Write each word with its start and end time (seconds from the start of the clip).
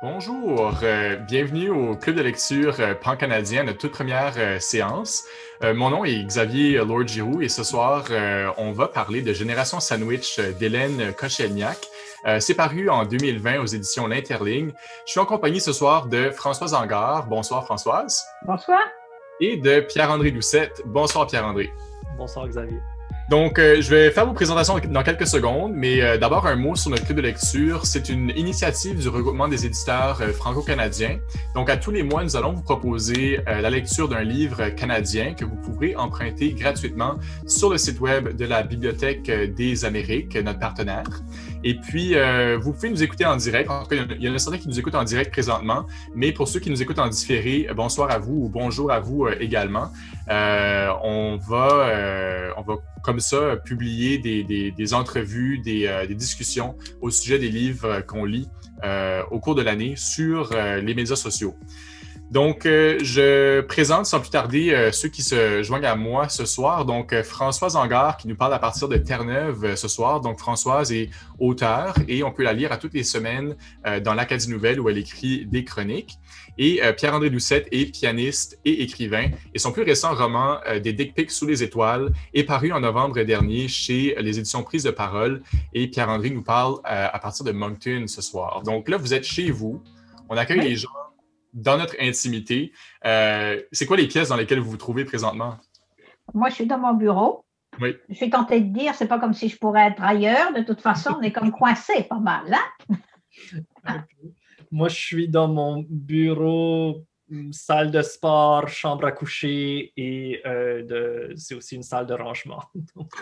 Bonjour, 0.00 0.74
euh, 0.84 1.16
bienvenue 1.16 1.70
au 1.70 1.96
Club 1.96 2.14
de 2.14 2.22
lecture 2.22 2.76
euh, 2.78 2.94
pan-canadien, 2.94 3.64
notre 3.64 3.78
toute 3.78 3.90
première 3.90 4.34
euh, 4.38 4.60
séance. 4.60 5.24
mon 5.60 5.90
nom 5.90 6.04
est 6.04 6.22
Xavier 6.22 6.76
Lord 6.84 7.08
Giroux 7.08 7.42
et 7.42 7.48
ce 7.48 7.64
soir, 7.64 8.04
on 8.58 8.70
va 8.70 8.86
parler 8.86 9.22
de 9.22 9.32
Génération 9.32 9.80
Sandwich 9.80 10.38
d'Hélène 10.38 11.12
Kochelniak. 11.14 11.88
C'est 12.38 12.54
paru 12.54 12.88
en 12.88 13.04
2020 13.04 13.58
aux 13.58 13.66
éditions 13.66 14.06
L'Interligne. 14.06 14.70
Je 15.04 15.10
suis 15.10 15.20
en 15.20 15.26
compagnie 15.26 15.60
ce 15.60 15.72
soir 15.72 16.06
de 16.06 16.30
Françoise 16.30 16.74
Angard. 16.74 17.26
Bonsoir 17.26 17.64
Françoise. 17.64 18.24
Bonsoir. 18.46 18.82
Et 19.40 19.56
de 19.56 19.80
Pierre-André 19.80 20.30
Doucette. 20.30 20.80
Bonsoir 20.84 21.26
Pierre-André. 21.26 21.72
Bonsoir 22.16 22.46
Xavier. 22.46 22.78
Donc, 23.28 23.58
euh, 23.58 23.82
je 23.82 23.90
vais 23.90 24.10
faire 24.10 24.24
vos 24.24 24.32
présentations 24.32 24.78
dans 24.78 25.02
quelques 25.02 25.26
secondes, 25.26 25.74
mais 25.74 26.00
euh, 26.00 26.16
d'abord 26.16 26.46
un 26.46 26.56
mot 26.56 26.74
sur 26.76 26.90
notre 26.90 27.04
club 27.04 27.18
de 27.18 27.22
lecture. 27.22 27.84
C'est 27.84 28.08
une 28.08 28.30
initiative 28.30 28.98
du 28.98 29.08
regroupement 29.10 29.48
des 29.48 29.66
éditeurs 29.66 30.18
euh, 30.22 30.32
franco-canadiens. 30.32 31.18
Donc, 31.54 31.68
à 31.68 31.76
tous 31.76 31.90
les 31.90 32.02
mois, 32.02 32.24
nous 32.24 32.36
allons 32.36 32.52
vous 32.52 32.62
proposer 32.62 33.40
la 33.46 33.68
lecture 33.68 34.08
d'un 34.08 34.22
livre 34.22 34.68
canadien 34.70 35.34
que 35.34 35.44
vous 35.44 35.56
pourrez 35.56 35.94
emprunter 35.94 36.52
gratuitement 36.52 37.16
sur 37.46 37.70
le 37.70 37.76
site 37.76 38.00
web 38.00 38.34
de 38.34 38.44
la 38.46 38.62
Bibliothèque 38.62 39.30
des 39.54 39.84
Amériques, 39.84 40.36
notre 40.36 40.58
partenaire. 40.58 41.08
Et 41.64 41.74
puis, 41.74 42.14
vous 42.60 42.72
pouvez 42.72 42.90
nous 42.90 43.02
écouter 43.02 43.24
en 43.24 43.36
direct. 43.36 43.70
En 43.70 43.82
tout 43.82 43.90
cas, 43.90 44.04
il 44.18 44.22
y 44.22 44.28
en 44.28 44.34
a 44.34 44.38
certains 44.38 44.58
qui 44.58 44.68
nous 44.68 44.78
écoutent 44.78 44.94
en 44.94 45.04
direct 45.04 45.30
présentement, 45.30 45.86
mais 46.14 46.32
pour 46.32 46.48
ceux 46.48 46.60
qui 46.60 46.70
nous 46.70 46.80
écoutent 46.80 46.98
en 46.98 47.08
différé, 47.08 47.68
bonsoir 47.74 48.10
à 48.10 48.18
vous 48.18 48.44
ou 48.44 48.48
bonjour 48.48 48.90
à 48.92 49.00
vous 49.00 49.28
également. 49.28 49.90
on 50.28 51.38
va, 51.40 52.52
on 52.56 52.62
va 52.62 52.76
comme 53.02 53.20
ça, 53.20 53.56
publier 53.56 54.18
des, 54.18 54.94
entrevues, 54.94 55.62
euh, 55.66 56.06
des, 56.06 56.14
discussions 56.14 56.76
au 57.00 57.10
sujet 57.10 57.38
des 57.38 57.48
livres 57.48 58.00
qu'on 58.06 58.24
lit 58.24 58.48
euh, 58.84 59.22
au 59.30 59.40
cours 59.40 59.54
de 59.54 59.62
l'année 59.62 59.94
sur 59.96 60.50
euh, 60.52 60.80
les 60.80 60.94
médias 60.94 61.16
sociaux. 61.16 61.54
Donc, 62.30 62.64
je 62.64 63.60
présente 63.62 64.06
sans 64.06 64.20
plus 64.20 64.30
tarder 64.30 64.90
ceux 64.92 65.08
qui 65.08 65.22
se 65.22 65.62
joignent 65.62 65.86
à 65.86 65.96
moi 65.96 66.28
ce 66.28 66.44
soir. 66.44 66.84
Donc, 66.84 67.14
Françoise 67.22 67.76
Angard 67.76 68.16
qui 68.16 68.28
nous 68.28 68.36
parle 68.36 68.52
à 68.52 68.58
partir 68.58 68.88
de 68.88 68.96
Terre-Neuve 68.96 69.74
ce 69.76 69.88
soir. 69.88 70.20
Donc, 70.20 70.38
Françoise 70.38 70.92
est 70.92 71.10
auteure 71.38 71.94
et 72.06 72.22
on 72.22 72.30
peut 72.30 72.42
la 72.42 72.52
lire 72.52 72.70
à 72.70 72.76
toutes 72.76 72.94
les 72.94 73.02
semaines 73.02 73.56
dans 74.04 74.14
l'Acadie 74.14 74.50
Nouvelle 74.50 74.80
où 74.80 74.88
elle 74.88 74.98
écrit 74.98 75.46
des 75.46 75.64
chroniques. 75.64 76.18
Et 76.58 76.82
euh, 76.82 76.92
Pierre-André 76.92 77.30
Doucette 77.30 77.68
est 77.70 77.92
pianiste 77.92 78.58
et 78.64 78.82
écrivain. 78.82 79.30
Et 79.54 79.58
son 79.58 79.72
plus 79.72 79.82
récent 79.82 80.14
roman, 80.14 80.58
euh, 80.66 80.80
Des 80.80 80.92
dick 80.92 81.14
pics 81.14 81.30
sous 81.30 81.46
les 81.46 81.62
étoiles, 81.62 82.12
est 82.34 82.44
paru 82.44 82.72
en 82.72 82.80
novembre 82.80 83.22
dernier 83.22 83.68
chez 83.68 84.16
les 84.18 84.38
éditions 84.38 84.62
Prise 84.64 84.82
de 84.82 84.90
Parole. 84.90 85.42
Et 85.72 85.88
Pierre-André 85.88 86.30
nous 86.30 86.42
parle 86.42 86.74
euh, 86.90 87.08
à 87.12 87.18
partir 87.20 87.44
de 87.44 87.52
Moncton 87.52 88.04
ce 88.08 88.20
soir. 88.20 88.62
Donc 88.64 88.88
là, 88.88 88.96
vous 88.96 89.14
êtes 89.14 89.24
chez 89.24 89.50
vous. 89.50 89.82
On 90.28 90.36
accueille 90.36 90.60
les 90.60 90.76
gens 90.76 90.97
dans 91.62 91.78
notre 91.78 91.96
intimité. 92.00 92.72
c'est 93.02 93.86
quoi 93.86 93.96
les 93.96 94.08
pièces 94.08 94.28
dans 94.28 94.36
lesquelles 94.36 94.60
vous 94.60 94.70
vous 94.70 94.76
trouvez 94.76 95.04
présentement? 95.04 95.58
Moi, 96.34 96.50
je 96.50 96.56
suis 96.56 96.66
dans 96.66 96.78
mon 96.78 96.94
bureau. 96.94 97.44
Oui. 97.80 97.96
Je 98.08 98.14
suis 98.14 98.30
tentée 98.30 98.60
de 98.60 98.72
dire, 98.72 98.94
c'est 98.94 99.06
pas 99.06 99.18
comme 99.18 99.34
si 99.34 99.48
je 99.48 99.56
pourrais 99.56 99.88
être 99.88 100.02
ailleurs. 100.02 100.52
De 100.52 100.62
toute 100.62 100.80
façon, 100.80 101.16
on 101.18 101.22
est 101.22 101.32
comme 101.32 101.52
coincé 101.52 102.04
pas 102.04 102.18
mal, 102.18 102.52
hein? 102.52 102.96
Moi, 104.70 104.88
je 104.88 104.96
suis 104.96 105.28
dans 105.28 105.48
mon 105.48 105.84
bureau, 105.88 107.06
salle 107.52 107.90
de 107.90 108.02
sport, 108.02 108.68
chambre 108.68 109.06
à 109.06 109.12
coucher 109.12 109.92
et 109.96 110.42
euh, 110.46 111.32
c'est 111.36 111.54
aussi 111.54 111.76
une 111.76 111.82
salle 111.82 112.06
de 112.06 112.14
rangement. 112.14 112.62
Donc, 112.96 113.12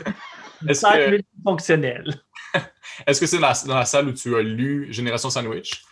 une 0.62 0.74
salle 0.74 1.22
fonctionnelle. 1.44 2.14
Est-ce 3.06 3.20
que 3.20 3.26
c'est 3.26 3.38
dans, 3.38 3.74
la 3.74 3.84
salle 3.84 4.08
où 4.08 4.12
tu 4.12 4.34
as 4.34 4.42
lu 4.42 4.92
Génération 4.92 5.30
Sandwich? 5.30 5.84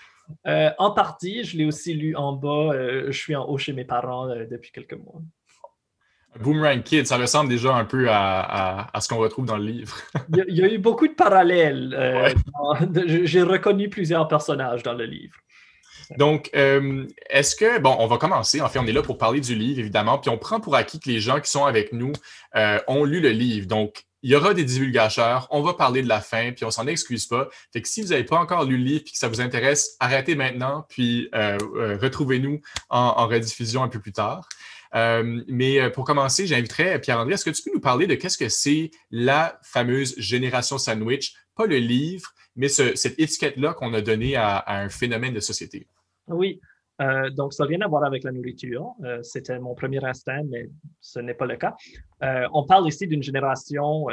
Euh, 0.46 0.70
en 0.78 0.90
partie, 0.90 1.44
je 1.44 1.56
l'ai 1.56 1.64
aussi 1.64 1.94
lu 1.94 2.16
en 2.16 2.32
bas. 2.32 2.72
Euh, 2.72 3.06
je 3.08 3.18
suis 3.18 3.36
en 3.36 3.46
haut 3.46 3.58
chez 3.58 3.72
mes 3.72 3.84
parents 3.84 4.26
depuis 4.26 4.72
quelques 4.72 4.94
mois. 4.94 5.20
Boomerang 6.40 6.82
Kid, 6.82 7.06
ça 7.06 7.16
ressemble 7.16 7.48
déjà 7.48 7.74
un 7.74 7.84
peu 7.84 8.06
à, 8.10 8.90
ce 9.00 9.08
qu'on 9.08 9.18
retrouve 9.18 9.46
dans 9.46 9.56
le 9.56 9.66
livre. 9.66 9.96
il, 10.48 10.56
y 10.56 10.62
a, 10.62 10.72
eu 10.72 10.78
beaucoup 10.78 11.06
de 11.06 11.12
parallèles. 11.12 11.96
J'ai 13.24 13.42
reconnu 13.42 13.88
plusieurs 13.88 14.26
personnages 14.26 14.82
dans 14.82 14.94
le 14.94 15.04
livre. 15.04 15.36
Donc, 16.18 16.50
euh, 16.54 17.06
est-ce 17.30 17.56
que, 17.56 17.78
bon, 17.78 17.96
on 17.98 18.06
va 18.06 18.18
commencer. 18.18 18.60
En 18.60 18.68
fait, 18.68 18.78
on 18.78 18.86
est 18.86 18.92
là 18.92 19.02
pour 19.02 19.18
parler 19.18 19.40
du 19.40 19.54
livre, 19.54 19.80
évidemment, 19.80 20.18
puis 20.18 20.30
on 20.30 20.38
prend 20.38 20.60
pour 20.60 20.74
acquis 20.74 21.00
que 21.00 21.08
les 21.08 21.20
gens 21.20 21.40
qui 21.40 21.50
sont 21.50 21.64
avec 21.64 21.92
nous 21.92 22.12
euh, 22.56 22.78
ont 22.88 23.04
lu 23.04 23.20
le 23.20 23.30
livre. 23.30 23.66
Donc, 23.66 24.04
il 24.24 24.30
y 24.30 24.34
aura 24.34 24.54
des 24.54 24.64
divulgateurs, 24.64 25.46
on 25.50 25.60
va 25.60 25.74
parler 25.74 26.02
de 26.02 26.08
la 26.08 26.20
fin, 26.20 26.50
puis 26.52 26.64
on 26.64 26.70
s'en 26.70 26.86
excuse 26.86 27.26
pas. 27.26 27.48
Fait 27.72 27.82
que 27.82 27.88
si 27.88 28.00
vous 28.00 28.08
n'avez 28.08 28.24
pas 28.24 28.38
encore 28.38 28.64
lu 28.64 28.78
le 28.78 28.84
livre 28.84 29.04
et 29.06 29.10
que 29.10 29.18
ça 29.18 29.28
vous 29.28 29.42
intéresse, 29.42 29.96
arrêtez 30.00 30.34
maintenant, 30.34 30.86
puis 30.88 31.28
euh, 31.34 31.58
retrouvez-nous 32.00 32.60
en, 32.88 33.26
rediffusion 33.26 33.82
un 33.82 33.88
peu 33.88 34.00
plus 34.00 34.12
tard. 34.12 34.48
mais 34.94 35.90
pour 35.90 36.04
commencer, 36.04 36.46
j'inviterais 36.46 37.00
Pierre-André, 37.00 37.34
est-ce 37.34 37.44
que 37.44 37.50
tu 37.50 37.62
peux 37.62 37.72
nous 37.74 37.80
parler 37.80 38.06
de 38.06 38.14
qu'est-ce 38.14 38.38
que 38.38 38.48
c'est 38.48 38.90
la 39.10 39.60
fameuse 39.62 40.14
génération 40.18 40.78
sandwich, 40.78 41.34
pas 41.54 41.66
le 41.66 41.76
livre, 41.76 42.32
mais 42.56 42.68
cette 42.68 43.18
étiquette-là 43.18 43.74
qu'on 43.74 43.92
a 43.94 44.00
donnée 44.00 44.36
à, 44.36 44.64
un 44.66 44.88
phénomène 44.88 45.34
de 45.34 45.40
société. 45.40 45.86
Oui, 46.28 46.60
euh, 47.00 47.30
donc 47.30 47.52
ça 47.52 47.64
n'a 47.64 47.68
rien 47.68 47.80
à 47.80 47.88
voir 47.88 48.04
avec 48.04 48.24
la 48.24 48.32
nourriture. 48.32 48.92
Euh, 49.04 49.22
c'était 49.22 49.58
mon 49.58 49.74
premier 49.74 50.04
instinct, 50.04 50.42
mais 50.48 50.68
ce 51.00 51.18
n'est 51.18 51.34
pas 51.34 51.46
le 51.46 51.56
cas. 51.56 51.74
Euh, 52.22 52.46
on 52.52 52.64
parle 52.64 52.86
ici 52.88 53.06
d'une 53.06 53.22
génération 53.22 54.06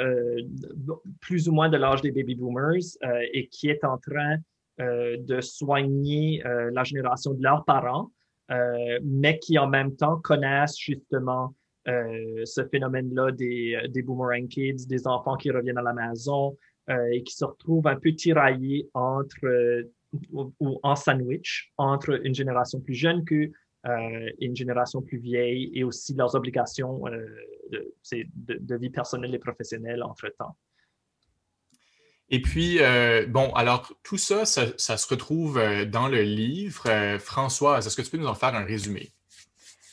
plus 1.20 1.48
ou 1.48 1.52
moins 1.52 1.70
de 1.70 1.78
l'âge 1.78 2.02
des 2.02 2.12
baby 2.12 2.36
boomers 2.36 2.98
et 3.34 3.48
qui 3.48 3.70
est 3.70 3.84
en 3.84 3.98
train 3.98 4.38
de 4.80 5.42
soigner 5.42 6.42
la 6.46 6.84
génération 6.84 7.34
de 7.34 7.44
leurs 7.44 7.64
parents, 7.66 8.12
mais 9.04 9.38
qui 9.40 9.58
en 9.60 9.68
même 9.68 9.96
temps 9.96 10.18
connaissent 10.18 10.78
justement 10.78 11.54
ce 11.86 12.66
phénomène-là 12.72 13.32
des, 13.32 13.80
des 13.90 14.02
boomerang 14.02 14.48
kids, 14.48 14.88
des 14.88 15.08
enfants 15.08 15.36
qui 15.36 15.52
reviennent 15.52 15.78
à 15.78 15.84
la 15.84 15.94
maison, 15.94 16.58
et 17.12 17.22
qui 17.24 17.36
se 17.36 17.46
retrouvent 17.46 17.88
un 17.88 17.96
peu 17.96 18.14
tiraillés 18.14 18.90
entre 18.94 19.86
euh, 20.14 20.46
ou, 20.60 20.80
en 20.84 20.96
sandwich 20.96 21.72
entre 21.78 22.26
une 22.26 22.36
génération 22.36 22.80
plus 22.80 22.96
jeune 22.96 23.24
que 23.26 23.52
euh, 23.88 24.30
une 24.40 24.56
génération 24.56 25.02
plus 25.02 25.18
vieille 25.18 25.72
et 25.74 25.84
aussi 25.84 26.14
leurs 26.14 26.36
obligations 26.36 27.04
de, 27.72 27.94
de, 28.36 28.76
vie 28.76 28.90
personnelle 28.90 29.34
et 29.34 29.40
professionnelle 29.40 30.04
entre-temps. 30.04 30.56
Et 32.30 32.42
puis, 32.42 32.80
bon, 33.28 33.52
alors 33.54 33.92
tout 34.04 34.18
ça, 34.18 34.46
ça, 34.46 34.98
se 34.98 35.08
retrouve 35.08 35.60
dans 35.88 36.08
le 36.08 36.22
livre. 36.22 37.18
Françoise, 37.18 37.88
est-ce 37.88 37.98
que 37.98 38.04
tu 38.04 38.12
peux 38.12 38.18
nous 38.18 38.28
en 38.28 38.36
faire 38.36 38.56
un 38.56 38.64
résumé? 38.64 39.10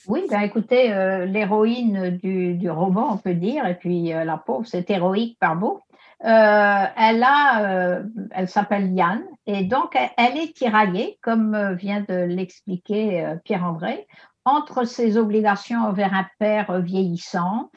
Oui, 0.07 0.25
bien 0.29 0.43
écoutez, 0.43 0.89
l'héroïne 1.27 2.17
du, 2.19 2.55
du, 2.55 2.71
roman, 2.71 3.15
on 3.15 3.19
peut 3.19 3.35
dire, 3.35 3.67
et 3.67 3.75
puis 3.75 4.11
la 4.11 4.37
pauvre, 4.37 4.67
c'est 4.67 4.89
héroïque 4.91 5.39
par 5.41 5.57
beau. 5.57 5.81
Euh, 6.25 6.85
elle 6.97 7.23
a, 7.23 7.63
euh, 7.63 8.03
elle 8.33 8.49
s'appelle 8.49 8.93
Yann 8.93 9.23
et 9.47 9.63
donc 9.63 9.97
elle, 10.17 10.37
est 10.37 10.57
tiraillée, 10.57 11.17
comme 11.23 11.55
euh, 11.55 11.75
vient 11.75 12.01
de 12.01 12.15
l'expliquer 12.15 13.37
Pierre-André, 13.45 14.07
entre 14.45 14.85
ses 14.85 15.17
obligations 15.17 15.81
envers 15.81 16.15
un 16.15 16.27
père 16.39 16.81
vieillissant, 16.81 17.71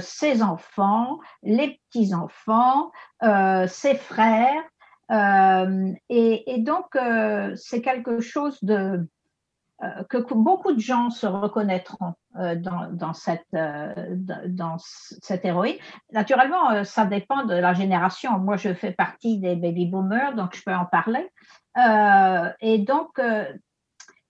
ses 0.00 0.42
enfants, 0.42 1.18
les 1.42 1.80
petits-enfants, 1.88 2.92
ses 3.66 3.94
frères. 3.94 4.62
Et, 6.10 6.54
et, 6.54 6.58
donc, 6.58 6.98
c'est 7.54 7.80
quelque 7.80 8.20
chose 8.20 8.62
de, 8.62 8.74
euh, 8.74 9.04
que 10.08 10.34
beaucoup 10.34 10.72
de 10.72 10.80
gens 10.80 11.10
se 11.10 11.26
reconnaîtront 11.26 12.14
euh, 12.38 12.54
dans, 12.54 12.90
dans, 12.90 13.12
cette, 13.12 13.46
euh, 13.54 13.92
dans 14.46 14.76
héroïne. 15.42 15.76
Naturellement, 16.12 16.84
ça 16.84 17.04
dépend 17.04 17.44
de 17.44 17.54
la 17.54 17.74
génération. 17.74 18.38
Moi, 18.38 18.56
je 18.56 18.72
fais 18.72 18.92
partie 18.92 19.38
des 19.38 19.54
baby 19.54 19.86
boomers, 19.86 20.34
donc 20.34 20.56
je 20.56 20.62
peux 20.64 20.74
en 20.74 20.86
parler. 20.86 21.30
et 22.60 22.78
donc, 22.78 23.20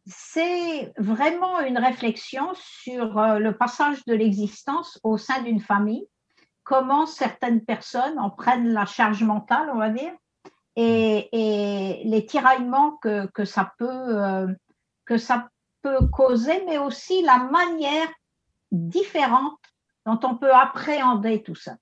c'est 0.07 0.93
vraiment 0.99 1.61
une 1.61 1.79
réflexion 1.79 2.53
sur 2.55 3.21
le 3.39 3.53
passage 3.53 4.05
de 4.05 4.15
l'existence 4.15 4.99
au 5.05 5.17
sein 5.17 5.43
d'une 5.43 5.61
famille, 5.61 6.07
comment 6.65 7.07
certaines 7.07 7.65
personnes 7.65 8.19
en 8.19 8.31
prennent 8.31 8.73
la 8.73 8.87
charge 8.87 9.23
mentale, 9.23 9.71
on 9.73 9.79
va 9.79 9.91
dire, 9.91 10.13
et, 10.75 11.29
les 12.05 12.27
tiraillements 12.27 12.99
que 13.03 13.45
ça 13.45 13.73
peut 13.79 14.57
que 15.07 15.19
ça 15.19 15.49
peut 15.83 16.07
causer, 16.13 16.63
mais 16.67 16.79
aussi 16.79 17.23
la 17.23 17.39
manière 17.39 18.09
différente 18.73 19.59
dont 20.05 20.19
on 20.23 20.37
peut 20.37 20.53
appréhender 20.53 21.43
tout 21.43 21.55
ça. 21.55 21.77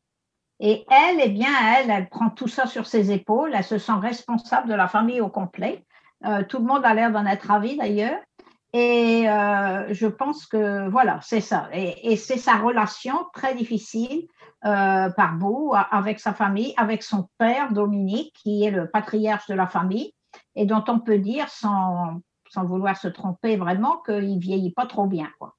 Et 0.60 0.84
elle, 0.90 1.20
eh 1.22 1.28
bien, 1.30 1.50
elle, 1.76 1.90
elle 1.90 2.08
prend 2.08 2.30
tout 2.30 2.48
ça 2.48 2.66
sur 2.66 2.86
ses 2.86 3.10
épaules, 3.10 3.52
elle 3.54 3.64
se 3.64 3.78
sent 3.78 3.92
responsable 4.00 4.68
de 4.68 4.74
la 4.74 4.88
famille 4.88 5.20
au 5.20 5.28
complet. 5.28 5.84
Euh, 6.24 6.42
tout 6.44 6.58
le 6.58 6.64
monde 6.64 6.84
a 6.84 6.94
l'air 6.94 7.10
d'en 7.10 7.26
être 7.26 7.48
ravi 7.48 7.76
d'ailleurs. 7.76 8.20
Et 8.72 9.28
euh, 9.28 9.92
je 9.92 10.06
pense 10.06 10.46
que 10.46 10.88
voilà, 10.88 11.20
c'est 11.22 11.40
ça. 11.40 11.68
Et, 11.72 12.16
c'est 12.16 12.38
sa 12.38 12.56
relation 12.56 13.14
très 13.32 13.54
difficile 13.54 14.26
euh, 14.64 15.10
par 15.10 15.34
bout 15.34 15.72
avec 15.90 16.18
sa 16.18 16.34
famille, 16.34 16.74
avec 16.76 17.02
son 17.02 17.28
père 17.38 17.72
Dominique, 17.72 18.34
qui 18.34 18.64
est 18.64 18.70
le 18.70 18.90
patriarche 18.90 19.46
de 19.48 19.54
la 19.54 19.68
famille, 19.68 20.12
et 20.56 20.66
dont 20.66 20.82
on 20.88 20.98
peut 20.98 21.18
dire 21.18 21.48
sans, 21.50 22.20
sans 22.54 22.64
vouloir 22.64 22.96
se 22.96 23.08
tromper 23.08 23.56
vraiment 23.56 24.02
qu'il 24.06 24.38
vieillit 24.38 24.72
pas 24.72 24.86
trop 24.86 25.06
bien. 25.06 25.28
Quoi. 25.38 25.56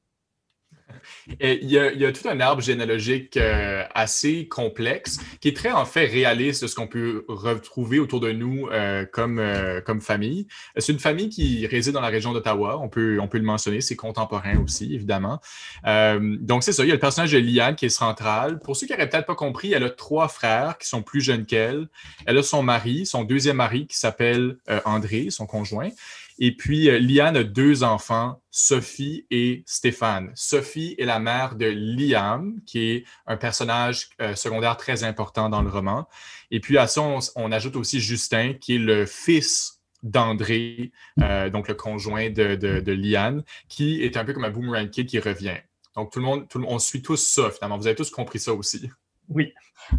Il 1.41 1.69
y, 1.69 1.77
a, 1.77 2.11
tout 2.11 2.27
un 2.27 2.39
arbre 2.39 2.61
généalogique 2.61 3.37
euh, 3.37 3.83
assez 3.93 4.47
complexe 4.47 5.19
qui 5.41 5.49
est 5.49 5.55
très 5.55 5.71
en 5.71 5.85
fait 5.85 6.05
réaliste 6.05 6.63
de 6.63 6.67
ce 6.67 6.75
qu'on 6.75 6.87
peut 6.87 7.25
retrouver 7.27 7.99
autour 7.99 8.19
de 8.19 8.31
nous 8.31 8.67
euh, 8.71 9.05
comme, 9.05 9.39
euh, 9.39 9.81
comme 9.81 10.01
famille. 10.01 10.47
C'est 10.77 10.93
une 10.93 10.99
famille 10.99 11.29
qui 11.29 11.65
réside 11.67 11.93
dans 11.93 12.01
la 12.01 12.09
région 12.09 12.33
d'Ottawa, 12.33 12.79
on 12.79 12.89
peut, 12.89 13.19
on 13.19 13.27
peut 13.27 13.37
le 13.37 13.43
mentionner, 13.43 13.81
c'est 13.81 13.95
contemporain 13.95 14.57
aussi, 14.63 14.93
évidemment. 14.93 15.39
donc 15.83 16.63
c'est 16.63 16.71
ça, 16.71 16.83
il 16.83 16.87
y 16.87 16.91
a 16.91 16.95
le 16.95 16.99
personnage 16.99 17.31
de 17.31 17.39
Liane 17.39 17.75
qui 17.75 17.85
est 17.85 17.89
central. 17.89 18.59
Pour 18.59 18.75
ceux 18.75 18.87
qui 18.87 18.93
n'auraient 18.93 19.09
peut-être 19.09 19.25
pas 19.25 19.35
compris, 19.35 19.73
elle 19.73 19.83
a 19.83 19.89
trois 19.89 20.27
frères 20.27 20.77
qui 20.77 20.87
sont 20.87 21.01
plus 21.01 21.21
jeunes 21.21 21.45
qu'elle. 21.45 21.87
Elle 22.25 22.37
a 22.37 22.43
son 22.43 22.63
mari, 22.63 23.05
son 23.05 23.23
deuxième 23.23 23.57
mari 23.57 23.87
qui 23.87 23.97
s'appelle 23.97 24.57
André, 24.85 25.27
son 25.29 25.45
conjoint. 25.45 25.89
Et 26.37 26.55
puis, 26.55 26.89
euh, 26.89 26.99
Liane 26.99 27.37
a 27.37 27.43
deux 27.43 27.83
enfants, 27.83 28.41
Sophie 28.51 29.25
et 29.31 29.63
Stéphane. 29.65 30.31
Sophie 30.35 30.95
est 30.97 31.05
la 31.05 31.19
mère 31.19 31.55
de 31.55 31.65
Liam, 31.65 32.59
qui 32.65 32.91
est 32.91 33.05
un 33.25 33.37
personnage 33.37 34.09
euh, 34.21 34.35
secondaire 34.35 34.75
très 34.75 35.03
important 35.03 35.49
dans 35.49 35.61
le 35.61 35.69
roman. 35.69 36.07
Et 36.51 36.59
puis, 36.59 36.77
à 36.77 36.87
ça, 36.87 37.01
on, 37.35 37.51
ajoute 37.51 37.75
aussi 37.75 37.99
Justin, 37.99 38.53
qui 38.53 38.75
est 38.75 38.79
le 38.79 39.05
fils 39.05 39.81
d'André, 40.03 40.91
euh, 41.21 41.49
donc 41.49 41.67
le 41.67 41.73
conjoint 41.73 42.29
de, 42.29 42.55
de, 42.55 42.91
Liane, 42.91 43.43
qui 43.69 44.03
est 44.03 44.17
un 44.17 44.25
peu 44.25 44.33
comme 44.33 44.45
un 44.45 44.51
boomerang 44.51 44.89
kid 44.89 45.07
qui 45.07 45.19
revient. 45.19 45.57
Donc, 45.95 46.11
tout 46.11 46.19
le 46.19 46.25
monde, 46.25 46.47
tout 46.49 46.59
le, 46.59 46.65
on 46.67 46.79
suit 46.79 47.01
tous 47.01 47.25
ça, 47.25 47.49
finalement. 47.49 47.77
Vous 47.77 47.87
avez 47.87 47.95
tous 47.95 48.09
compris 48.09 48.39
ça 48.39 48.53
aussi. 48.53 48.89
Oui. 49.29 49.53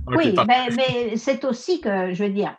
oui, 0.06 0.34
mais 0.76 1.16
c'est 1.16 1.44
aussi 1.44 1.80
que, 1.80 2.12
je 2.12 2.22
veux 2.22 2.30
dire, 2.30 2.56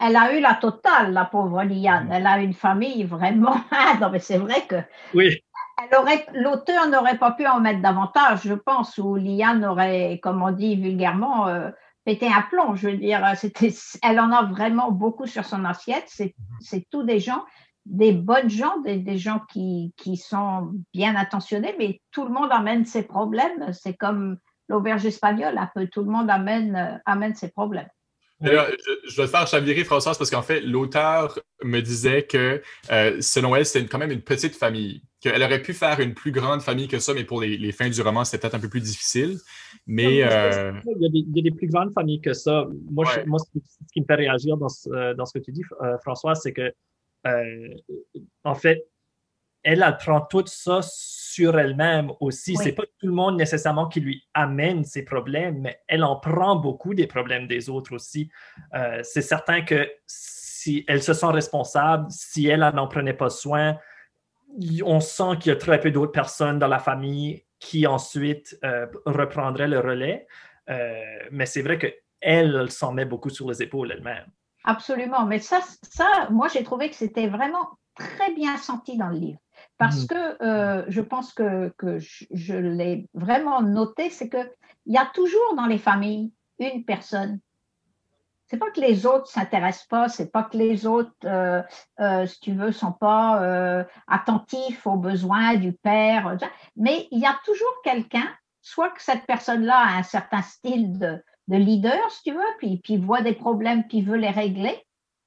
elle 0.00 0.16
a 0.16 0.34
eu 0.36 0.40
la 0.40 0.54
totale, 0.54 1.12
la 1.12 1.26
pauvre 1.26 1.62
Liane. 1.62 2.08
Mm. 2.08 2.12
Elle 2.12 2.26
a 2.26 2.38
une 2.40 2.54
famille 2.54 3.04
vraiment. 3.04 3.56
Non, 4.00 4.10
mais 4.10 4.18
c'est 4.18 4.38
vrai 4.38 4.66
que. 4.66 4.76
Oui. 5.14 5.42
L'auteur 6.34 6.88
n'aurait 6.88 7.18
pas 7.18 7.32
pu 7.32 7.46
en 7.46 7.60
mettre 7.60 7.80
davantage, 7.80 8.42
je 8.44 8.54
pense, 8.54 8.98
où 8.98 9.16
Liane 9.16 9.64
aurait, 9.64 10.20
comme 10.22 10.42
on 10.42 10.50
dit 10.50 10.76
vulgairement, 10.76 11.48
euh, 11.48 11.70
pété 12.04 12.28
un 12.28 12.42
plomb. 12.42 12.74
Je 12.74 12.88
veux 12.88 12.96
dire, 12.96 13.22
elle 14.02 14.20
en 14.20 14.30
a 14.30 14.44
vraiment 14.44 14.90
beaucoup 14.90 15.26
sur 15.26 15.44
son 15.44 15.64
assiette. 15.64 16.04
C'est 16.08 16.34
mm-hmm. 16.62 16.86
tous 16.90 17.02
des 17.02 17.18
gens, 17.18 17.44
des 17.86 18.12
bonnes 18.12 18.50
gens, 18.50 18.78
des, 18.80 19.16
gens 19.16 19.40
qui, 19.50 19.94
qui, 19.96 20.16
sont 20.16 20.72
bien 20.92 21.16
intentionnés, 21.16 21.74
mais 21.78 22.00
tout 22.10 22.24
le 22.24 22.30
monde 22.30 22.50
amène 22.52 22.84
ses 22.84 23.02
problèmes. 23.02 23.72
C'est 23.72 23.94
comme 23.94 24.36
l'auberge 24.68 25.06
espagnole, 25.06 25.56
un 25.56 25.70
peu 25.74 25.88
tout 25.88 26.02
le 26.02 26.10
monde 26.10 26.30
amène, 26.30 26.76
euh, 26.76 26.98
amène 27.06 27.34
ses 27.34 27.50
problèmes 27.50 27.88
je, 28.42 29.16
dois 29.16 29.26
te 29.26 29.30
faire 29.30 29.46
chavirer, 29.46 29.84
Françoise, 29.84 30.16
parce 30.16 30.30
qu'en 30.30 30.42
fait, 30.42 30.60
l'auteur 30.60 31.38
me 31.62 31.80
disait 31.80 32.22
que, 32.24 32.62
euh, 32.90 33.20
selon 33.20 33.54
elle, 33.54 33.66
c'était 33.66 33.86
quand 33.86 33.98
même 33.98 34.10
une 34.10 34.22
petite 34.22 34.54
famille. 34.54 35.02
Qu'elle 35.20 35.42
aurait 35.42 35.60
pu 35.60 35.74
faire 35.74 36.00
une 36.00 36.14
plus 36.14 36.32
grande 36.32 36.62
famille 36.62 36.88
que 36.88 36.98
ça, 36.98 37.12
mais 37.12 37.24
pour 37.24 37.42
les, 37.42 37.72
fins 37.72 37.90
du 37.90 38.00
roman, 38.00 38.24
c'était 38.24 38.38
peut-être 38.38 38.54
un 38.54 38.60
peu 38.60 38.70
plus 38.70 38.80
difficile. 38.80 39.36
Mais. 39.86 40.22
Euh, 40.24 40.72
il, 40.98 41.32
y 41.34 41.40
a 41.40 41.42
des, 41.42 41.50
plus 41.50 41.68
grandes 41.68 41.92
familles 41.92 42.22
que 42.22 42.32
ça. 42.32 42.66
Moi, 42.90 43.04
moi 43.26 43.38
ce 43.38 43.60
qui 43.92 44.00
me 44.00 44.06
fait 44.06 44.14
réagir 44.14 44.56
dans 44.56 44.70
ce, 44.70 45.14
dans 45.14 45.26
ce 45.26 45.38
que 45.38 45.44
tu 45.44 45.52
dis, 45.52 45.62
euh, 45.82 45.98
Françoise, 45.98 46.40
c'est 46.42 46.54
que, 46.54 46.72
en 48.44 48.54
fait, 48.54 48.86
elle, 49.62 49.84
elle 49.86 49.96
prend 49.98 50.22
tout 50.22 50.46
ça 50.46 50.80
sur 51.30 51.58
elle-même 51.58 52.12
aussi. 52.20 52.56
C'est 52.56 52.72
pas 52.72 52.84
tout 52.98 53.06
le 53.06 53.12
monde 53.12 53.36
nécessairement 53.36 53.88
qui 53.88 54.00
lui 54.00 54.24
amène 54.34 54.84
ses 54.84 55.04
problèmes, 55.04 55.60
mais 55.60 55.80
elle 55.86 56.04
en 56.04 56.16
prend 56.16 56.56
beaucoup 56.56 56.94
des 56.94 57.06
problèmes 57.06 57.46
des 57.46 57.70
autres 57.70 57.94
aussi. 57.94 58.30
Euh, 58.74 59.00
c'est 59.02 59.22
certain 59.22 59.62
que 59.62 59.88
si 60.06 60.84
elle 60.88 61.02
se 61.02 61.14
sent 61.14 61.26
responsable, 61.26 62.06
si 62.10 62.46
elle 62.46 62.60
n'en 62.60 62.88
prenait 62.88 63.14
pas 63.14 63.30
soin, 63.30 63.78
on 64.84 65.00
sent 65.00 65.38
qu'il 65.40 65.50
y 65.50 65.54
a 65.54 65.56
très 65.56 65.78
peu 65.78 65.90
d'autres 65.90 66.12
personnes 66.12 66.58
dans 66.58 66.68
la 66.68 66.80
famille 66.80 67.44
qui 67.60 67.86
ensuite 67.86 68.58
euh, 68.64 68.86
reprendraient 69.06 69.68
le 69.68 69.78
relais. 69.78 70.26
Euh, 70.68 70.94
mais 71.30 71.46
c'est 71.46 71.62
vrai 71.62 71.78
qu'elle 71.78 71.94
elle, 72.20 72.70
s'en 72.70 72.92
met 72.92 73.04
beaucoup 73.04 73.30
sur 73.30 73.48
les 73.48 73.62
épaules 73.62 73.92
elle-même. 73.92 74.26
Absolument. 74.64 75.24
Mais 75.26 75.38
ça, 75.38 75.60
ça 75.82 76.28
moi, 76.30 76.48
j'ai 76.48 76.64
trouvé 76.64 76.90
que 76.90 76.96
c'était 76.96 77.28
vraiment 77.28 77.68
très 77.94 78.32
bien 78.34 78.56
senti 78.56 78.96
dans 78.96 79.08
le 79.08 79.18
livre. 79.18 79.38
Parce 79.80 80.04
mmh. 80.04 80.06
que 80.08 80.44
euh, 80.44 80.84
je 80.88 81.00
pense 81.00 81.32
que, 81.32 81.72
je, 81.98 82.54
l'ai 82.54 83.08
vraiment 83.14 83.62
noté, 83.62 84.10
c'est 84.10 84.28
qu'il 84.28 84.52
y 84.84 84.98
a 84.98 85.06
toujours 85.06 85.54
dans 85.56 85.64
les 85.64 85.78
familles 85.78 86.34
une 86.58 86.84
personne. 86.84 87.40
C'est 88.46 88.58
pas 88.58 88.70
que 88.72 88.80
les 88.80 89.06
autres 89.06 89.28
s'intéressent 89.28 89.86
pas, 89.86 90.08
c'est 90.10 90.30
pas 90.30 90.42
que 90.42 90.58
les 90.58 90.84
autres, 90.86 91.14
euh, 91.24 91.62
euh, 91.98 92.26
si 92.26 92.40
tu 92.40 92.52
veux, 92.52 92.72
sont 92.72 92.92
pas 92.92 93.86
attentifs 94.06 94.86
aux 94.86 94.98
besoins 94.98 95.54
du 95.54 95.72
père, 95.72 96.36
mais 96.76 97.08
il 97.10 97.20
y 97.20 97.26
a 97.26 97.38
toujours 97.46 97.80
quelqu'un, 97.82 98.28
soit 98.60 98.90
que 98.90 99.02
cette 99.02 99.24
personne-là 99.24 99.78
a 99.78 99.96
un 99.96 100.02
certain 100.02 100.42
style 100.42 100.98
de, 100.98 101.24
de 101.48 101.56
leader, 101.56 102.10
si 102.10 102.24
tu 102.24 102.32
veux, 102.32 102.52
puis, 102.58 102.82
puis 102.84 102.98
voit 102.98 103.22
des 103.22 103.32
problèmes, 103.34 103.84
puis 103.88 104.02
veut 104.02 104.18
les 104.18 104.28
régler, 104.28 104.84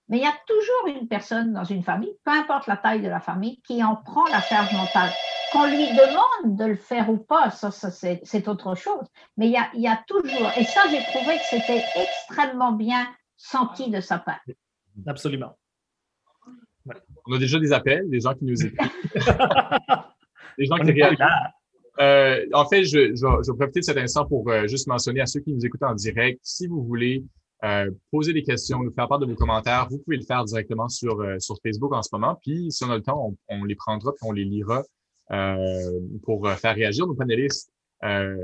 mais 0.09 0.17
il 0.17 0.23
y 0.23 0.27
a 0.27 0.35
toujours 0.47 0.99
une 0.99 1.07
personne 1.07 1.53
dans 1.53 1.63
une 1.63 1.83
famille, 1.83 2.13
peu 2.25 2.31
importe 2.31 2.67
la 2.67 2.77
taille 2.77 3.01
de 3.01 3.07
la 3.07 3.19
famille, 3.19 3.61
qui 3.61 3.83
en 3.83 3.95
prend 3.95 4.25
la 4.25 4.41
charge 4.41 4.73
mentale. 4.73 5.09
Qu'on 5.51 5.65
lui 5.67 5.87
demande 5.91 6.57
de 6.57 6.65
le 6.65 6.75
faire 6.75 7.09
ou 7.09 7.17
pas, 7.17 7.51
ça, 7.51 7.71
c'est 7.71 8.47
autre 8.47 8.75
chose. 8.75 9.05
Mais 9.37 9.47
il 9.47 9.81
y, 9.81 9.87
a, 9.87 10.03
toujours, 10.07 10.51
et 10.57 10.63
ça, 10.63 10.81
j'ai 10.89 11.03
trouvé 11.03 11.37
que 11.37 11.43
c'était 11.49 11.83
extrêmement 11.95 12.73
bien 12.73 13.07
senti 13.37 13.89
de 13.89 14.01
sa 14.01 14.19
part. 14.19 14.41
Absolument. 15.05 15.57
On 17.25 17.35
a 17.35 17.39
déjà 17.39 17.59
des 17.59 17.71
appels, 17.71 18.09
des 18.09 18.19
gens 18.19 18.33
qui 18.33 18.45
nous 18.45 18.65
écoutent. 18.65 18.89
des 20.57 20.65
gens 20.65 20.77
qui 20.77 20.91
réagissent. 20.91 21.19
Euh, 21.99 22.45
en 22.53 22.67
fait, 22.67 22.83
je, 22.83 23.15
je, 23.15 23.51
vais 23.51 23.57
profiter 23.57 23.81
de 23.81 23.85
cet 23.85 23.97
instant 23.97 24.25
pour 24.25 24.49
euh, 24.49 24.67
juste 24.67 24.87
mentionner 24.87 25.21
à 25.21 25.27
ceux 25.27 25.39
qui 25.41 25.53
nous 25.53 25.63
écoutent 25.65 25.83
en 25.83 25.93
direct, 25.93 26.39
si 26.41 26.67
vous 26.67 26.83
voulez 26.83 27.23
euh, 27.63 27.89
poser 28.11 28.33
des 28.33 28.43
questions, 28.43 28.83
nous 28.83 28.91
faire 28.91 29.07
part 29.07 29.19
de 29.19 29.25
vos 29.25 29.35
commentaires. 29.35 29.87
Vous 29.89 29.97
pouvez 29.99 30.17
le 30.17 30.25
faire 30.25 30.43
directement 30.43 30.89
sur, 30.89 31.21
euh, 31.21 31.39
sur 31.39 31.55
Facebook 31.63 31.93
en 31.93 32.01
ce 32.01 32.09
moment. 32.11 32.37
Puis, 32.41 32.71
si 32.71 32.83
on 32.83 32.89
a 32.89 32.97
le 32.97 33.01
temps, 33.01 33.33
on, 33.47 33.63
les 33.63 33.75
prendra 33.75 34.11
puis 34.11 34.27
on 34.27 34.33
les 34.33 34.43
lira 34.43 34.83
euh, 35.31 35.99
pour 36.23 36.49
faire 36.49 36.75
réagir 36.75 37.07
nos 37.07 37.15
panélistes 37.15 37.71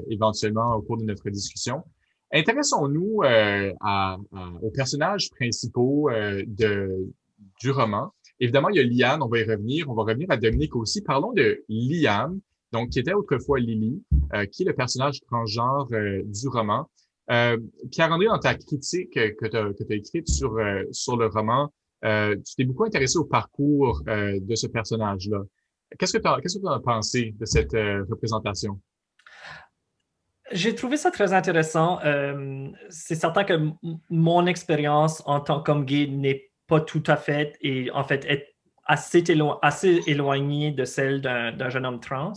éventuellement 0.09 0.73
au 0.75 0.81
cours 0.81 0.95
de 0.95 1.03
notre 1.03 1.29
discussion. 1.29 1.83
Intéressons-nous 2.31 3.23
aux 4.61 4.71
personnages 4.71 5.29
principaux 5.31 6.09
de, 6.47 7.09
du 7.59 7.71
roman. 7.71 8.13
Évidemment, 8.39 8.69
il 8.69 8.77
y 8.77 8.79
a 8.79 8.83
Liane, 8.83 9.21
on 9.21 9.27
va 9.27 9.39
y 9.39 9.43
revenir. 9.43 9.89
On 9.89 9.95
va 9.95 10.03
revenir 10.03 10.31
à 10.31 10.37
Dominique 10.37 10.77
aussi. 10.77 11.01
Parlons 11.01 11.33
de 11.33 11.61
Liane, 11.67 12.39
donc 12.71 12.91
qui 12.91 12.99
était 12.99 13.11
autrefois 13.11 13.59
Lily, 13.59 14.01
qui 14.49 14.63
est 14.63 14.67
le 14.67 14.73
personnage 14.73 15.19
transgenre 15.27 15.89
du 15.89 16.47
roman. 16.47 16.87
Euh, 17.31 17.57
Pierre-André, 17.91 18.27
dans 18.27 18.39
ta 18.39 18.55
critique 18.55 19.13
que 19.13 19.47
tu 19.47 19.57
as, 19.57 19.95
écrite 19.95 20.27
sur, 20.27 20.57
euh, 20.57 20.83
sur 20.91 21.15
le 21.17 21.27
roman, 21.27 21.71
euh, 22.05 22.35
tu 22.35 22.55
t'es 22.55 22.63
beaucoup 22.63 22.85
intéressé 22.85 23.17
au 23.17 23.25
parcours 23.25 24.01
de 24.05 24.55
ce 24.55 24.67
personnage-là. 24.67 25.41
Qu'est-ce 25.97 26.13
que 26.13 26.21
tu 26.21 26.27
as, 26.27 26.39
que 26.41 26.73
as 26.73 26.79
pensé 26.79 27.35
de 27.39 27.45
cette 27.45 27.73
représentation? 27.73 28.79
J'ai 30.51 30.73
trouvé 30.73 30.97
ça 30.97 31.11
très 31.11 31.33
intéressant. 31.33 31.99
c'est 32.89 33.15
certain 33.15 33.43
que 33.43 33.69
mon 34.09 34.45
expérience 34.47 35.21
en 35.25 35.39
tant 35.39 35.61
qu'homme 35.61 35.85
gay 35.85 36.07
n'est 36.07 36.51
pas 36.67 36.79
tout 36.79 37.03
à 37.07 37.17
fait, 37.17 37.57
et 37.61 37.91
en 37.91 38.03
fait, 38.03 38.25
est 38.25 38.55
assez 38.85 39.23
éloignée 40.07 40.71
de 40.71 40.85
celle 40.85 41.21
d'un 41.21 41.69
jeune 41.69 41.85
homme 41.85 41.99
trans. 41.99 42.33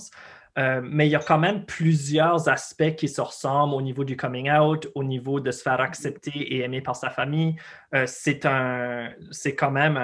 Euh, 0.59 0.83
mais 0.85 1.07
il 1.07 1.11
y 1.11 1.17
a 1.17 1.21
quand 1.21 1.39
même 1.39 1.65
plusieurs 1.65 2.49
aspects 2.49 2.95
qui 2.95 3.09
se 3.09 3.21
ressemblent 3.21 3.75
au 3.75 3.81
niveau 3.81 4.05
du 4.05 4.17
coming 4.17 4.51
out, 4.51 4.87
au 4.95 5.03
niveau 5.03 5.41
de 5.41 5.51
se 5.51 5.63
faire 5.63 5.81
accepter 5.81 6.31
et 6.31 6.61
aimer 6.61 6.83
par 6.83 6.95
sa 6.95 7.09
famille. 7.09 7.57
Euh, 7.95 8.05
c'est 8.07 8.45
un, 8.45 9.13
c'est 9.31 9.55
quand 9.55 9.71
même 9.71 9.97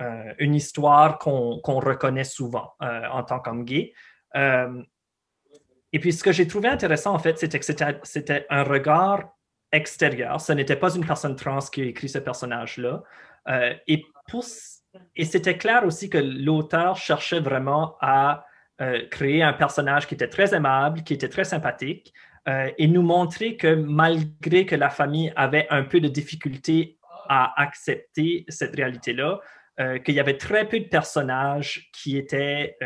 euh, 0.00 0.32
une 0.38 0.54
histoire 0.54 1.18
qu'on, 1.18 1.60
reconnaît 1.64 2.24
souvent 2.24 2.74
en 2.80 3.22
tant 3.22 3.38
qu'homme 3.38 3.64
gay. 3.64 3.92
et 4.34 5.98
puis, 6.00 6.12
ce 6.12 6.24
que 6.24 6.32
j'ai 6.32 6.48
trouvé 6.48 6.68
intéressant, 6.68 7.14
en 7.14 7.18
fait, 7.18 7.38
c'était 7.38 7.58
que 7.60 7.64
c'était, 7.64 8.46
un 8.50 8.62
regard 8.64 9.36
extérieur. 9.70 10.40
Ce 10.40 10.52
n'était 10.52 10.76
pas 10.76 10.94
une 10.94 11.06
personne 11.06 11.36
trans 11.36 11.60
qui 11.60 11.82
a 11.82 11.84
écrit 11.84 12.08
ce 12.08 12.18
personnage-là. 12.18 13.04
et, 13.86 14.04
et 15.14 15.24
c'était 15.24 15.56
clair 15.56 15.84
aussi 15.86 16.10
que 16.10 16.18
l'auteur 16.18 16.96
cherchait 16.96 17.40
vraiment 17.40 17.96
à 18.00 18.44
euh, 18.82 19.06
créer 19.10 19.44
un 19.44 19.52
personnage 19.52 20.08
qui 20.08 20.14
était 20.14 20.28
très 20.28 20.54
aimable, 20.54 21.04
qui 21.04 21.14
était 21.14 21.28
très 21.28 21.44
sympathique, 21.44 22.12
euh, 22.48 22.68
et 22.78 22.88
nous 22.88 23.02
montrer 23.02 23.56
que 23.56 23.76
malgré 23.76 24.66
que 24.66 24.74
la 24.74 24.90
famille 24.90 25.32
avait 25.36 25.68
un 25.70 25.84
peu 25.84 26.00
de 26.00 26.08
difficulté 26.08 26.98
à 27.28 27.62
accepter 27.62 28.44
cette 28.48 28.74
réalité-là, 28.74 29.38
euh, 29.78 29.98
qu'il 29.98 30.16
y 30.16 30.20
avait 30.20 30.36
très 30.36 30.66
peu 30.66 30.80
de 30.80 30.88
personnages 30.88 31.90
qui 31.92 32.16
étaient 32.16 32.76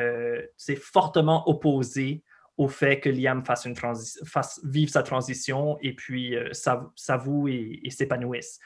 fortement 0.83 1.49
opposés 1.49 2.23
au 2.59 2.69
fait 2.69 3.01
que 3.01 3.09
Liam 3.09 3.43
fasse 3.45 3.65
une 3.65 3.77
fasse 3.77 4.61
vive 4.65 4.91
sa 4.91 5.03
transition 5.03 5.79
et 5.81 5.95
puis 5.95 6.35
s'avoue 6.53 7.49
et, 7.49 7.81
et 7.85 7.91
s'épanouisse. 7.91 8.61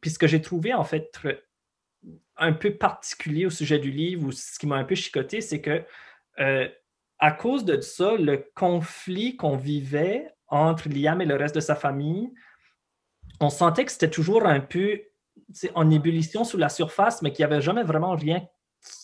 puis 0.00 0.10
ce 0.10 0.18
que 0.18 0.26
j'ai 0.26 0.40
trouvé 0.40 0.72
en 0.72 0.84
fait 0.84 1.10
un 2.36 2.52
peu 2.52 2.74
particulier 2.74 3.46
au 3.46 3.50
sujet 3.50 3.78
du 3.78 3.90
livre, 3.90 4.28
ou 4.28 4.32
ce 4.32 4.58
qui 4.58 4.66
m'a 4.66 4.76
un 4.76 4.84
peu 4.84 4.94
chicoté, 4.94 5.40
c'est 5.40 5.60
que 5.60 5.84
euh, 6.40 6.68
à 7.18 7.32
cause 7.32 7.64
de 7.64 7.80
ça, 7.80 8.14
le 8.14 8.44
conflit 8.54 9.36
qu'on 9.36 9.56
vivait 9.56 10.32
entre 10.48 10.88
Liam 10.88 11.20
et 11.20 11.26
le 11.26 11.36
reste 11.36 11.54
de 11.54 11.60
sa 11.60 11.74
famille, 11.74 12.32
on 13.40 13.50
sentait 13.50 13.84
que 13.84 13.92
c'était 13.92 14.10
toujours 14.10 14.46
un 14.46 14.60
peu 14.60 15.00
en 15.74 15.90
ébullition 15.90 16.44
sous 16.44 16.56
la 16.56 16.68
surface, 16.68 17.22
mais 17.22 17.32
qu'il 17.32 17.44
n'y 17.46 17.52
avait 17.52 17.62
jamais 17.62 17.82
vraiment 17.82 18.14
rien 18.14 18.46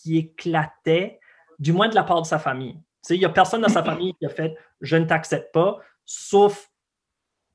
qui 0.03 0.17
éclatait, 0.17 1.19
du 1.59 1.73
moins 1.73 1.89
de 1.89 1.95
la 1.95 2.03
part 2.03 2.21
de 2.21 2.27
sa 2.27 2.39
famille. 2.39 2.79
Il 3.09 3.19
n'y 3.19 3.25
a 3.25 3.29
personne 3.29 3.61
dans 3.61 3.69
sa 3.69 3.83
famille 3.89 4.13
qui 4.15 4.25
a 4.25 4.29
fait 4.29 4.57
Je 4.81 4.97
ne 4.97 5.05
t'accepte 5.05 5.53
pas, 5.53 5.79
sauf 6.05 6.69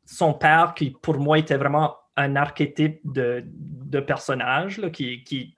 son 0.04 0.34
père, 0.34 0.74
qui 0.74 0.90
pour 0.90 1.18
moi 1.18 1.38
était 1.38 1.56
vraiment 1.56 1.96
un 2.16 2.36
archétype 2.36 3.00
de, 3.04 3.44
de 3.46 4.00
personnage 4.00 4.80
qui, 4.92 5.22
qui, 5.24 5.56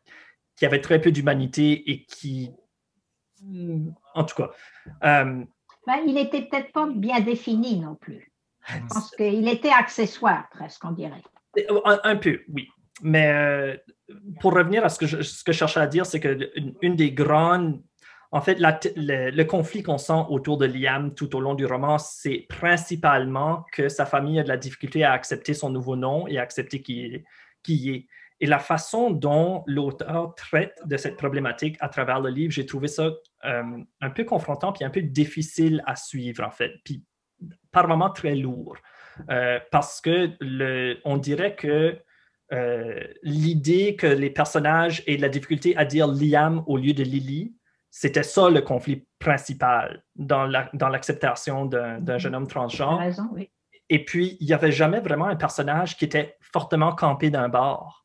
qui, 0.57 0.67
avait 0.67 0.81
très 0.81 1.01
peu 1.01 1.11
d'humanité 1.11 1.91
et 1.91 2.05
qui. 2.05 2.53
En 4.15 4.25
tout 4.25 4.37
cas. 4.37 4.51
Euh, 5.05 5.45
ben, 5.87 5.97
il 6.07 6.15
n'était 6.15 6.43
peut-être 6.43 6.73
pas 6.73 6.87
bien 6.87 7.21
défini 7.21 7.79
non 7.81 7.95
plus. 7.95 8.33
Je 8.67 8.79
pense 8.89 9.11
qu'il 9.17 9.49
était 9.49 9.71
accessoire, 9.71 10.49
presque, 10.51 10.85
on 10.85 10.93
dirait. 10.93 11.23
Un, 11.85 12.17
peu, 12.17 12.41
oui. 12.53 12.69
Mais 13.03 13.29
euh, 13.29 13.77
pour 14.41 14.55
revenir 14.55 14.85
à 14.85 14.89
ce 14.89 14.99
que 14.99 15.07
je, 15.07 15.23
ce 15.23 15.45
que 15.45 15.53
je 15.53 15.59
cherchais 15.59 15.81
à 15.81 15.87
dire, 15.87 16.07
c'est 16.07 16.21
qu'une 16.21 16.75
une 16.81 16.97
des 16.97 17.13
grandes 17.13 17.83
en 18.35 18.41
fait, 18.41 18.57
le, 18.59 19.43
conflit 19.45 19.83
qu'on 19.83 19.99
sent 19.99 20.25
autour 20.31 20.57
de 20.57 20.65
Liam 20.65 21.15
tout 21.15 21.37
au 21.37 21.41
long 21.41 21.55
du 21.55 21.67
roman, 21.67 21.99
c'est 21.99 22.47
principalement 22.49 23.67
que 23.73 23.91
sa 23.91 24.07
famille 24.07 24.41
a 24.41 24.43
de 24.43 24.49
la 24.49 24.57
difficulté 24.57 25.05
à 25.05 25.13
accepter 25.13 25.53
son 25.53 25.69
nouveau 25.69 25.97
nom 25.97 26.27
et 26.27 26.39
à 26.39 26.43
accepter 26.43 26.81
qui, 26.81 27.23
qui 27.63 27.91
est. 27.91 28.07
Et 28.43 28.47
la 28.47 28.59
façon 28.59 29.11
dont 29.11 29.63
l'auteur 29.69 30.35
traite 30.35 30.77
de 30.85 30.97
cette 30.97 31.17
problématique 31.17 31.77
à 31.79 31.89
travers 31.89 32.21
le 32.21 32.29
livre, 32.29 32.53
j'ai 32.53 32.67
trouvé 32.67 32.89
ça 32.89 33.13
euh, 33.45 33.63
un 34.01 34.11
peu 34.11 34.25
confrontant 34.25 34.73
puis 34.73 34.85
un 34.85 34.91
peu 34.91 35.01
difficile 35.01 35.81
à 35.87 35.95
suivre, 35.95 36.43
en 36.43 36.51
fait, 36.51 36.73
puis 36.85 37.05
par 37.71 37.87
moments 37.87 38.11
très 38.11 38.35
lourd. 38.35 38.77
Euh, 39.31 39.61
parce 39.71 40.01
que 40.01 40.31
le, 40.41 40.99
on 41.05 41.19
dirait 41.19 41.55
que 41.55 41.97
euh, 42.53 43.05
l'idée 43.23 43.95
que 43.95 44.09
les 44.09 44.31
personnages 44.31 45.05
aient 45.07 45.19
de 45.19 45.23
la 45.23 45.29
difficulté 45.29 45.77
à 45.77 45.85
dire 45.85 46.09
Liam 46.09 46.65
au 46.67 46.77
lieu 46.77 46.95
de 46.95 47.05
Lily, 47.05 47.55
c'était 47.91 48.25
ça 48.25 48.51
le 48.51 48.61
conflit 48.61 49.07
principal 49.21 50.03
dans 50.17 50.47
l'acceptation 50.47 51.67
d'un 51.67 52.19
jeune 52.19 52.35
homme 52.35 52.49
transgenre. 52.49 52.99
Raison, 52.99 53.29
oui. 53.35 53.51
Et 53.89 54.05
puis, 54.05 54.37
il 54.41 54.47
n'y 54.47 54.53
avait 54.53 54.73
jamais 54.73 55.01
vraiment 55.01 55.27
un 55.27 55.37
personnage 55.37 55.97
qui 55.97 56.07
était 56.07 56.37
fortement 56.41 56.93
campé 56.93 57.31
d'un 57.31 57.49
bord. 57.49 58.02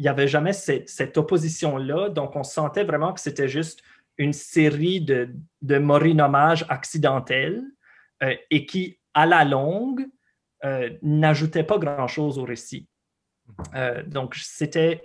Il 0.00 0.04
n'y 0.04 0.08
avait 0.08 0.28
jamais 0.28 0.54
cette, 0.54 1.18
opposition-là. 1.18 2.08
Donc, 2.08 2.34
on 2.34 2.42
sentait 2.42 2.84
vraiment 2.84 3.12
que 3.12 3.20
c'était 3.20 3.48
juste 3.48 3.82
une 4.16 4.32
série 4.32 5.02
de, 5.02 5.28
de 5.60 5.76
nommages 5.76 6.64
accidentels 6.70 7.62
euh, 8.22 8.34
et 8.50 8.64
qui, 8.64 8.98
à 9.12 9.26
la 9.26 9.44
longue, 9.44 10.06
euh, 10.64 10.88
n'ajoutaient 11.02 11.64
pas 11.64 11.76
grand-chose 11.76 12.38
au 12.38 12.44
récit. 12.44 12.88
Euh, 13.74 14.02
donc, 14.02 14.36
c'était 14.36 15.02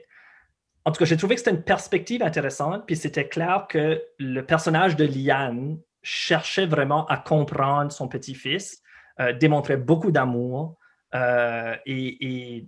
en 0.86 0.92
tout 0.92 1.00
cas, 1.00 1.06
j'ai 1.06 1.18
trouvé 1.18 1.36
que 1.36 1.42
c'était 1.42 1.52
une 1.52 1.64
perspective 1.64 2.24
intéressante, 2.24 2.86
puis 2.86 2.96
c'était 2.96 3.28
clair 3.28 3.66
que 3.68 4.02
le 4.18 4.46
personnage 4.46 4.96
de 4.96 5.04
Liane 5.04 5.78
cherchait 6.04 6.68
vraiment 6.68 7.06
à 7.08 7.18
comprendre 7.18 7.92
son 7.92 8.08
petit-fils, 8.08 8.82
euh, 9.20 9.34
démontrait 9.34 9.78
beaucoup 9.78 10.12
d'amour 10.12 10.78
euh, 11.14 11.76
et, 11.86 12.68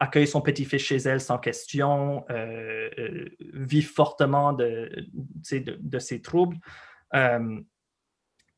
accueille 0.00 0.26
son 0.26 0.40
petit-fils 0.40 0.82
chez 0.82 0.96
elle 0.96 1.20
sans 1.20 1.38
question, 1.38 2.24
euh, 2.30 3.28
vit 3.52 3.82
fortement 3.82 4.52
de, 4.52 4.88
ses 5.98 6.22
troubles. 6.22 6.56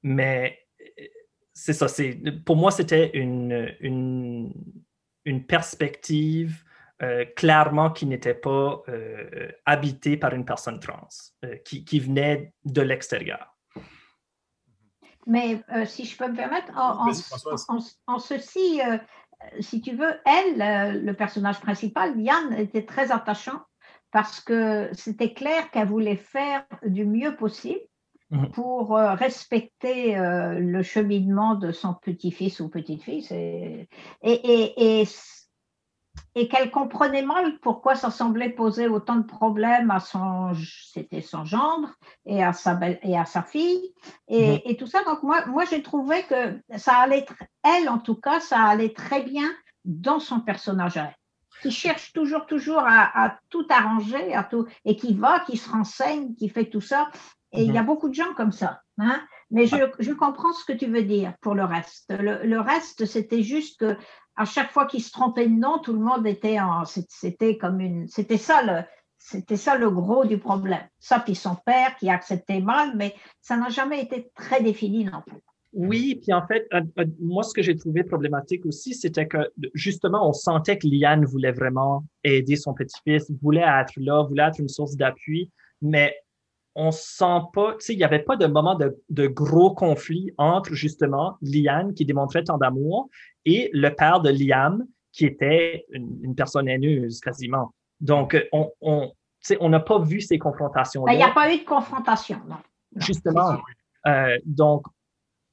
mais 0.03 0.59
c'est 1.53 1.73
ça, 1.73 1.87
pour 2.45 2.57
moi, 2.57 2.71
c'était 2.71 3.11
une, 3.17 4.53
perspective 5.49 6.65
euh, 7.03 7.25
clairement 7.37 7.91
qui 7.91 8.07
n'était 8.07 8.35
pas 8.35 8.83
euh, 8.89 9.51
habité 9.67 10.17
par 10.17 10.33
une 10.33 10.45
personne 10.45 10.79
trans, 10.79 11.09
euh, 11.45 11.57
qui, 11.65 11.99
venait 11.99 12.53
de 12.65 12.83
l'extérieur. 12.83 13.54
Mais 15.27 15.63
si 15.87 16.05
je 16.05 16.17
peux 16.17 16.29
me 16.29 16.37
permettre, 16.37 16.73
en, 16.77 17.09
en, 18.07 18.19
ceci, 18.19 18.81
si 19.61 19.81
tu 19.81 19.97
veux, 19.97 20.15
elle, 20.27 21.05
le 21.05 21.13
personnage 21.13 21.61
principal, 21.61 22.19
Yann, 22.21 22.53
était 22.55 22.85
très 22.85 23.11
attachant 23.13 23.61
parce 24.11 24.41
que 24.41 24.91
c'était 24.93 25.33
clair 25.33 25.71
qu'elle 25.71 25.89
voulait 25.89 26.17
faire 26.17 26.65
du 26.85 27.05
mieux 27.05 27.35
possible 27.37 27.81
mhm. 28.31 28.51
pour 28.53 28.91
respecter 28.97 30.17
le 30.17 30.83
cheminement 30.83 31.55
de 31.55 31.73
son 31.73 31.95
petit-fils 31.95 32.61
ou 32.61 32.69
petite-fille. 32.69 33.27
Et, 33.31 33.89
et, 34.23 35.01
et 35.01 35.07
et 36.35 36.49
qu'elle 36.49 36.71
comprenait 36.71 37.23
mal 37.23 37.59
pourquoi 37.61 37.95
ça 37.95 38.11
semblait 38.11 38.51
poser 38.51 38.89
autant 38.89 39.17
de 39.17 39.25
problèmes 39.25 39.91
à 39.91 40.01
son, 40.01 40.53
c'était 40.93 41.21
son 41.21 41.45
gendre 41.45 41.91
et 42.27 42.43
à 42.43 42.53
sa 42.53 42.75
belle, 42.75 42.99
et 43.03 43.17
à 43.17 43.25
sa 43.25 43.43
fille 43.43 43.93
et, 44.29 44.53
mhm. 44.53 44.61
et, 44.65 44.77
tout 44.77 44.87
ça. 44.87 45.05
Donc 45.05 45.23
moi, 45.23 45.47
moi 45.47 45.65
j'ai 45.65 45.83
trouvé 45.83 46.23
que 46.25 46.61
ça 46.77 46.97
allait, 46.97 47.27
elle 47.63 47.89
en 47.89 47.99
tout 47.99 48.17
cas, 48.17 48.41
ça 48.41 48.63
allait 48.63 48.93
très 48.93 49.23
bien 49.23 49.49
dans 49.85 50.19
son 50.19 50.41
personnage 50.41 51.01
qui 51.63 51.71
cherche 51.71 52.13
toujours, 52.13 52.47
toujours 52.47 52.81
à, 52.81 53.25
à, 53.25 53.39
tout 53.49 53.67
arranger, 53.71 54.35
à 54.35 54.45
tout, 54.45 54.67
et 54.85 54.97
qui 54.97 55.15
va, 55.15 55.41
qui 55.41 55.57
se 55.57 55.71
renseigne, 55.71 56.35
qui 56.35 56.49
fait 56.49 56.67
tout 56.67 56.81
ça. 56.81 57.09
Et 57.53 57.63
il 57.63 57.73
y 57.73 57.79
a 57.79 57.83
mhm. 57.83 57.87
beaucoup 57.87 58.09
de 58.09 58.15
gens 58.15 58.35
comme 58.37 58.53
ça. 58.53 58.81
Hein? 58.99 59.23
Mais 59.51 59.67
je, 59.67 59.77
je, 60.01 60.13
comprends 60.13 60.53
ce 60.53 60.65
que 60.65 60.73
tu 60.73 60.87
veux 60.87 61.03
dire 61.05 61.33
pour 61.41 61.55
le 61.55 61.65
reste. 61.65 62.07
Le, 62.11 62.45
le 62.45 62.61
reste, 62.61 63.07
c'était 63.07 63.43
juste 63.43 63.79
que 63.79 63.97
à 64.37 64.45
chaque 64.45 64.71
fois 64.71 64.87
qu'il 64.87 65.03
se 65.03 65.13
trompait 65.13 65.49
de 65.49 65.59
nom, 65.59 65.79
tout 65.79 65.93
le 65.93 66.01
monde 66.01 66.27
était 66.27 66.61
en, 66.61 66.85
c'était 66.85 67.57
comme 67.57 67.81
une, 67.81 68.09
c'était 68.09 68.39
ça 68.39 68.63
le, 68.63 68.83
c'était 69.19 69.57
ça 69.57 69.77
le 69.79 69.91
gros 69.91 70.25
du 70.25 70.39
problème. 70.39 70.87
Ça 70.99 71.19
puis 71.21 71.35
son 71.35 71.57
père 71.65 71.97
qui 71.97 72.11
acceptait 72.11 72.61
mal, 72.61 72.93
mais 72.97 73.15
ça 73.41 73.57
n'a 73.57 73.69
jamais 73.69 74.03
été 74.03 74.31
très 74.35 74.63
défini 74.63 75.05
non 75.05 75.23
plus. 75.27 75.39
Oui, 75.73 76.21
puis 76.23 76.33
en 76.33 76.47
fait, 76.47 76.67
euh, 76.73 76.83
euh, 77.01 77.05
moi, 77.21 77.43
ce 77.43 77.53
que 77.53 77.61
j'ai 77.61 77.77
trouvé 77.77 78.05
problématique 78.05 78.65
aussi, 78.65 78.95
c'était 78.95 79.27
que 79.27 79.39
justement, 79.75 80.29
on 80.29 80.33
sentait 80.33 80.79
que 80.79 80.87
Liane 80.87 81.25
voulait 81.25 81.51
vraiment 81.51 82.05
aider 82.23 82.55
son 82.55 82.75
petit-fils, 82.75 83.29
voulait 83.43 83.67
être 83.67 83.95
là, 83.97 84.23
voulait 84.23 84.45
être 84.45 84.61
une 84.61 84.69
source 84.69 84.95
d'appui, 84.95 85.51
mais 85.83 86.15
on 86.75 86.91
sent 86.91 87.41
pas, 87.53 87.73
tu 87.75 87.87
sais, 87.87 87.93
il 87.93 87.99
n'y 87.99 88.05
avait 88.05 88.23
pas 88.23 88.37
de 88.37 88.47
moment 88.47 88.75
de, 88.75 88.97
de, 89.11 89.27
gros 89.27 89.75
conflit 89.75 90.33
entre 90.39 90.75
justement 90.75 91.37
Liane 91.41 91.95
qui 91.95 92.05
démontrait 92.05 92.45
tant 92.45 92.59
d'amour 92.59 93.09
et 93.45 93.71
le 93.73 93.91
père 93.91 94.21
de 94.21 94.31
Liam 94.31 94.85
qui 95.13 95.27
était 95.27 95.87
une, 95.91 96.35
personne 96.35 96.69
haineuse 96.69 97.21
quasiment. 97.21 97.73
Donc, 98.01 98.37
on, 98.53 98.73
on 98.81 99.13
on 99.61 99.69
n'a 99.69 99.81
pas 99.81 99.99
vu 99.99 100.21
ces 100.21 100.39
confrontations-là. 100.39 101.13
Ben, 101.13 101.15
il 101.15 101.19
n'y 101.19 101.31
a 101.31 101.35
pas 101.35 101.53
eu 101.53 101.59
de 101.59 101.65
confrontation, 101.65 102.41
non. 102.49 102.57
Justement. 102.97 103.59
Euh, 104.07 104.39
donc, 104.45 104.85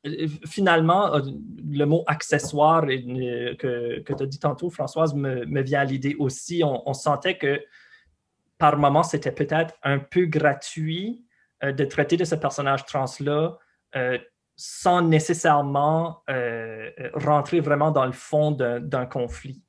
euh, 0.06 0.28
finalement, 0.46 1.14
euh, 1.16 1.22
le 1.70 1.86
mot 1.86 2.04
accessoire 2.08 2.86
que, 2.86 4.00
que 4.00 4.14
tu 4.14 4.24
as 4.24 4.26
dit 4.26 4.40
tantôt, 4.40 4.70
Françoise, 4.70 5.14
me, 5.14 5.46
me 5.46 5.62
vient 5.62 5.82
à 5.82 5.86
l'idée 5.86 6.16
aussi. 6.20 6.64
On, 6.64 6.88
on, 6.88 6.94
sentait 6.94 7.38
que 7.38 7.62
par 8.62 8.78
moments, 8.78 9.02
c'était 9.02 9.32
peut-être 9.32 9.74
un 9.82 9.98
peu 9.98 10.26
gratuit 10.26 11.26
euh, 11.64 11.72
de 11.72 11.84
traiter 11.84 12.16
de 12.16 12.24
ce 12.24 12.36
personnage 12.36 12.86
trans-là 12.86 13.58
euh, 13.96 14.20
sans 14.56 15.02
nécessairement 15.02 16.22
euh, 16.30 16.92
rentrer 17.16 17.60
vraiment 17.60 17.90
dans 17.90 18.06
le 18.06 18.12
fond 18.12 18.52
d'un 18.52 19.06
conflit 19.08 19.64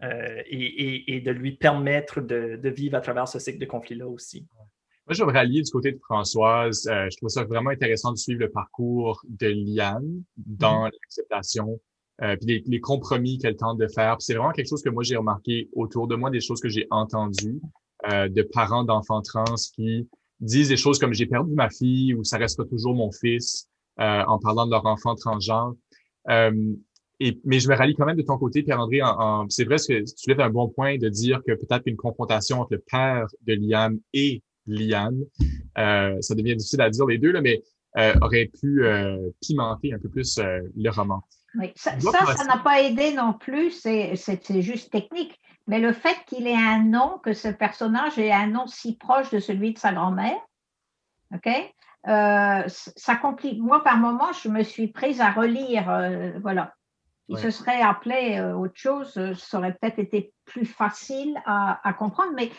et, 0.00 1.22
de 1.24 1.30
lui 1.32 1.56
permettre 1.56 2.20
de, 2.20 2.68
vivre 2.68 2.96
à 2.96 3.00
travers 3.00 3.26
ce 3.26 3.40
cycle 3.40 3.58
de 3.58 3.66
conflit-là 3.66 4.06
aussi. 4.06 4.46
Moi, 5.06 5.14
je 5.14 5.24
me 5.24 5.32
rallier 5.32 5.62
du 5.62 5.70
côté 5.70 5.90
de 5.90 5.98
Françoise. 5.98 6.82
je 6.84 7.16
trouve 7.16 7.30
ça 7.30 7.42
vraiment 7.42 7.70
intéressant 7.70 8.12
de 8.12 8.18
suivre 8.18 8.40
le 8.40 8.50
parcours 8.50 9.20
de 9.28 9.48
Liane 9.48 10.22
dans 10.36 10.84
mm-hmm. 10.84 10.92
l'acceptation 10.92 11.80
euh, 12.22 12.34
puis 12.36 12.62
les, 12.66 12.80
compromis 12.80 13.38
qu'elle 13.38 13.56
tente 13.56 13.78
de 13.78 13.88
faire. 13.88 14.16
C'est 14.20 14.34
vraiment 14.34 14.52
quelque 14.52 14.68
chose 14.68 14.82
que 14.82 14.88
moi 14.88 15.02
j'ai 15.02 15.16
remarqué 15.16 15.68
autour 15.74 16.08
de 16.08 16.16
moi, 16.16 16.30
des 16.30 16.40
choses 16.40 16.60
que 16.60 16.68
j'ai 16.68 16.86
entendues. 16.90 17.60
Euh, 18.04 18.28
de 18.28 18.42
parents 18.42 18.84
d'enfants 18.84 19.22
trans 19.22 19.54
qui 19.74 20.06
disent 20.40 20.68
des 20.68 20.76
choses 20.76 20.98
comme 20.98 21.14
j'ai 21.14 21.24
perdu 21.24 21.54
ma 21.54 21.70
fille 21.70 22.12
ou 22.12 22.24
ça 22.24 22.36
restera 22.36 22.68
toujours 22.68 22.94
mon 22.94 23.10
fils 23.10 23.68
euh, 24.00 24.22
en 24.26 24.38
parlant 24.38 24.66
de 24.66 24.70
leur 24.70 24.84
enfant 24.84 25.14
transgenre. 25.14 25.74
Euh, 26.28 26.74
et, 27.20 27.40
mais 27.44 27.58
je 27.58 27.68
me 27.70 27.74
rallie 27.74 27.94
quand 27.94 28.04
même 28.04 28.18
de 28.18 28.22
ton 28.22 28.36
côté, 28.36 28.62
Pierre-André. 28.62 29.00
En, 29.02 29.48
c'est 29.48 29.64
vrai 29.64 29.76
que 29.76 30.04
tu 30.04 30.28
lèves 30.28 30.40
un 30.40 30.50
bon 30.50 30.68
point 30.68 30.98
de 30.98 31.08
dire 31.08 31.40
que 31.46 31.52
peut-être 31.52 31.84
une 31.86 31.96
confrontation 31.96 32.60
entre 32.60 32.74
le 32.74 32.84
père 32.86 33.26
de 33.46 33.54
Liane 33.54 33.98
et 34.12 34.42
euh, 34.68 36.20
ça 36.20 36.34
devient 36.34 36.54
difficile 36.54 36.82
à 36.82 36.90
dire 36.90 37.06
les 37.06 37.16
deux, 37.16 37.32
là, 37.32 37.40
mais 37.40 37.62
aurait 38.20 38.50
pu 38.60 38.84
pimenter 39.40 39.94
un 39.94 39.98
peu 39.98 40.10
plus 40.10 40.38
le 40.38 40.90
roman. 40.90 41.22
Oui, 41.58 41.72
ça, 41.76 41.98
ça 41.98 42.44
n'a 42.44 42.58
pas 42.58 42.82
aidé 42.82 43.14
non 43.14 43.32
plus, 43.32 43.70
c'est 43.70 44.14
juste 44.60 44.92
technique 44.92 45.40
mais 45.66 45.80
le 45.80 45.92
fait 45.92 46.16
qu'il 46.26 46.46
ait 46.46 46.56
un 46.56 46.82
nom, 46.82 47.18
que 47.18 47.32
ce 47.32 47.48
personnage 47.48 48.18
ait 48.18 48.32
un 48.32 48.46
nom 48.46 48.66
si 48.66 48.96
proche 48.96 49.30
de 49.30 49.40
celui 49.40 49.72
de 49.72 49.78
sa 49.78 49.92
grand-mère, 49.92 50.38
ok, 51.34 51.48
euh, 52.08 52.62
ça 52.68 53.16
complique. 53.16 53.60
Moi, 53.60 53.82
par 53.82 53.96
moment, 53.96 54.32
je 54.32 54.48
me 54.48 54.62
suis 54.62 54.88
prise 54.88 55.20
à 55.20 55.30
relire, 55.30 55.90
euh, 55.90 56.32
voilà. 56.40 56.72
Il 57.28 57.36
se 57.38 57.50
serait 57.50 57.80
appelé 57.80 58.38
euh, 58.38 58.54
autre 58.54 58.76
chose, 58.76 59.34
ça 59.34 59.58
aurait 59.58 59.74
peut-être 59.74 59.98
été 59.98 60.32
plus 60.44 60.64
facile 60.64 61.36
à, 61.44 61.80
à, 61.82 61.92
comprendre, 61.92 62.30
mais 62.36 62.52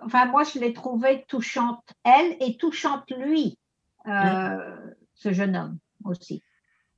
enfin, 0.00 0.26
moi, 0.26 0.42
je 0.44 0.58
l'ai 0.58 0.74
trouvé 0.74 1.24
touchante, 1.28 1.82
elle, 2.04 2.36
et 2.40 2.58
touchante 2.58 3.10
lui, 3.16 3.58
ce 4.04 5.32
jeune 5.32 5.56
homme 5.56 5.78
aussi. 6.04 6.42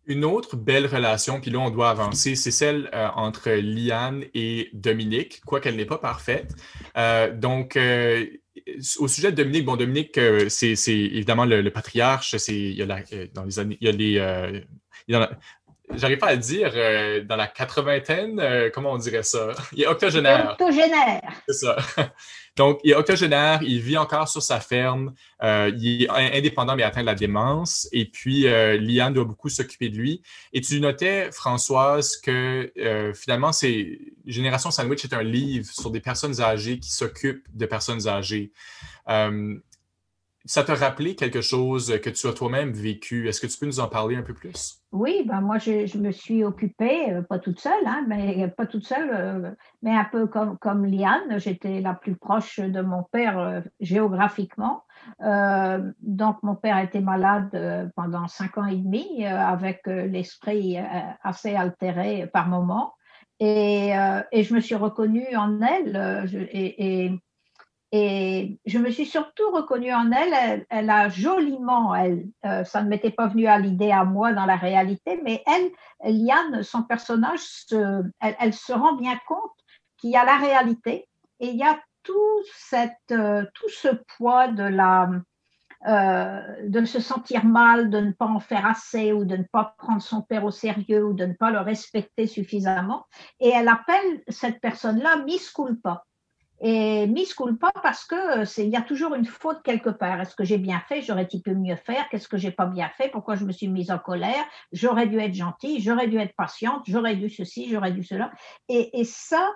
Une 0.07 0.25
autre 0.25 0.57
belle 0.57 0.87
relation, 0.87 1.41
puis 1.41 1.51
là 1.51 1.59
on 1.59 1.71
doit 1.71 1.91
avancer, 1.91 2.35
c'est 2.35 2.51
celle 2.51 2.91
euh, 2.95 3.09
entre 3.15 3.51
Liane 3.51 4.25
et 4.35 4.71
Dominique, 4.73 5.41
quoiqu'elle 5.47 5.77
n'est 5.77 5.87
pas 5.87 5.99
parfaite. 5.99 6.55
Euh, 6.97 7.35
donc, 7.35 7.77
euh, 7.77 8.27
au 8.99 9.09
sujet 9.09 9.31
de 9.31 9.37
Dominique, 9.37 9.65
bon, 9.65 9.77
Dominique, 9.77 10.19
c'est 10.49 10.75
évidemment 10.89 11.45
le, 11.45 11.69
patriarche, 11.71 12.37
c'est 12.37 12.55
il 12.55 12.75
y 12.75 12.83
a 12.83 12.87
dans 13.33 13.45
les 13.45 13.59
années, 13.59 13.79
il 13.81 13.87
y 13.87 13.91
a 13.91 13.93
les, 13.93 14.63
j'arrive 15.95 16.19
pas 16.19 16.29
à 16.29 16.35
le 16.35 16.41
dire, 16.41 16.73
dans 17.27 17.37
la 17.37 17.47
quatre-vingtaine, 17.47 18.71
comment 18.73 18.93
on 18.93 18.99
dirait 18.99 19.23
ça? 19.23 19.49
Il 19.73 19.83
est 19.83 19.87
octogénaire. 19.87 20.53
Octogénaire. 20.53 21.23
C'est 21.49 21.67
ça. 21.67 21.77
Donc, 22.57 22.81
il 22.85 22.93
est 22.93 22.95
octogénaire, 22.95 23.63
il 23.63 23.81
vit 23.81 23.97
encore 23.97 24.29
sur 24.29 24.43
sa 24.43 24.61
ferme, 24.61 25.13
euh, 25.43 25.73
il 25.77 26.05
est 26.05 26.09
indépendant 26.09 26.77
mais 26.77 26.85
atteint 26.85 27.01
de 27.01 27.07
la 27.07 27.17
démence. 27.17 27.89
Et 27.91 28.05
puis, 28.05 28.47
euh, 28.47 28.77
Liane 28.79 29.13
doit 29.13 29.25
beaucoup 29.25 29.49
s'occuper 29.49 29.89
de 29.89 29.97
lui. 29.97 30.23
Et 30.53 30.61
tu 30.61 30.81
notais, 30.81 31.33
Françoise, 31.33 32.17
que 32.17 32.73
euh, 32.79 33.13
finalement, 33.13 33.51
c'est 33.51 33.99
Génération 34.25 34.71
Sandwich 34.71 35.05
est 35.05 35.15
un 35.15 35.25
livre 35.25 35.67
sur 35.67 35.91
des 35.91 36.01
personnes 36.01 36.41
âgées 36.41 36.79
qui 36.79 36.93
s'occupent 36.93 37.47
de 37.53 37.67
personnes 37.67 38.07
âgées. 38.07 38.53
Ça 40.47 40.63
t'a 40.63 40.75
rappelé 40.75 41.15
quelque 41.15 41.41
chose 41.41 41.99
que 42.03 42.11
tu 42.11 42.27
as 42.27 42.33
toi-même 42.33 42.71
vécu? 42.73 43.29
Est-ce 43.29 43.41
que 43.41 43.47
tu 43.47 43.59
peux 43.59 43.67
nous 43.67 43.81
en 43.81 43.89
parler 43.89 44.17
un 44.17 44.23
peu 44.23 44.35
plus? 44.35 44.83
Oui, 44.93 45.25
ben 45.27 45.41
moi, 45.41 45.59
je, 45.59 45.99
me 45.99 46.13
suis 46.13 46.45
occupée, 46.45 47.13
euh, 47.13 47.23
pas 47.23 47.39
toute 47.39 47.59
seule, 47.59 47.87
hein, 47.87 48.05
mais 48.07 48.49
pas 48.49 48.67
toute 48.67 48.87
seule, 48.87 49.11
euh, 49.13 49.51
mais 49.83 49.97
un 49.97 50.05
peu 50.05 50.27
comme, 50.27 50.59
comme 50.59 50.85
Liane. 50.85 51.39
J'étais 51.39 51.81
la 51.81 51.95
plus 51.95 52.15
proche 52.15 52.61
de 52.61 52.81
mon 52.83 53.03
père 53.05 53.39
euh, 53.39 53.61
géographiquement. 53.81 54.85
donc, 55.21 56.43
mon 56.43 56.55
père 56.55 56.79
était 56.79 57.01
malade 57.01 57.91
pendant 57.97 58.29
cinq 58.29 58.59
ans 58.59 58.67
et 58.67 58.77
demi, 58.77 59.27
avec 59.27 59.83
l'esprit 59.87 60.79
assez 61.23 61.55
altéré 61.55 62.27
par 62.33 62.49
moments. 62.49 62.95
Et, 63.41 63.91
et, 64.33 64.45
je 64.45 64.55
me 64.55 64.61
suis 64.61 64.77
reconnue 64.77 65.37
en 65.37 65.61
elle. 65.61 66.29
et 66.33 67.11
et 67.97 68.59
je 68.67 68.79
me 68.79 68.91
suis 68.91 69.07
surtout 69.07 69.53
reconnue 69.53 69.95
en 69.95 70.11
elle. 70.11 70.67
Elle, 70.69 70.91
a 70.91 71.09
joliment, 71.09 71.95
elle, 71.95 72.27
euh, 72.45 72.65
ça 72.65 72.83
ne 72.83 72.89
m'était 72.89 73.13
pas 73.13 73.29
venu 73.29 73.47
à 73.47 73.57
l'idée 73.57 73.93
à 73.93 74.03
moi 74.03 74.33
dans 74.33 74.47
la 74.47 74.57
réalité, 74.57 75.21
mais 75.23 75.45
elle, 75.47 75.71
Liane, 76.13 76.65
son 76.65 76.83
personnage, 76.83 77.39
elle, 77.71 78.53
se 78.53 78.73
rend 78.73 78.97
bien 78.97 79.17
compte 79.29 79.53
qu'il 79.97 80.11
y 80.11 80.17
a 80.17 80.25
la 80.25 80.39
réalité 80.39 81.09
et 81.39 81.51
il 81.51 81.57
y 81.57 81.63
a 81.63 81.79
tout, 82.03 82.43
euh, 83.13 83.45
ce 83.69 83.89
poids 84.17 84.49
de 84.49 84.77
euh, 85.87 86.41
de 86.67 86.85
se 86.87 86.99
sentir 86.99 87.45
mal, 87.45 87.91
de 87.91 88.01
ne 88.01 88.11
pas 88.11 88.27
en 88.27 88.41
faire 88.41 88.67
assez 88.67 89.13
ou 89.13 89.25
de 89.25 89.37
ne 89.37 89.45
pas 89.45 89.77
prendre 89.79 90.03
son 90.03 90.21
père 90.21 90.45
au 90.45 90.51
sérieux 90.51 91.05
ou 91.05 91.13
de 91.13 91.27
ne 91.27 91.35
pas 91.35 91.53
le 91.53 91.61
respecter 91.61 92.27
suffisamment. 92.27 93.07
Et 93.39 93.51
elle 93.51 93.69
appelle 93.69 94.25
cette 94.27 94.61
personne-là 94.61 95.19
Miss 95.25 95.53
Culpa. 95.53 96.03
Et 96.67 97.07
Miss 97.07 97.35
pas 97.61 97.73
parce 97.83 98.07
que 98.07 98.47
c'est, 98.47 98.65
il 98.65 98.71
y 98.71 98.77
a 98.77 98.81
toujours 98.81 99.15
une 99.15 99.27
faute 99.27 99.63
quelque 99.63 99.91
part. 99.91 100.19
Est-ce 100.23 100.35
que 100.35 100.45
j'ai 100.45 100.57
bien 100.57 100.81
fait? 100.89 101.03
J'aurais-il 101.03 101.43
pu 101.43 101.55
mieux 101.55 101.77
faire? 101.77 102.09
Qu'est-ce 102.09 102.27
que 102.27 102.39
j'ai 102.39 102.53
pas 102.53 102.65
bien 102.65 102.89
fait? 102.97 103.11
Pourquoi 103.11 103.35
je 103.37 103.45
me 103.45 103.53
suis 103.53 103.69
mise 103.69 103.91
en 103.91 103.99
colère? 103.99 104.43
J'aurais 104.73 105.07
dû 105.07 105.19
être 105.21 105.35
gentille, 105.35 105.83
j'aurais 105.83 106.09
dû 106.09 106.17
être 106.17 106.35
patiente, 106.35 106.85
j'aurais 106.87 107.17
dû 107.17 107.29
ceci, 107.29 107.69
j'aurais 107.69 107.93
dû 107.93 108.03
cela. 108.03 108.33
Et, 108.71 108.99
et 108.99 109.05
ça, 109.05 109.53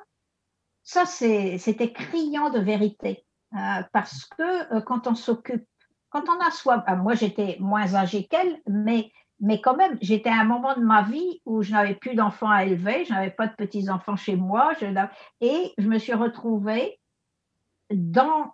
ça 0.82 1.06
c'était 1.06 1.94
criant 1.94 2.50
de 2.50 2.58
vérité. 2.58 3.24
Euh, 3.54 3.82
parce 3.94 4.26
que 4.26 4.76
euh, 4.76 4.82
quand 4.82 5.06
on 5.06 5.14
s'occupe, 5.14 5.64
quand 6.10 6.28
on 6.28 6.38
a 6.46 6.50
soi, 6.50 6.84
ah, 6.86 6.96
moi 6.96 7.14
j'étais 7.14 7.56
moins 7.58 7.94
âgée 7.94 8.26
qu'elle, 8.26 8.60
mais 8.66 9.10
mais 9.40 9.60
quand 9.60 9.76
même, 9.76 9.96
j'étais 10.00 10.30
à 10.30 10.40
un 10.40 10.44
moment 10.44 10.74
de 10.74 10.82
ma 10.82 11.02
vie 11.02 11.40
où 11.44 11.62
je 11.62 11.72
n'avais 11.72 11.94
plus 11.94 12.14
d'enfants 12.14 12.50
à 12.50 12.64
élever, 12.64 13.04
je 13.04 13.12
n'avais 13.12 13.30
pas 13.30 13.46
de 13.46 13.54
petits-enfants 13.54 14.16
chez 14.16 14.36
moi, 14.36 14.72
et 15.40 15.72
je 15.78 15.88
me 15.88 15.98
suis 15.98 16.14
retrouvée 16.14 16.98
dans 17.90 18.52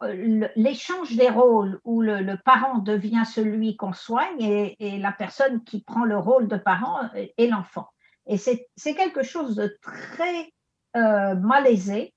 l'échange 0.54 1.16
des 1.16 1.28
rôles 1.28 1.80
où 1.84 2.02
le, 2.02 2.36
parent 2.44 2.78
devient 2.78 3.24
celui 3.26 3.76
qu'on 3.76 3.92
soigne 3.92 4.40
et, 4.40 4.98
la 4.98 5.12
personne 5.12 5.64
qui 5.64 5.82
prend 5.82 6.04
le 6.04 6.18
rôle 6.18 6.48
de 6.48 6.56
parent 6.56 7.00
est 7.14 7.46
l'enfant. 7.48 7.88
Et 8.26 8.36
c'est 8.36 8.94
quelque 8.94 9.22
chose 9.22 9.56
de 9.56 9.76
très 9.82 10.52
euh, 10.96 11.34
malaisé 11.34 12.14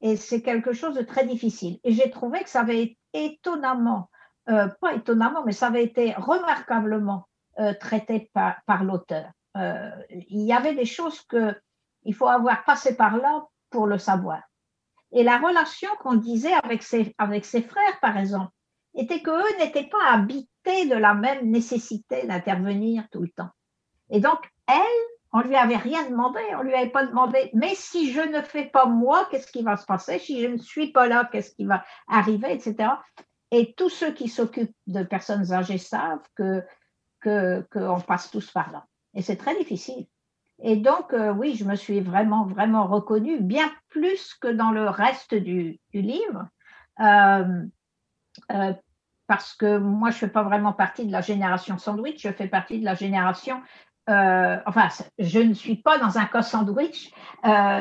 et 0.00 0.16
c'est 0.16 0.42
quelque 0.42 0.72
chose 0.72 0.94
de 0.94 1.02
très 1.02 1.26
difficile. 1.26 1.78
Et 1.84 1.92
j'ai 1.92 2.10
trouvé 2.10 2.42
que 2.42 2.50
ça 2.50 2.60
avait 2.60 2.96
étonnamment, 3.12 4.10
euh, 4.48 4.68
pas 4.80 4.94
étonnamment, 4.94 5.44
mais 5.44 5.52
ça 5.52 5.66
avait 5.66 5.84
été 5.84 6.12
remarquablement 6.12 7.26
euh, 7.58 7.74
traité 7.74 8.30
par, 8.32 8.84
l'auteur. 8.84 9.30
Euh, 9.56 9.90
il 10.10 10.42
y 10.42 10.52
avait 10.52 10.74
des 10.74 10.86
choses 10.86 11.20
que 11.22 11.54
il 12.04 12.14
faut 12.14 12.26
avoir 12.26 12.64
passé 12.64 12.96
par 12.96 13.16
là 13.18 13.44
pour 13.70 13.86
le 13.86 13.98
savoir. 13.98 14.40
Et 15.12 15.22
la 15.22 15.38
relation 15.38 15.90
qu'on 16.00 16.14
disait 16.14 16.54
avec 16.64 16.82
ses, 16.82 17.14
avec 17.18 17.44
ses 17.44 17.62
frères, 17.62 18.00
par 18.00 18.16
exemple, 18.16 18.50
était 18.94 19.20
qu'eux 19.20 19.58
n'étaient 19.58 19.88
pas 19.88 20.12
habités 20.12 20.86
de 20.86 20.96
la 20.96 21.14
même 21.14 21.50
nécessité 21.50 22.26
d'intervenir 22.26 23.04
tout 23.10 23.20
le 23.20 23.28
temps. 23.28 23.50
Et 24.10 24.20
donc, 24.20 24.38
elle, 24.66 24.76
on 25.32 25.40
lui 25.40 25.56
avait 25.56 25.76
rien 25.76 26.08
demandé, 26.08 26.40
on 26.58 26.62
lui 26.62 26.74
avait 26.74 26.90
pas 26.90 27.06
demandé, 27.06 27.50
mais 27.54 27.74
si 27.74 28.12
je 28.12 28.20
ne 28.20 28.42
fais 28.42 28.66
pas 28.66 28.86
moi, 28.86 29.26
qu'est-ce 29.30 29.50
qui 29.50 29.62
va 29.62 29.76
se 29.76 29.86
passer? 29.86 30.18
Si 30.18 30.40
je 30.40 30.46
ne 30.46 30.58
suis 30.58 30.92
pas 30.92 31.06
là, 31.06 31.28
qu'est-ce 31.30 31.54
qui 31.54 31.64
va 31.64 31.84
arriver, 32.08 32.52
etc. 32.52 32.90
Et 33.50 33.74
tous 33.74 33.90
ceux 33.90 34.12
qui 34.12 34.28
s'occupent 34.28 34.76
de 34.86 35.02
personnes 35.02 35.52
âgées 35.52 35.78
savent 35.78 36.26
que 36.36 36.62
qu'on 37.22 38.00
passe 38.00 38.30
tous 38.30 38.50
par 38.50 38.70
là. 38.72 38.86
Et 39.14 39.22
c'est 39.22 39.36
très 39.36 39.56
difficile. 39.56 40.06
Et 40.62 40.76
donc, 40.76 41.12
euh, 41.12 41.32
oui, 41.32 41.56
je 41.56 41.64
me 41.64 41.74
suis 41.74 42.00
vraiment, 42.00 42.46
vraiment 42.46 42.86
reconnue, 42.86 43.40
bien 43.40 43.70
plus 43.88 44.34
que 44.34 44.48
dans 44.48 44.70
le 44.70 44.88
reste 44.88 45.34
du, 45.34 45.80
livre, 45.92 46.48
euh, 47.00 47.64
euh, 48.52 48.72
parce 49.26 49.54
que 49.54 49.78
moi, 49.78 50.10
je 50.10 50.16
ne 50.16 50.20
fais 50.20 50.28
pas 50.28 50.44
vraiment 50.44 50.72
partie 50.72 51.04
de 51.04 51.12
la 51.12 51.20
génération 51.20 51.78
sandwich, 51.78 52.22
je 52.22 52.32
fais 52.32 52.46
partie 52.46 52.78
de 52.78 52.84
la 52.84 52.94
génération, 52.94 53.60
enfin, 54.06 54.88
je 55.18 55.38
ne 55.40 55.54
suis 55.54 55.76
pas 55.76 55.98
dans 55.98 56.18
un 56.18 56.26
cas 56.26 56.42
sandwich, 56.42 57.12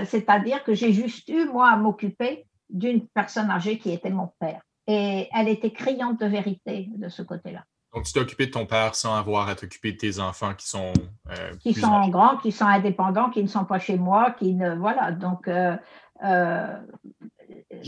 c'est-à-dire 0.06 0.64
que 0.64 0.74
j'ai 0.74 0.94
juste 0.94 1.28
eu, 1.30 1.46
moi, 1.46 1.70
à 1.70 1.78
m'occuper 1.78 2.48
d'une 2.70 3.08
personne 3.08 3.50
âgée 3.52 3.78
qui 3.78 3.92
était 3.92 4.10
mon 4.10 4.32
père. 4.40 4.62
Et 4.88 5.28
elle 5.34 5.50
était 5.50 5.72
criante 5.72 6.20
de 6.20 6.26
vérité 6.26 6.90
de 6.96 7.10
ce 7.10 7.22
côté-là. 7.22 7.64
Donc, 7.94 8.06
tu 8.06 8.14
t'es 8.14 8.20
occupé 8.20 8.46
de 8.46 8.52
ton 8.52 8.66
père 8.66 8.96
sans 8.96 9.16
avoir 9.16 9.50
à 9.50 9.56
t'occuper 9.56 9.92
de 9.92 9.98
tes 9.98 10.20
enfants 10.20 10.54
qui 10.54 10.68
sont. 10.68 10.94
Euh, 11.30 11.54
qui 11.60 11.74
sont 11.74 12.08
grands, 12.08 12.38
qui 12.38 12.52
sont 12.52 12.66
indépendants, 12.66 13.30
qui 13.30 13.44
ne 13.44 13.48
sont 13.48 13.66
pas 13.66 13.80
chez 13.80 13.98
moi, 13.98 14.32
qui 14.32 14.54
ne. 14.54 14.76
Voilà. 14.76 15.12
Donc, 15.12 15.48
euh, 15.48 15.76
euh, 16.24 16.78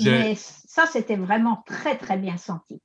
mais 0.03 0.35
ça, 0.35 0.85
c'était 0.87 1.15
vraiment 1.15 1.63
très, 1.65 1.97
très 1.97 2.17
bien 2.17 2.35
senti. 2.35 2.81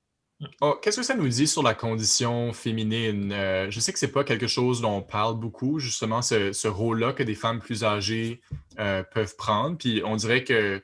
Oh, 0.60 0.76
qu'est-ce 0.80 0.98
que 0.98 1.02
ça 1.02 1.16
nous 1.16 1.26
dit 1.26 1.48
sur 1.48 1.64
la 1.64 1.74
condition 1.74 2.52
féminine? 2.52 3.34
je 3.68 3.80
sais 3.80 3.92
que 3.92 3.98
c'est 3.98 4.12
pas 4.12 4.22
quelque 4.22 4.46
chose 4.46 4.80
dont 4.80 4.98
on 4.98 5.02
parle 5.02 5.34
beaucoup, 5.34 5.80
justement, 5.80 6.22
ce, 6.22 6.68
rôle-là 6.68 7.12
que 7.12 7.24
des 7.24 7.34
femmes 7.34 7.58
plus 7.58 7.82
âgées 7.82 8.40
peuvent 8.76 9.34
prendre. 9.36 9.76
Puis 9.76 10.00
on 10.04 10.14
dirait 10.14 10.44
que 10.44 10.80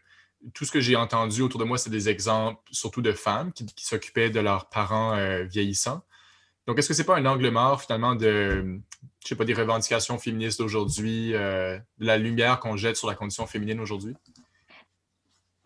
tout 0.55 0.65
ce 0.65 0.73
que 0.73 0.81
j'ai 0.81 0.97
entendu 0.97 1.43
autour 1.43 1.61
de 1.61 1.65
moi, 1.65 1.79
c'est 1.79 1.91
des 1.91 2.09
exemples 2.09 2.61
surtout 2.73 3.01
de 3.01 3.13
femmes 3.13 3.53
qui, 3.53 3.65
qui 3.65 3.87
s'occupaient 3.87 4.31
de 4.31 4.41
leurs 4.41 4.69
parents 4.69 5.17
vieillissants. 5.45 6.03
Donc, 6.67 6.79
est-ce 6.79 6.89
que 6.89 6.95
c'est 6.95 7.05
pas 7.05 7.17
un 7.17 7.27
angle 7.27 7.51
mort 7.51 7.83
finalement 7.83 8.15
de, 8.15 8.81
je 9.23 9.29
sais 9.29 9.37
pas, 9.37 9.45
des 9.45 9.55
revendications 9.55 10.19
féministes 10.19 10.61
d'aujourd'hui, 10.61 11.35
euh, 11.35 11.79
de 11.99 12.07
la 12.07 12.17
lumière 12.17 12.61
qu'on 12.61 12.77
jette 12.77 12.97
sur 12.97 13.09
la 13.09 13.15
condition 13.15 13.47
féminine 13.47 13.81
aujourd'hui? 13.81 14.17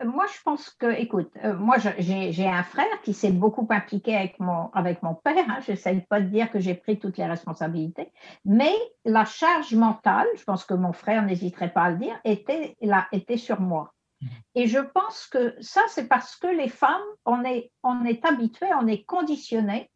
Moi, 0.03 0.25
je 0.33 0.41
pense 0.43 0.69
que, 0.69 0.97
écoute, 0.97 1.29
euh, 1.43 1.57
moi, 1.57 1.75
j'ai 1.77 2.47
un 2.47 2.63
frère 2.63 3.01
qui 3.03 3.13
s'est 3.13 3.31
beaucoup 3.31 3.67
impliqué 3.69 4.15
avec 4.15 4.39
mon, 4.39 4.69
avec 4.71 5.03
mon 5.03 5.13
père. 5.13 5.43
Hein, 5.49 5.59
je 5.65 5.71
n'essaie 5.71 6.05
pas 6.09 6.21
de 6.21 6.27
dire 6.27 6.49
que 6.51 6.59
j'ai 6.59 6.73
pris 6.73 6.97
toutes 6.97 7.17
les 7.17 7.25
responsabilités, 7.25 8.09
mais 8.45 8.73
la 9.03 9.25
charge 9.25 9.75
mentale, 9.75 10.27
je 10.37 10.43
pense 10.45 10.63
que 10.63 10.73
mon 10.73 10.93
frère 10.93 11.25
n'hésiterait 11.25 11.73
pas 11.73 11.83
à 11.83 11.91
le 11.91 11.97
dire, 11.97 12.17
était, 12.23 12.77
là, 12.81 13.07
était 13.11 13.35
sur 13.35 13.59
moi. 13.59 13.93
Mmh. 14.21 14.27
Et 14.55 14.67
je 14.67 14.79
pense 14.79 15.27
que 15.27 15.55
ça, 15.59 15.81
c'est 15.89 16.07
parce 16.07 16.37
que 16.37 16.47
les 16.47 16.69
femmes, 16.69 17.01
on 17.25 17.43
est, 17.43 17.71
on 17.83 18.05
est 18.05 18.25
habitué, 18.25 18.67
on 18.81 18.87
est 18.87 19.03
conditionné 19.03 19.89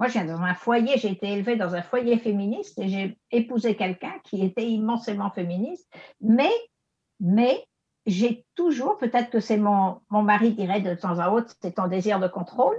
moi, 0.00 0.08
je 0.08 0.14
viens 0.14 0.24
dans 0.24 0.40
un 0.40 0.54
foyer, 0.54 0.96
j'ai 0.96 1.10
été 1.10 1.30
élevée 1.30 1.56
dans 1.56 1.74
un 1.74 1.82
foyer 1.82 2.16
féministe 2.16 2.78
et 2.78 2.88
j'ai 2.88 3.18
épousé 3.30 3.76
quelqu'un 3.76 4.14
qui 4.24 4.42
était 4.42 4.66
immensément 4.66 5.30
féministe, 5.30 5.92
mais, 6.22 6.50
mais 7.20 7.66
j'ai 8.06 8.46
toujours, 8.54 8.96
peut-être 8.96 9.28
que 9.28 9.40
c'est 9.40 9.58
mon, 9.58 10.00
mon 10.08 10.22
mari 10.22 10.54
dirait 10.54 10.80
de 10.80 10.94
temps 10.94 11.18
à 11.18 11.28
autre, 11.28 11.52
c'est 11.60 11.74
ton 11.74 11.86
désir 11.86 12.18
de 12.18 12.28
contrôle, 12.28 12.78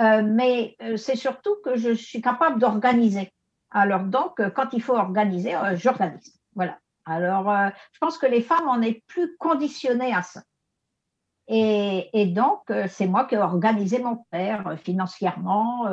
euh, 0.00 0.22
mais 0.24 0.74
euh, 0.80 0.96
c'est 0.96 1.14
surtout 1.14 1.54
que 1.62 1.76
je 1.76 1.92
suis 1.92 2.22
capable 2.22 2.58
d'organiser. 2.58 3.30
Alors 3.70 4.04
donc, 4.04 4.40
euh, 4.40 4.48
quand 4.48 4.72
il 4.72 4.80
faut 4.80 4.96
organiser, 4.96 5.54
j'organise. 5.74 6.40
Voilà. 6.54 6.78
Alors, 7.04 7.52
je 7.92 7.98
pense 7.98 8.16
que 8.16 8.26
les 8.26 8.40
femmes, 8.40 8.68
on 8.68 8.80
est 8.80 9.04
plus 9.08 9.36
conditionnées 9.36 10.14
à 10.14 10.22
ça. 10.22 10.40
Et, 11.48 12.26
donc, 12.26 12.60
euh, 12.70 12.86
c'est 12.88 13.06
moi 13.06 13.24
qui 13.24 13.34
ai 13.34 13.38
organisé 13.38 13.98
mon 13.98 14.24
père 14.30 14.66
euh, 14.68 14.76
financièrement, 14.76 15.86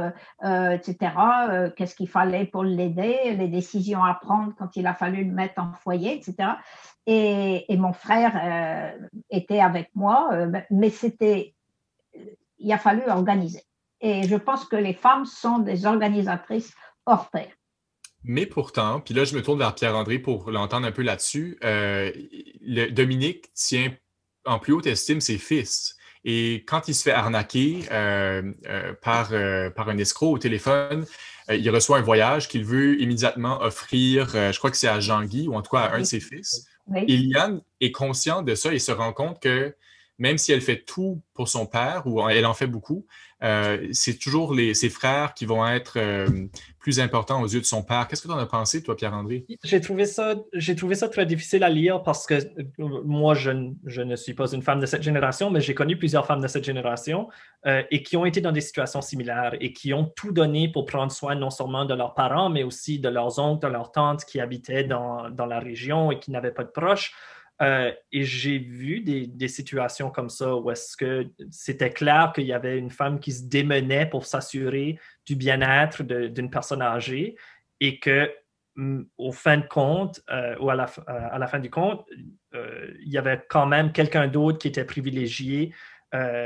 euh, 0.44 0.72
etc. 0.72 1.12
Qu'est-ce 1.76 1.96
qu'il 1.96 2.08
fallait 2.08 2.46
pour 2.46 2.64
l'aider, 2.64 3.36
les 3.36 3.48
décisions 3.48 4.04
à 4.04 4.14
prendre 4.14 4.54
quand 4.58 4.76
il 4.76 4.86
a 4.86 4.94
fallu 4.94 5.24
le 5.26 5.32
mettre 5.32 5.62
en 5.62 5.74
foyer, 5.82 6.14
etc. 6.14 6.52
Et, 7.08 7.66
mon 7.78 7.94
frère 7.94 8.94
était 9.32 9.60
avec 9.60 9.90
moi, 9.96 10.30
mais 10.70 10.92
c'était, 10.92 11.56
il 12.60 12.72
a 12.72 12.78
fallu 12.78 13.02
organiser. 13.10 13.64
Et 14.02 14.24
je 14.24 14.36
pense 14.36 14.66
que 14.66 14.76
les 14.76 14.94
femmes 14.94 15.26
sont 15.26 15.60
des 15.60 15.86
organisatrices 15.86 16.74
hors 17.06 17.30
pair. 17.32 17.50
Mais 18.24 18.46
pourtant, 18.46 19.00
puis 19.00 19.14
là, 19.14 19.24
je 19.24 19.36
me 19.36 19.42
tourne 19.42 19.58
vers 19.58 19.74
Pierre-André 19.74 20.20
pour 20.20 20.52
l'entendre 20.52 20.86
un 20.86 20.92
peu 20.92 21.02
là-dessus. 21.02 21.58
Dominique 22.92 23.52
tient 23.54 23.92
en 24.46 24.60
plus 24.60 24.74
haute 24.74 24.88
estime 24.88 25.22
ses 25.22 25.38
fils. 25.38 25.96
Et 26.26 26.66
quand 26.68 26.88
il 26.88 26.96
se 26.96 27.04
fait 27.04 27.12
arnaquer 27.12 27.86
euh, 27.92 28.52
euh, 28.68 28.94
par, 29.02 29.30
euh, 29.32 29.70
par 29.70 29.90
un 29.90 29.98
escroc 29.98 30.34
au 30.34 30.38
téléphone, 30.38 31.06
il 31.52 31.68
reçoit 31.72 31.98
un 31.98 32.02
voyage 32.02 32.48
qu'il 32.48 32.64
veut 32.64 33.02
immédiatement 33.02 33.60
offrir, 33.62 34.30
je 34.30 34.56
crois 34.60 34.70
que 34.70 34.78
c'est 34.78 34.88
à 34.88 35.00
Jean-Guy, 35.00 35.48
ou 35.48 35.56
en 35.56 35.64
tout 35.64 35.72
cas 35.72 35.80
à 35.80 35.96
un 35.96 36.02
de 36.02 36.04
ses 36.04 36.20
fils. 36.20 36.68
Liane 36.88 37.62
est 37.82 37.92
consciente 37.92 38.46
de 38.46 38.54
ça 38.54 38.72
et 38.72 38.78
se 38.78 38.92
rend 38.92 39.14
compte 39.14 39.42
que 39.42 39.76
même 40.20 40.38
si 40.38 40.52
elle 40.52 40.62
fait 40.62 40.84
tout 40.86 41.24
pour 41.34 41.48
son 41.48 41.66
père, 41.66 42.06
ou 42.06 42.30
elle 42.30 42.46
en 42.46 42.54
fait 42.54 42.68
beaucoup, 42.68 43.08
c'est 43.42 44.20
toujours 44.20 44.54
les, 44.54 44.76
ses 44.76 44.92
frères 44.92 45.34
qui 45.34 45.48
vont 45.48 45.68
être 45.68 45.98
plus 46.80 47.00
importants 47.00 47.42
aux 47.42 47.48
yeux 47.48 47.60
de 47.60 47.66
son 47.66 47.84
père. 47.84 48.08
Qu'est-ce 48.08 48.22
que 48.22 48.28
tu 48.28 48.34
en 48.34 48.38
as 48.38 48.46
pensé, 48.46 48.82
toi, 48.82 48.96
Pierre-André? 48.96 49.46
J'ai 49.64 49.82
trouvé, 49.82 50.06
ça, 50.06 50.36
trouvé 50.78 50.96
ça 50.96 51.10
très 51.10 51.26
difficile 51.26 51.64
à 51.64 51.70
lire 51.70 52.04
parce 52.04 52.26
que 52.26 52.36
euh, 52.36 53.02
moi, 53.06 53.34
je, 53.34 53.52
ne 53.52 54.16
suis 54.16 54.34
pas 54.34 54.52
une 54.52 54.62
femme 54.62 54.80
de 54.80 54.86
cette 54.86 55.04
génération, 55.04 55.50
mais 55.50 55.62
j'ai 55.62 55.76
connu 55.76 55.98
plusieurs 55.98 56.26
femmes 56.26 56.42
de 56.42 56.48
cette 56.48 56.64
génération 56.64 57.28
et 57.66 58.04
qui 58.04 58.16
ont 58.16 58.26
été 58.26 58.40
dans 58.40 58.54
des 58.54 58.62
situations 58.62 59.02
similaires 59.02 59.54
et 59.60 59.74
qui 59.74 59.94
ont 59.94 60.06
tout 60.06 60.32
donné 60.32 60.72
pour 60.72 60.86
prendre 60.86 61.12
soin 61.12 61.36
non 61.36 61.50
seulement 61.50 61.84
de 61.84 61.94
leurs 61.94 62.14
parents, 62.14 62.50
mais 62.50 62.64
aussi 62.64 63.00
de 63.00 63.10
leurs 63.10 63.38
oncles, 63.38 63.68
de 63.68 63.72
leurs 63.72 63.92
tantes 63.92 64.24
qui 64.24 64.40
habitaient 64.40 64.86
dans, 64.86 65.30
dans 65.30 65.46
la 65.46 65.60
région 65.60 66.12
et 66.12 66.20
qui 66.20 66.32
n'avaient 66.32 66.52
pas 66.52 66.64
de 66.64 66.70
proches. 66.70 67.14
Euh, 67.62 67.92
et 68.14 68.24
j'ai 68.24 68.58
vu 68.58 69.02
des, 69.02 69.48
situations 69.50 70.12
comme 70.12 70.30
ça 70.30 70.56
où 70.56 70.72
est-ce 70.72 70.96
que 70.96 71.28
c'était 71.52 71.90
clair 71.90 72.32
qu'il 72.34 72.46
y 72.46 72.54
avait 72.54 72.78
une 72.78 72.90
femme 72.90 73.20
qui 73.20 73.34
se 73.34 73.44
démenait 73.44 74.06
pour 74.06 74.26
s'assurer 74.26 74.98
du 75.30 75.36
bien-être 75.36 76.04
d'une 76.04 76.50
personne 76.50 76.82
âgée 76.82 77.36
et 77.80 78.00
que 78.00 78.32
mm, 78.76 79.02
au 79.18 79.32
fin 79.32 79.58
de 79.58 79.68
compte, 79.68 80.22
euh, 80.30 80.56
ou 80.60 80.70
à 80.70 80.76
la, 80.76 80.86
à 81.08 81.38
la, 81.38 81.48
fin 81.48 81.60
du 81.60 81.70
compte, 81.70 82.06
euh, 82.56 82.94
il 83.02 83.12
y 83.12 83.18
avait 83.18 83.42
quand 83.50 83.66
même 83.66 83.92
quelqu'un 83.92 84.28
d'autre 84.28 84.58
qui 84.58 84.68
était 84.68 84.86
privilégié 84.86 85.74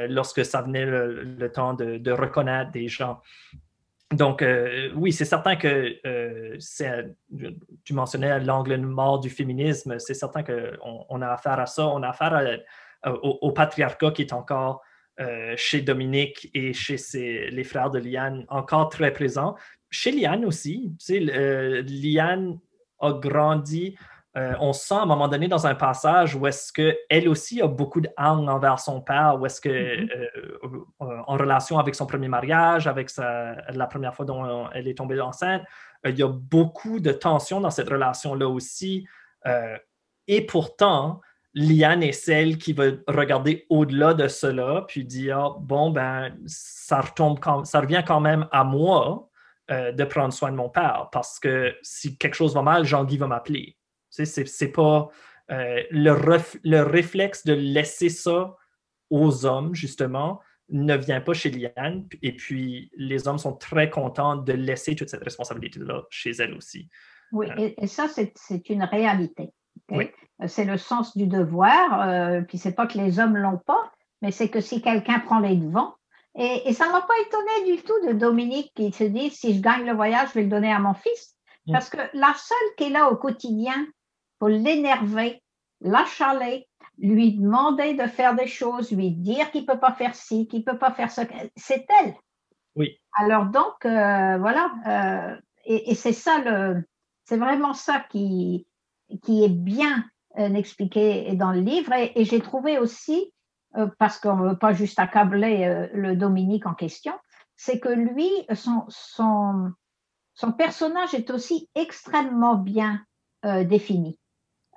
lorsque 0.09 0.43
ça 0.43 0.61
venait 0.61 0.85
le, 0.85 1.49
temps 1.49 1.73
de, 1.73 2.11
reconnaître 2.11 2.71
des 2.71 2.89
gens. 2.89 3.21
Donc, 4.13 4.41
euh, 4.41 4.91
oui, 4.95 5.11
c'est 5.11 5.25
certain 5.25 5.55
que 5.55 5.95
euh, 6.05 6.57
tu 7.83 7.93
mentionnais 7.93 8.39
l'angle 8.39 8.77
mort 8.77 9.19
du 9.19 9.29
féminisme. 9.29 9.99
C'est 9.99 10.13
certain 10.13 10.43
qu'on 10.43 11.05
on 11.09 11.21
a 11.21 11.29
affaire 11.29 11.59
à 11.59 11.65
ça. 11.65 11.87
On 11.87 12.03
a 12.03 12.09
affaire 12.09 12.59
au, 13.05 13.51
patriarcat 13.51 14.11
qui 14.11 14.21
est 14.21 14.33
encore 14.33 14.81
euh, 15.19 15.53
chez 15.57 15.81
Dominique 15.81 16.49
et 16.53 16.73
chez 16.73 16.97
les 17.49 17.63
frères 17.63 17.89
de 17.89 17.99
Liane 17.99 18.45
encore 18.49 18.89
très 18.89 19.11
présent. 19.11 19.55
Chez 19.89 20.11
Liane 20.11 20.45
aussi. 20.45 20.95
Tu 20.99 21.05
sais, 21.05 21.19
Liane 21.83 22.59
a 22.99 23.13
grandi 23.13 23.95
euh, 24.35 24.53
on 24.59 24.73
sent 24.73 24.95
à 24.95 25.01
un 25.01 25.05
moment 25.05 25.27
donné 25.27 25.47
dans 25.47 25.67
un 25.67 25.75
passage 25.75 26.35
où 26.35 26.47
est-ce 26.47 26.73
qu'elle 26.73 27.29
aussi 27.29 27.61
a 27.61 27.67
beaucoup 27.67 28.01
de 28.01 28.09
haine 28.17 28.49
envers 28.49 28.79
son 28.79 28.99
père, 28.99 29.37
où 29.39 29.45
est-ce 29.45 29.61
que, 29.61 29.69
mm-hmm. 29.69 30.11
euh, 30.11 30.85
euh, 31.01 31.17
en 31.27 31.37
relation 31.37 31.77
avec 31.77 31.93
son 31.93 32.07
premier 32.07 32.27
mariage, 32.27 32.87
avec 32.87 33.11
la 33.17 33.87
première 33.87 34.15
fois 34.15 34.25
dont 34.25 34.67
elle 34.71 34.87
est 34.87 34.97
tombée 34.97 35.21
enceinte, 35.21 35.61
il 36.03 36.17
y 36.17 36.23
a 36.23 36.27
beaucoup 36.27 36.99
de 36.99 37.11
tensions 37.11 37.61
dans 37.61 37.69
cette 37.69 37.89
relation-là 37.89 38.47
aussi. 38.47 39.07
et 40.27 40.41
pourtant, 40.45 41.21
Liane 41.53 42.03
est 42.03 42.13
celle 42.13 42.57
qui 42.57 42.73
va 42.73 42.85
regarder 43.07 43.65
au-delà 43.69 44.13
de 44.13 44.27
cela, 44.27 44.85
puis 44.87 45.05
dire 45.05 45.51
bon, 45.59 45.91
ben, 45.91 46.35
ça, 46.45 47.01
retombe 47.01 47.39
ça 47.65 47.79
revient 47.81 48.03
quand 48.05 48.19
même 48.19 48.47
à 48.51 48.63
moi 48.63 49.29
de 49.69 50.03
prendre 50.03 50.33
soin 50.33 50.51
de 50.51 50.57
mon 50.57 50.69
père, 50.69 51.07
parce 51.11 51.39
que 51.39 51.73
si 51.81 52.17
quelque 52.17 52.35
chose 52.35 52.53
va 52.53 52.61
mal, 52.61 52.85
Jean-Guy 52.85 53.17
va 53.17 53.27
m'appeler. 53.27 53.77
C'est 54.09 54.71
pas 54.71 55.09
euh, 55.51 55.83
le, 55.91 56.81
réflexe 56.81 57.45
de 57.45 57.53
laisser 57.53 58.09
ça 58.09 58.55
aux 59.09 59.45
hommes, 59.45 59.75
justement, 59.75 60.39
ne 60.69 60.95
vient 60.95 61.21
pas 61.21 61.33
chez 61.33 61.51
Liane. 61.51 62.07
Et 62.21 62.35
puis, 62.35 62.89
les 62.95 63.27
hommes 63.27 63.37
sont 63.37 63.53
très 63.53 63.89
contents 63.89 64.37
de 64.37 64.53
laisser 64.53 64.95
toute 64.95 65.09
cette 65.09 65.23
responsabilité-là 65.23 66.03
chez 66.09 66.31
elle 66.31 66.53
aussi. 66.53 66.89
Oui, 67.31 67.47
euh. 67.51 67.71
et, 67.77 67.87
ça, 67.87 68.07
c'est 68.07 68.69
une 68.69 68.83
réalité. 68.83 69.49
Euh, 69.91 70.47
c'est 70.47 70.65
le 70.65 70.77
sens 70.77 71.15
du 71.15 71.27
devoir. 71.27 72.07
Euh, 72.07 72.41
puis, 72.41 72.57
c'est 72.57 72.73
pas 72.73 72.87
que 72.87 72.97
les 72.97 73.19
hommes 73.19 73.37
l'ont 73.37 73.59
pas, 73.59 73.91
mais 74.21 74.31
c'est 74.31 74.49
que 74.49 74.61
si 74.61 74.81
quelqu'un 74.81 75.19
prend 75.19 75.39
les 75.39 75.55
devants, 75.55 75.95
et, 76.35 76.63
et 76.65 76.73
ça 76.73 76.87
ne 76.87 76.91
m'a 76.91 77.01
pas 77.01 77.13
étonné 77.27 77.75
du 77.75 77.83
tout 77.83 78.07
de 78.07 78.13
Dominique 78.13 78.71
qui 78.75 78.91
se 78.91 79.03
dit 79.03 79.29
si 79.29 79.55
je 79.55 79.61
gagne 79.61 79.85
le 79.85 79.93
voyage, 79.93 80.29
je 80.29 80.33
vais 80.35 80.43
le 80.43 80.49
donner 80.49 80.71
à 80.71 80.79
mon 80.79 80.95
fils. 80.95 81.35
Mm. 81.67 81.73
Parce 81.73 81.89
que 81.89 81.97
la 82.13 82.33
seule 82.33 82.75
qui 82.77 82.85
est 82.85 82.89
là 82.89 83.09
au 83.09 83.15
quotidien 83.15 83.85
l'énerver, 84.47 85.41
l'achaler, 85.81 86.67
lui 86.97 87.33
demander 87.33 87.95
de 87.95 88.05
faire 88.07 88.35
des 88.35 88.47
choses, 88.47 88.91
lui 88.91 89.11
dire 89.11 89.51
qu'il 89.51 89.61
ne 89.61 89.67
peut 89.67 89.79
pas 89.79 89.93
faire 89.93 90.15
ci, 90.15 90.47
qu'il 90.47 90.59
ne 90.59 90.65
peut 90.65 90.77
pas 90.77 90.91
faire 90.91 91.11
ça. 91.11 91.23
C'est 91.55 91.85
elle. 92.01 92.15
Oui. 92.75 92.99
Alors 93.17 93.45
donc, 93.45 93.85
euh, 93.85 94.37
voilà. 94.37 94.71
Euh, 94.87 95.41
et, 95.65 95.95
c'est 95.95 96.13
ça, 96.13 96.39
le, 96.39 96.83
c'est 97.25 97.37
vraiment 97.37 97.73
ça 97.73 98.05
qui, 98.09 98.67
qui 99.21 99.43
est 99.43 99.49
bien 99.49 100.03
euh, 100.37 100.53
expliqué 100.53 101.33
dans 101.35 101.51
le 101.51 101.59
livre. 101.59 101.93
Et, 101.93 102.25
j'ai 102.25 102.39
trouvé 102.39 102.77
aussi, 102.77 103.33
parce 103.97 104.19
qu'on 104.19 104.35
ne 104.35 104.49
veut 104.49 104.57
pas 104.57 104.71
juste 104.71 104.99
accabler 104.99 105.87
le 105.93 106.15
Dominique 106.15 106.67
en 106.67 106.75
question, 106.75 107.13
c'est 107.55 107.79
que 107.79 107.89
lui, 107.89 108.29
son, 108.53 108.85
son, 108.87 109.71
son 110.35 110.51
personnage 110.51 111.15
est 111.15 111.31
aussi 111.31 111.69
extrêmement 111.73 112.53
bien 112.53 113.01
défini. 113.43 114.19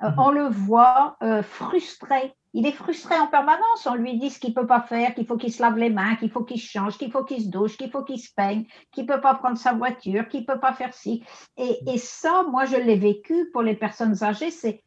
Euh, 0.02 0.10
mhm. 0.10 0.18
on 0.18 0.30
le 0.30 0.48
voit 0.48 1.16
euh, 1.22 1.42
frustré. 1.42 2.34
Il 2.58 2.64
est 2.64 2.72
frustré 2.72 3.14
en 3.18 3.26
permanence. 3.26 3.86
On 3.86 3.96
lui 3.96 4.18
dit 4.18 4.30
ce 4.30 4.38
qu'il 4.38 4.48
ne 4.48 4.54
peut 4.54 4.66
pas 4.66 4.80
faire, 4.80 5.14
qu'il 5.14 5.26
faut 5.26 5.36
qu'il 5.36 5.52
se 5.52 5.60
lave 5.60 5.76
les 5.76 5.90
mains, 5.90 6.16
qu'il 6.16 6.30
faut 6.30 6.42
qu'il 6.42 6.58
change, 6.58 6.96
qu'il 6.96 7.10
faut 7.10 7.22
qu'il 7.22 7.42
se 7.42 7.50
douche, 7.50 7.76
qu'il 7.76 7.90
faut 7.90 8.02
qu'il 8.02 8.18
se 8.18 8.32
peigne, 8.34 8.64
qu'il 8.92 9.04
ne 9.04 9.12
peut 9.12 9.20
pas 9.20 9.34
prendre 9.34 9.58
sa 9.58 9.74
voiture, 9.74 10.26
qu'il 10.28 10.40
ne 10.40 10.46
peut 10.46 10.58
pas 10.58 10.72
faire 10.72 10.94
ci. 10.94 11.22
Et, 11.58 11.76
et 11.86 11.98
ça, 11.98 12.46
moi, 12.50 12.64
je 12.64 12.76
l'ai 12.76 12.96
vécu 12.96 13.50
pour 13.52 13.60
les 13.60 13.74
personnes 13.74 14.24
âgées. 14.24 14.50
C'est 14.50 14.82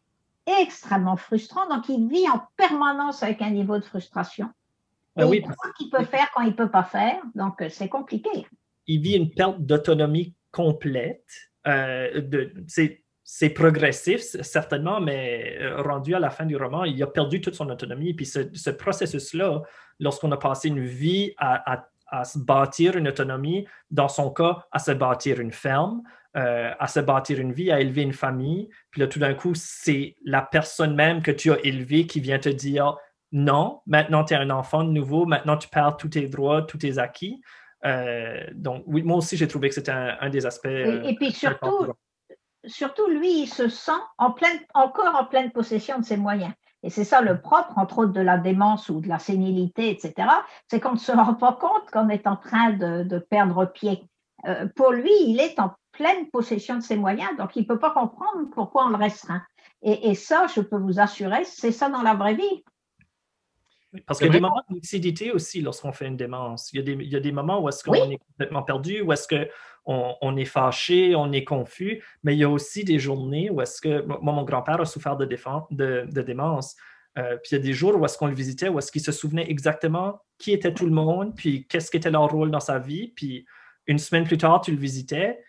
extrêmement 0.48 1.16
frustrant. 1.16 1.70
Donc, 1.70 1.88
il 1.90 2.08
vit 2.10 2.28
en 2.28 2.42
permanence 2.58 3.22
avec 3.22 3.40
un 3.44 3.52
niveau 3.52 3.78
de 3.78 3.86
frustration. 3.86 4.50
Ben 5.16 5.28
oui, 5.28 5.44
il 5.46 5.74
qu'il 5.78 5.92
peut 5.92 6.06
faire 6.06 6.28
quand 6.34 6.42
il 6.42 6.50
ne 6.50 6.54
peut 6.54 6.72
pas 6.72 6.84
faire. 6.84 7.22
Donc, 7.36 7.62
euh, 7.62 7.70
c'est 7.70 7.88
compliqué. 7.88 8.48
Il 8.88 9.00
vit 9.02 9.14
une 9.14 9.30
perte 9.30 9.62
d'autonomie 9.62 10.34
complète. 10.52 11.52
de, 11.68 12.52
c'est 12.66 13.04
progressif, 13.54 14.22
certainement, 14.42 15.00
mais 15.00 15.58
euh, 15.60 15.82
rendu 15.82 16.16
à 16.16 16.20
la 16.20 16.30
fin 16.30 16.46
du 16.46 16.58
roman, 16.58 16.84
il 16.84 17.02
a 17.04 17.08
perdu 17.08 17.42
toute 17.42 17.56
son 17.56 17.70
autonomie. 17.70 18.14
Puis 18.14 18.26
ce, 18.26 18.70
processus-là, 18.72 19.62
lorsqu'on 20.00 20.32
a 20.32 20.38
passé 20.38 20.70
une 20.70 20.84
vie 20.84 21.34
à, 21.38 21.86
se 22.26 22.40
bâtir 22.40 22.98
une 22.98 23.08
autonomie, 23.08 23.68
dans 23.92 24.08
son 24.08 24.32
cas, 24.32 24.66
à 24.72 24.80
se 24.80 24.92
bâtir 24.92 25.40
une 25.40 25.52
ferme, 25.52 26.02
euh, 26.36 26.72
à 26.80 26.88
se 26.88 27.00
bâtir 27.00 27.40
une 27.40 27.54
vie, 27.54 27.72
à 27.72 27.80
élever 27.80 28.02
une 28.02 28.14
famille, 28.14 28.68
puis 28.90 29.02
là, 29.02 29.08
tout 29.08 29.20
d'un 29.20 29.36
coup, 29.36 29.54
c'est 29.54 30.16
la 30.26 30.42
personne 30.42 30.96
même 30.96 31.22
que 31.22 31.32
tu 31.32 31.52
as 31.52 31.60
élevée 31.64 32.08
qui 32.08 32.20
vient 32.20 32.40
te 32.40 32.50
dire 32.50 32.98
non, 33.32 33.82
maintenant 33.86 34.24
tu 34.24 34.34
es 34.34 34.38
un 34.38 34.50
enfant 34.50 34.84
de 34.84 34.90
nouveau, 34.90 35.28
maintenant 35.28 35.56
tu 35.56 35.70
perds 35.70 35.98
tous 35.98 36.10
tes 36.10 36.28
droits, 36.28 36.64
tous 36.64 36.80
tes 36.80 36.98
acquis. 36.98 37.42
Euh, 37.86 38.44
donc, 38.54 38.84
oui, 38.88 39.04
moi 39.04 39.18
aussi, 39.18 39.38
j'ai 39.38 39.48
trouvé 39.48 39.70
que 39.70 39.76
c'était 39.76 39.92
un, 39.92 40.30
des 40.30 40.48
aspects. 40.48 40.66
et 40.66 41.16
puis 41.16 41.32
surtout, 41.32 41.94
surtout 42.70 43.08
lui, 43.08 43.42
il 43.42 43.48
se 43.48 43.68
sent 43.68 43.92
encore 44.18 45.16
en 45.16 45.26
pleine 45.26 45.52
possession 45.52 46.00
de 46.00 46.06
ses 46.06 46.18
moyens. 46.18 46.54
Et 46.84 46.90
c'est 46.90 47.04
ça 47.04 47.22
le 47.22 47.42
propre, 47.42 47.78
entre 47.78 48.00
autres, 48.00 48.14
de 48.14 48.22
la 48.22 48.38
démence 48.38 48.90
ou 48.90 49.02
de 49.02 49.08
la 49.08 49.20
sénilité, 49.20 49.90
etc. 49.90 50.30
C'est 50.68 50.80
qu'on 50.80 50.94
ne 50.94 50.98
se 50.98 51.12
rend 51.12 51.34
pas 51.34 51.54
compte 51.54 51.90
qu'on 51.92 52.10
est 52.10 52.26
en 52.26 52.38
train 52.38 52.72
de, 52.72 53.20
perdre 53.30 53.66
pied. 53.66 54.04
Euh, 54.46 54.68
pour 54.76 54.92
lui, 54.92 55.12
il 55.26 55.40
est 55.42 55.60
en 55.60 55.74
pleine 55.92 56.30
possession 56.30 56.76
de 56.76 56.82
ses 56.82 56.96
moyens, 56.96 57.36
donc 57.38 57.56
il 57.56 57.64
ne 57.64 57.68
peut 57.68 57.80
pas 57.80 57.92
comprendre 57.92 58.50
pourquoi 58.54 58.86
on 58.86 58.90
le 58.90 58.96
restreint. 58.96 59.42
Et, 59.82 60.14
ça, 60.14 60.48
je 60.48 60.60
peux 60.62 60.78
vous 60.78 61.00
assurer, 61.00 61.46
c'est 61.46 61.72
ça 61.72 61.90
dans 61.90 62.02
la 62.02 62.14
vraie 62.14 62.34
vie. 62.34 62.64
Parce 64.06 64.20
qu'il 64.20 64.28
y 64.28 64.30
a 64.30 64.34
des 64.34 64.40
moments 64.40 64.64
de 64.70 64.76
lucidité 64.76 65.32
aussi 65.32 65.62
lorsqu'on 65.62 65.92
fait 65.92 66.06
une 66.06 66.18
démence. 66.18 66.72
Il 66.74 66.78
y 66.78 66.80
a 66.80 66.84
des, 66.84 66.92
il 66.94 67.10
y 67.10 67.16
a 67.16 67.20
des 67.20 67.32
moments 67.32 67.60
où 67.60 67.70
est-ce 67.70 67.84
qu'on 67.84 68.12
est 68.12 68.20
complètement 68.20 68.62
perdu, 68.62 69.02
où 69.02 69.12
est-ce 69.12 69.28
qu'on 69.28 70.16
on 70.22 70.38
est 70.38 70.46
fâché, 70.46 71.16
on 71.16 71.32
est 71.32 71.44
confus, 71.44 72.04
mais 72.24 72.36
il 72.36 72.40
y 72.40 72.44
a 72.44 72.50
aussi 72.50 72.84
des 72.84 73.00
journées 73.00 73.50
où 73.50 73.62
est-ce 73.62 73.82
que... 73.82 74.04
Moi, 74.04 74.20
mon 74.22 74.44
grand-père 74.44 74.80
a 74.80 74.86
souffert 74.86 75.18
de, 75.18 75.26
de, 75.26 76.06
de 76.08 76.22
démence. 76.22 76.76
Euh, 77.18 77.38
puis 77.38 77.50
il 77.52 77.56
y 77.56 77.58
a 77.58 77.64
des 77.64 77.74
jours 77.74 78.00
où 78.00 78.06
est-ce 78.06 78.16
qu'on 78.18 78.28
le 78.28 78.36
visitait, 78.36 78.70
où 78.70 78.78
est-ce 78.78 78.92
qu'il 78.92 79.02
se 79.02 79.12
souvenait 79.12 79.50
exactement 79.50 80.22
qui 80.38 80.52
était 80.52 80.74
tout 80.74 80.86
le 80.86 80.92
monde, 80.92 81.36
puis 81.36 81.66
qu'est-ce 81.68 81.90
qu'était 81.90 82.12
leur 82.12 82.30
rôle 82.30 82.52
dans 82.52 82.60
sa 82.60 82.78
vie. 82.78 83.12
Puis 83.16 83.46
une 83.88 83.98
semaine 83.98 84.24
plus 84.24 84.38
tard, 84.38 84.62
tu 84.62 84.72
le 84.72 84.78
visitais, 84.78 85.40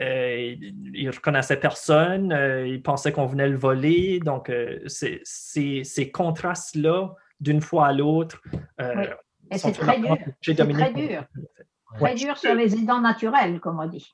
euh, 0.00 0.56
il 0.58 1.04
ne 1.04 1.12
reconnaissait 1.12 1.60
personne, 1.60 2.32
euh, 2.32 2.66
il 2.66 2.82
pensait 2.82 3.12
qu'on 3.12 3.26
venait 3.26 3.48
le 3.48 3.58
voler. 3.58 4.20
Donc, 4.20 4.50
c'est 4.86 5.20
ces 5.24 6.10
contrastes-là 6.10 7.14
d'une 7.40 7.60
fois 7.60 7.88
à 7.88 7.92
l'autre. 7.92 8.40
Euh, 8.80 9.06
Et 9.50 9.58
c'est 9.58 9.72
très 9.72 9.98
dur. 9.98 10.16
C'est 10.42 10.54
très 10.54 10.92
dur. 10.92 11.24
Très 11.98 12.14
dur 12.14 12.36
sur 12.36 12.54
les 12.54 12.74
aidants 12.74 13.00
naturels, 13.00 13.60
comme 13.60 13.80
on 13.80 13.86
dit. 13.86 14.06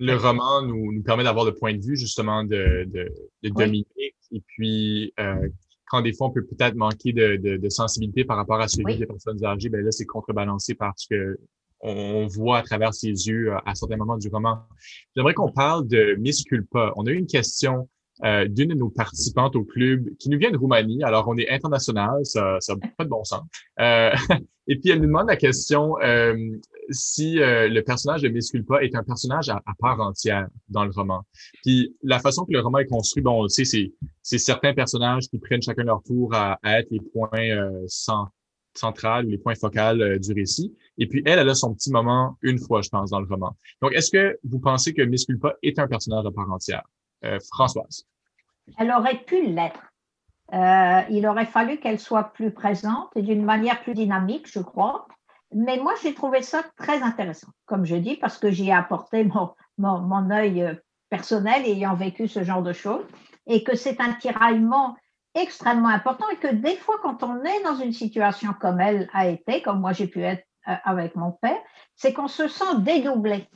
Le 0.00 0.16
roman 0.16 0.62
nous, 0.62 0.92
nous 0.92 1.02
permet 1.02 1.24
d'avoir 1.24 1.44
le 1.44 1.54
point 1.54 1.74
de 1.74 1.80
vue 1.80 1.96
justement 1.96 2.44
de, 2.44 2.84
de, 2.86 3.12
de 3.42 3.48
Dominique. 3.48 3.88
Et 4.32 4.42
puis, 4.46 5.12
euh, 5.20 5.48
quand 5.86 6.02
des 6.02 6.12
fois 6.12 6.28
on 6.28 6.30
peut 6.30 6.44
peut-être 6.44 6.74
manquer 6.74 7.12
de, 7.12 7.36
de, 7.36 7.68
sensibilité 7.68 8.24
par 8.24 8.36
rapport 8.36 8.60
à 8.60 8.68
celui 8.68 8.96
des 8.96 9.06
personnes 9.06 9.44
âgées, 9.44 9.68
ben 9.68 9.84
là, 9.84 9.92
c'est 9.92 10.06
contrebalancé 10.06 10.74
parce 10.74 11.06
que 11.06 11.38
on, 11.80 12.26
voit 12.26 12.58
à 12.58 12.62
travers 12.62 12.94
ses 12.94 13.08
yeux 13.08 13.52
euh, 13.52 13.58
à 13.66 13.74
certains 13.74 13.96
moments 13.96 14.16
du 14.16 14.28
roman. 14.28 14.62
J'aimerais 15.14 15.34
qu'on 15.34 15.52
parle 15.52 15.86
de 15.86 16.16
Miss 16.18 16.42
Culpa. 16.42 16.92
On 16.96 17.06
a 17.06 17.10
eu 17.10 17.18
une 17.18 17.26
question 17.26 17.88
euh, 18.22 18.46
d'une 18.46 18.68
de 18.68 18.74
nos 18.74 18.90
participantes 18.90 19.56
au 19.56 19.64
club 19.64 20.08
qui 20.20 20.28
nous 20.28 20.38
vient 20.38 20.52
de 20.52 20.56
Roumanie. 20.56 21.02
Alors, 21.02 21.26
on 21.26 21.36
est 21.36 21.48
international, 21.48 22.24
ça 22.24 22.58
n'a 22.68 22.88
pas 22.96 23.04
de 23.04 23.08
bon 23.08 23.24
sens. 23.24 23.42
Euh, 23.80 24.12
et 24.68 24.78
puis, 24.78 24.90
elle 24.90 25.00
nous 25.00 25.08
demande 25.08 25.26
la 25.26 25.36
question 25.36 25.96
euh, 26.00 26.36
si 26.90 27.34
le 27.34 27.80
personnage 27.80 28.22
de 28.22 28.28
Miss 28.28 28.50
Culpa 28.50 28.82
est 28.82 28.94
un 28.94 29.02
personnage 29.02 29.48
à, 29.48 29.60
part 29.80 30.00
entière 30.00 30.46
dans 30.68 30.84
le 30.84 30.92
roman. 30.92 31.22
Puis, 31.64 31.96
la 32.02 32.20
façon 32.20 32.44
que 32.44 32.52
le 32.52 32.60
roman 32.60 32.78
est 32.78 32.86
construit, 32.86 33.22
bon, 33.22 33.40
on 33.40 33.42
le 33.42 33.48
sait, 33.48 33.64
c'est 33.64 34.38
certains 34.38 34.74
personnages 34.74 35.28
qui 35.28 35.38
prennent 35.38 35.62
chacun 35.62 35.82
leur 35.82 36.02
tour 36.04 36.32
à, 36.34 36.58
être 36.64 36.88
les 36.90 37.00
points 37.00 37.80
centraux 37.88 38.30
centrales, 38.76 39.26
les 39.26 39.38
points 39.38 39.54
focaux 39.54 40.18
du 40.18 40.32
récit. 40.32 40.74
Et 40.98 41.06
puis, 41.06 41.22
elle, 41.24 41.38
elle 41.38 41.48
a 41.48 41.54
son 41.54 41.74
petit 41.74 41.90
moment 41.90 42.36
une 42.42 42.58
fois, 42.58 42.82
je 42.82 42.88
pense, 42.88 43.10
dans 43.10 43.20
le 43.20 43.26
roman. 43.26 43.56
Donc, 43.82 43.92
est-ce 43.92 44.10
que 44.10 44.38
vous 44.44 44.58
pensez 44.58 44.92
que 44.94 45.02
Miss 45.02 45.24
Culpa 45.24 45.54
est 45.62 45.78
un 45.78 45.88
personnage 45.88 46.26
à 46.26 46.30
part 46.30 46.50
entière? 46.50 46.82
Euh, 47.24 47.38
Françoise. 47.52 48.04
Elle 48.78 48.90
aurait 48.92 49.24
pu 49.24 49.46
l'être. 49.46 49.80
Euh, 50.52 51.02
il 51.10 51.26
aurait 51.26 51.46
fallu 51.46 51.78
qu'elle 51.78 51.98
soit 51.98 52.32
plus 52.34 52.50
présente 52.50 53.08
et 53.14 53.22
d'une 53.22 53.44
manière 53.44 53.82
plus 53.82 53.94
dynamique, 53.94 54.46
je 54.50 54.60
crois. 54.60 55.08
Mais 55.54 55.78
moi, 55.78 55.94
j'ai 56.02 56.14
trouvé 56.14 56.42
ça 56.42 56.62
très 56.76 57.02
intéressant, 57.02 57.48
comme 57.64 57.86
je 57.86 57.96
dis, 57.96 58.16
parce 58.16 58.36
que 58.38 58.50
j'y 58.50 58.68
ai 58.68 58.74
apporté 58.74 59.24
mon, 59.24 59.54
mon, 59.78 60.30
œil 60.30 60.62
euh, 60.62 60.74
personnel 61.08 61.64
ayant 61.64 61.94
vécu 61.94 62.28
ce 62.28 62.42
genre 62.44 62.62
de 62.62 62.72
choses 62.72 63.06
et 63.46 63.64
que 63.64 63.74
c'est 63.74 64.00
un 64.00 64.12
tiraillement 64.14 64.96
extrêmement 65.34 65.88
important 65.88 66.28
et 66.30 66.36
que 66.36 66.52
des 66.52 66.76
fois, 66.76 66.96
quand 67.02 67.22
on 67.22 67.42
est 67.42 67.62
dans 67.62 67.76
une 67.76 67.92
situation 67.92 68.52
comme 68.60 68.80
elle 68.80 69.08
a 69.12 69.28
été, 69.28 69.62
comme 69.62 69.80
moi 69.80 69.92
j'ai 69.92 70.06
pu 70.06 70.22
être 70.22 70.44
avec 70.64 71.14
mon 71.14 71.32
père, 71.32 71.60
c'est 71.94 72.14
qu'on 72.14 72.28
se 72.28 72.48
sent 72.48 72.78
dédoublé. 72.78 73.48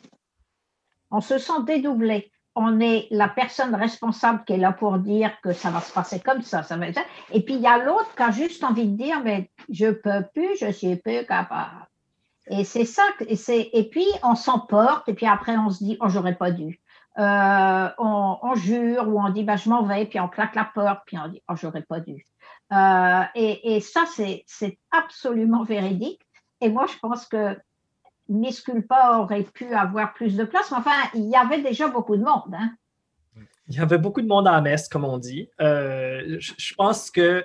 On 1.11 1.23
se 1.23 1.39
sent 1.39 1.63
dédoublé 1.65 2.31
on 2.59 2.81
est 2.81 3.07
la 3.11 3.29
personne 3.29 3.75
responsable 3.75 4.43
qui 4.45 4.55
est 4.55 4.59
là 4.59 4.73
pour 4.73 4.99
dire 4.99 5.31
que 5.43 5.53
ça 5.53 5.71
va 5.71 5.81
se 5.81 5.93
passer 5.93 6.19
comme 6.19 6.43
ça, 6.43 6.63
va 6.63 6.87
Et 7.33 7.43
puis 7.43 7.55
il 7.55 7.61
y 7.61 7.67
a 7.69 7.79
l'autre 7.79 8.13
qui 8.17 8.23
a 8.23 8.33
juste 8.33 8.65
envie 8.65 8.89
de 8.89 8.97
dire 8.97 9.23
mais 9.23 9.49
je 9.71 9.91
peux 9.91 10.25
plus, 10.35 10.57
je 10.61 10.73
suis 10.73 10.97
plus 10.97 11.25
capable. 11.25 11.87
Et 12.51 12.65
c'est 12.65 12.85
ça, 12.85 13.05
et, 13.21 13.37
c'est, 13.37 13.71
et 13.73 13.85
puis 13.89 14.07
on 14.25 14.35
s'emporte, 14.35 15.09
et 15.09 15.15
puis 15.15 15.27
après 15.27 15.57
on 15.57 15.71
se 15.71 15.85
dit 15.85 15.97
oh 16.01 16.09
j'aurais 16.09 16.35
pas 16.35 16.51
dû. 16.51 16.81
Euh, 17.19 17.89
on, 17.99 18.55
jure 18.55 19.09
ou 19.09 19.21
on 19.21 19.29
dit 19.31 19.45
bah, 19.45 19.57
je 19.57 19.69
m'en 19.69 19.85
vais, 19.85 20.07
puis 20.07 20.19
on 20.19 20.29
claque 20.29 20.55
la 20.57 20.65
porte, 20.65 21.01
puis 21.07 21.17
on 21.19 21.29
dit 21.29 21.43
oh 21.49 21.55
j'aurais 21.55 21.83
pas 21.83 22.01
dû. 22.01 22.27
Euh, 22.73 23.23
et, 23.37 23.77
et, 23.77 23.81
ça 23.81 24.05
c'est 24.07 24.79
absolument 24.91 25.63
véridique. 25.63 26.21
Et 26.61 26.71
moi 26.71 26.87
je 26.87 26.99
pense 26.99 27.25
que 27.27 27.57
Miss 28.29 28.61
Culpa 28.61 29.19
aurait 29.19 29.43
pu 29.43 29.73
avoir 29.75 30.13
plus 30.15 30.37
de 30.37 30.45
place, 30.45 30.71
mais 30.71 30.79
enfin, 30.79 31.09
il 31.15 31.29
y 31.29 31.37
avait 31.37 31.63
déjà 31.63 31.89
beaucoup 31.89 32.17
de 32.17 32.23
monde. 32.23 32.55
Hein. 32.55 32.73
Il 33.69 33.77
y 33.77 33.81
avait 33.81 33.99
beaucoup 33.99 34.23
de 34.23 34.27
monde 34.27 34.49
à 34.49 34.61
messe, 34.61 34.89
comme 34.89 35.05
on 35.05 35.19
dit. 35.19 35.49
Euh, 35.61 36.39
je, 36.39 36.75
pense 36.75 37.11
que 37.11 37.45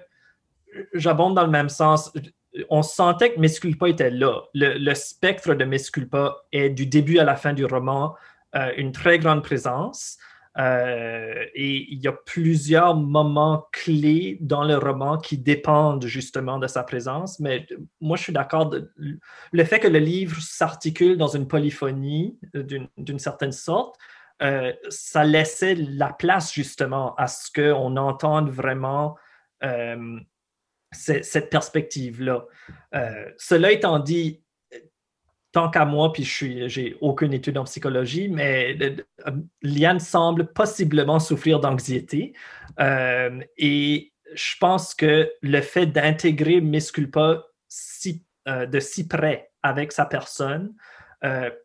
j'abonde 0.93 1.35
dans 1.35 1.43
le 1.43 1.51
même 1.51 1.69
sens. 1.69 2.11
On 2.69 2.81
sentait 2.81 3.33
que 3.33 3.39
Miss 3.39 3.59
Culpa 3.59 3.89
était 3.89 4.09
là. 4.09 4.41
Le, 4.53 4.93
spectre 4.93 5.53
de 5.53 5.65
Miss 5.65 5.89
Culpa 5.89 6.35
est 6.51 6.69
du 6.69 6.85
début 6.85 7.19
à 7.19 7.23
la 7.23 7.35
fin 7.35 7.53
du 7.53 7.65
roman 7.65 8.15
euh, 8.55 8.71
une 8.77 8.91
très 8.91 9.19
grande 9.19 9.43
présence. 9.43 10.17
Euh, 10.59 11.45
et 11.55 11.91
il 11.91 11.99
y 11.99 12.07
a 12.07 12.11
plusieurs 12.11 12.95
moments 12.95 13.67
clés 13.71 14.37
dans 14.39 14.63
le 14.63 14.77
roman 14.77 15.17
qui 15.17 15.37
dépendent 15.37 16.05
justement 16.05 16.59
de 16.59 16.67
sa 16.67 16.83
présence. 16.83 17.39
Mais 17.39 17.65
moi, 18.01 18.17
je 18.17 18.23
suis 18.23 18.33
d'accord. 18.33 18.73
Le 19.51 19.63
fait 19.63 19.79
que 19.79 19.87
le 19.87 19.99
livre 19.99 20.39
s'articule 20.41 21.17
dans 21.17 21.27
une 21.27 21.47
polyphonie 21.47 22.37
d'une 22.53 23.19
certaine 23.19 23.51
sorte, 23.51 23.97
euh, 24.41 24.73
ça 24.89 25.23
laissait 25.23 25.75
la 25.75 26.11
place 26.11 26.53
justement 26.53 27.15
à 27.15 27.27
ce 27.27 27.51
qu'on 27.51 27.97
entende 27.97 28.49
vraiment 28.49 29.15
euh, 29.63 30.19
cette 30.91 31.49
perspective-là. 31.49 32.45
cela 33.37 33.71
étant 33.71 33.97
dit, 33.97 34.42
tant 35.53 35.69
qu'à 35.69 35.85
moi, 35.85 36.11
puis 36.11 36.23
je 36.23 36.67
j'ai 36.67 36.97
aucune 36.99 37.31
étude 37.31 37.57
en 37.57 37.63
psychologie, 37.63 38.27
mais 38.27 38.75
euh, 38.81 39.31
Liane 39.61 39.99
semble 39.99 40.51
possiblement 40.51 41.19
souffrir 41.19 41.59
d'anxiété. 41.59 42.33
Euh, 42.79 43.39
et 43.57 44.11
je 44.33 44.55
pense 44.59 44.95
que 44.95 45.31
le 45.41 45.61
fait 45.61 45.85
d'intégrer 45.85 46.59
Miss 46.59 46.91
Culpa 46.91 47.43
si, 47.67 48.25
euh, 48.47 48.65
de 48.65 48.79
si 48.79 49.07
près 49.07 49.51
avec 49.61 49.93
sa 49.93 50.05
personne, 50.05 50.73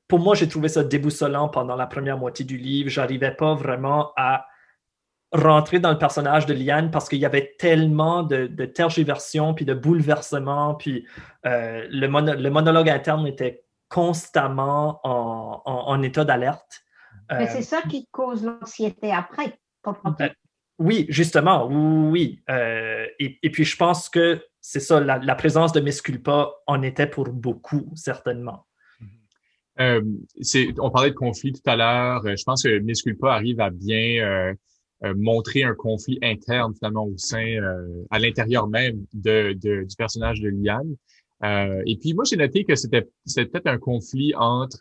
pour 0.06 0.20
moi, 0.20 0.36
j'ai 0.36 0.46
trouvé 0.46 0.68
ça 0.68 0.84
déboussolant 0.84 1.48
pendant 1.48 1.74
la 1.74 1.88
première 1.88 2.16
moitié 2.16 2.44
du 2.44 2.56
livre. 2.56 2.90
J'arrivais 2.90 3.32
pas 3.32 3.54
vraiment 3.54 4.12
à 4.16 4.46
rentrer 5.32 5.80
dans 5.80 5.90
le 5.90 5.98
personnage 5.98 6.46
de 6.46 6.54
Liane 6.54 6.92
parce 6.92 7.08
qu'il 7.08 7.18
y 7.18 7.26
avait 7.26 7.56
tellement 7.58 8.22
de, 8.22 8.46
tergiversions, 8.66 9.54
puis 9.54 9.64
de 9.64 9.74
bouleversements, 9.74 10.76
puis 10.76 11.04
le, 11.42 12.06
monologue 12.06 12.88
interne 12.88 13.26
était 13.26 13.64
constamment 13.88 15.00
en, 15.04 16.02
état 16.02 16.24
d'alerte. 16.24 16.82
Mais 17.30 17.46
c'est 17.46 17.62
ça 17.62 17.82
qui 17.82 18.06
cause 18.10 18.44
l'anxiété 18.44 19.12
après, 19.12 19.58
comprends-tu? 19.82 20.22
Euh, 20.22 20.28
oui, 20.78 21.06
justement, 21.08 21.66
oui. 21.66 22.40
Euh, 22.48 23.06
et, 23.18 23.50
puis, 23.50 23.64
je 23.64 23.76
pense 23.76 24.08
que 24.08 24.42
c'est 24.60 24.80
ça, 24.80 25.00
la, 25.00 25.34
présence 25.34 25.72
de 25.72 25.80
Miss 25.80 26.00
Culpa 26.00 26.52
en 26.66 26.82
était 26.82 27.06
pour 27.06 27.28
beaucoup, 27.30 27.90
certainement. 27.94 28.66
Euh, 29.80 30.02
on 30.78 30.90
parlait 30.90 31.10
de 31.10 31.14
conflit 31.14 31.52
tout 31.52 31.70
à 31.70 31.76
l'heure. 31.76 32.22
Je 32.24 32.42
pense 32.44 32.62
que 32.62 32.78
Miss 32.78 33.02
Culpa 33.02 33.34
arrive 33.34 33.60
à 33.60 33.70
bien 33.70 34.54
montrer 35.16 35.62
un 35.64 35.74
conflit 35.74 36.18
interne, 36.22 36.74
finalement, 36.74 37.06
au 37.06 37.16
sein, 37.16 37.58
à 38.10 38.18
l'intérieur 38.18 38.68
même 38.68 39.04
de, 39.12 39.52
du 39.52 39.96
personnage 39.96 40.40
de 40.40 40.48
Liane. 40.48 40.94
Euh, 41.44 41.82
et 41.86 41.96
puis 41.96 42.14
moi, 42.14 42.24
j'ai 42.24 42.36
noté 42.36 42.64
que 42.64 42.74
c'était 42.74 43.02
peut-être 43.26 43.66
un 43.66 43.78
conflit 43.78 44.34
entre 44.34 44.78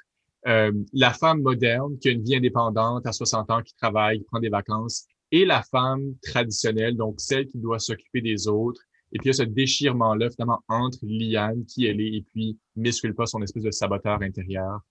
euh, 0.48 0.72
la 0.93 1.13
femme 1.13 1.41
moderne 1.41 1.98
qui 2.00 2.10
a 2.10 2.12
une 2.12 2.24
vie 2.24 2.36
indépendante 2.36 3.06
à 3.06 3.12
60 3.12 3.52
ans, 3.52 3.62
qui 3.62 3.76
travaille, 3.76 4.20
qui 4.20 4.26
prend 4.26 4.39
des 4.39 4.50
vacances, 4.50 5.06
et 5.32 5.46
la 5.46 5.62
femme 5.62 6.15
traditionnelle, 6.24 6.96
donc 6.96 7.20
celle 7.20 7.48
qui 7.48 7.58
doit 7.58 7.80
s'occuper 7.80 8.22
des 8.22 8.48
autres. 8.48 8.82
Et 9.12 9.20
puis 9.20 9.26
il 9.26 9.28
y 9.28 9.30
a 9.32 9.34
ce 9.34 9.43
déchirement-là 9.43 10.30
finalement 10.30 10.60
entre 10.67 11.00
Liane, 11.04 11.65
qui 11.65 11.86
elle 11.86 12.02
est, 12.02 12.17
et 12.17 12.26
puis 12.34 12.58
Miss 12.76 13.02
pas 13.15 13.26
son 13.26 13.41
espèce 13.41 13.63
de 13.63 13.72
saboteur 13.72 14.22
intérieur. 14.22 14.82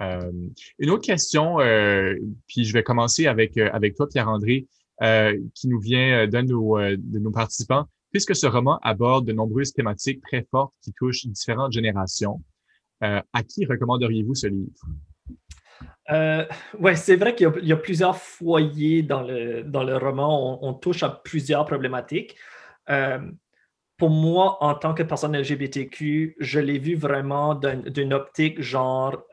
Euh, 0.00 0.32
une 0.78 0.90
autre 0.90 1.04
question, 1.04 1.60
euh, 1.60 2.14
puis 2.46 2.64
je 2.64 2.72
vais 2.72 2.82
commencer 2.82 3.26
avec, 3.26 3.56
euh, 3.58 3.70
avec 3.72 3.94
toi, 3.94 4.08
Pierre-André, 4.08 4.66
qui 5.54 5.66
nous 5.66 5.80
vient 5.80 6.28
d'un 6.28 6.44
de 6.44 6.52
nos, 6.52 6.78
de 6.78 7.18
nos 7.18 7.32
participants 7.32 7.88
puisque 8.12 8.36
ce 8.36 8.46
roman 8.46 8.78
aborde 8.82 9.26
de 9.26 9.32
nombreuses 9.32 9.72
thématiques 9.72 10.20
très 10.22 10.46
fortes 10.50 10.74
qui 10.82 10.92
touchent 10.92 11.26
différentes 11.26 11.72
générations. 11.72 12.42
Euh, 13.02 13.20
à 13.32 13.42
qui 13.42 13.64
recommanderiez-vous 13.64 14.34
ce 14.34 14.46
livre? 14.46 14.70
Euh, 16.10 16.44
oui, 16.78 16.96
c'est 16.96 17.16
vrai 17.16 17.34
qu'il 17.34 17.50
y, 17.62 17.72
a 17.72 17.76
plusieurs 17.76 18.16
foyers 18.16 19.02
dans 19.02 19.22
le, 19.22 19.96
roman. 19.96 20.64
On, 20.64 20.74
touche 20.74 21.02
à 21.02 21.08
plusieurs 21.08 21.64
problématiques. 21.64 22.36
Euh, 22.90 23.18
pour 23.96 24.10
moi, 24.10 24.62
en 24.62 24.74
tant 24.74 24.94
que 24.94 25.02
personne 25.02 25.36
LGBTQ, 25.36 26.36
je 26.38 26.60
l'ai 26.60 26.78
vu 26.78 26.94
vraiment 26.94 27.54
d'une 27.54 28.12
optique 28.12 28.60
genre 28.60 29.24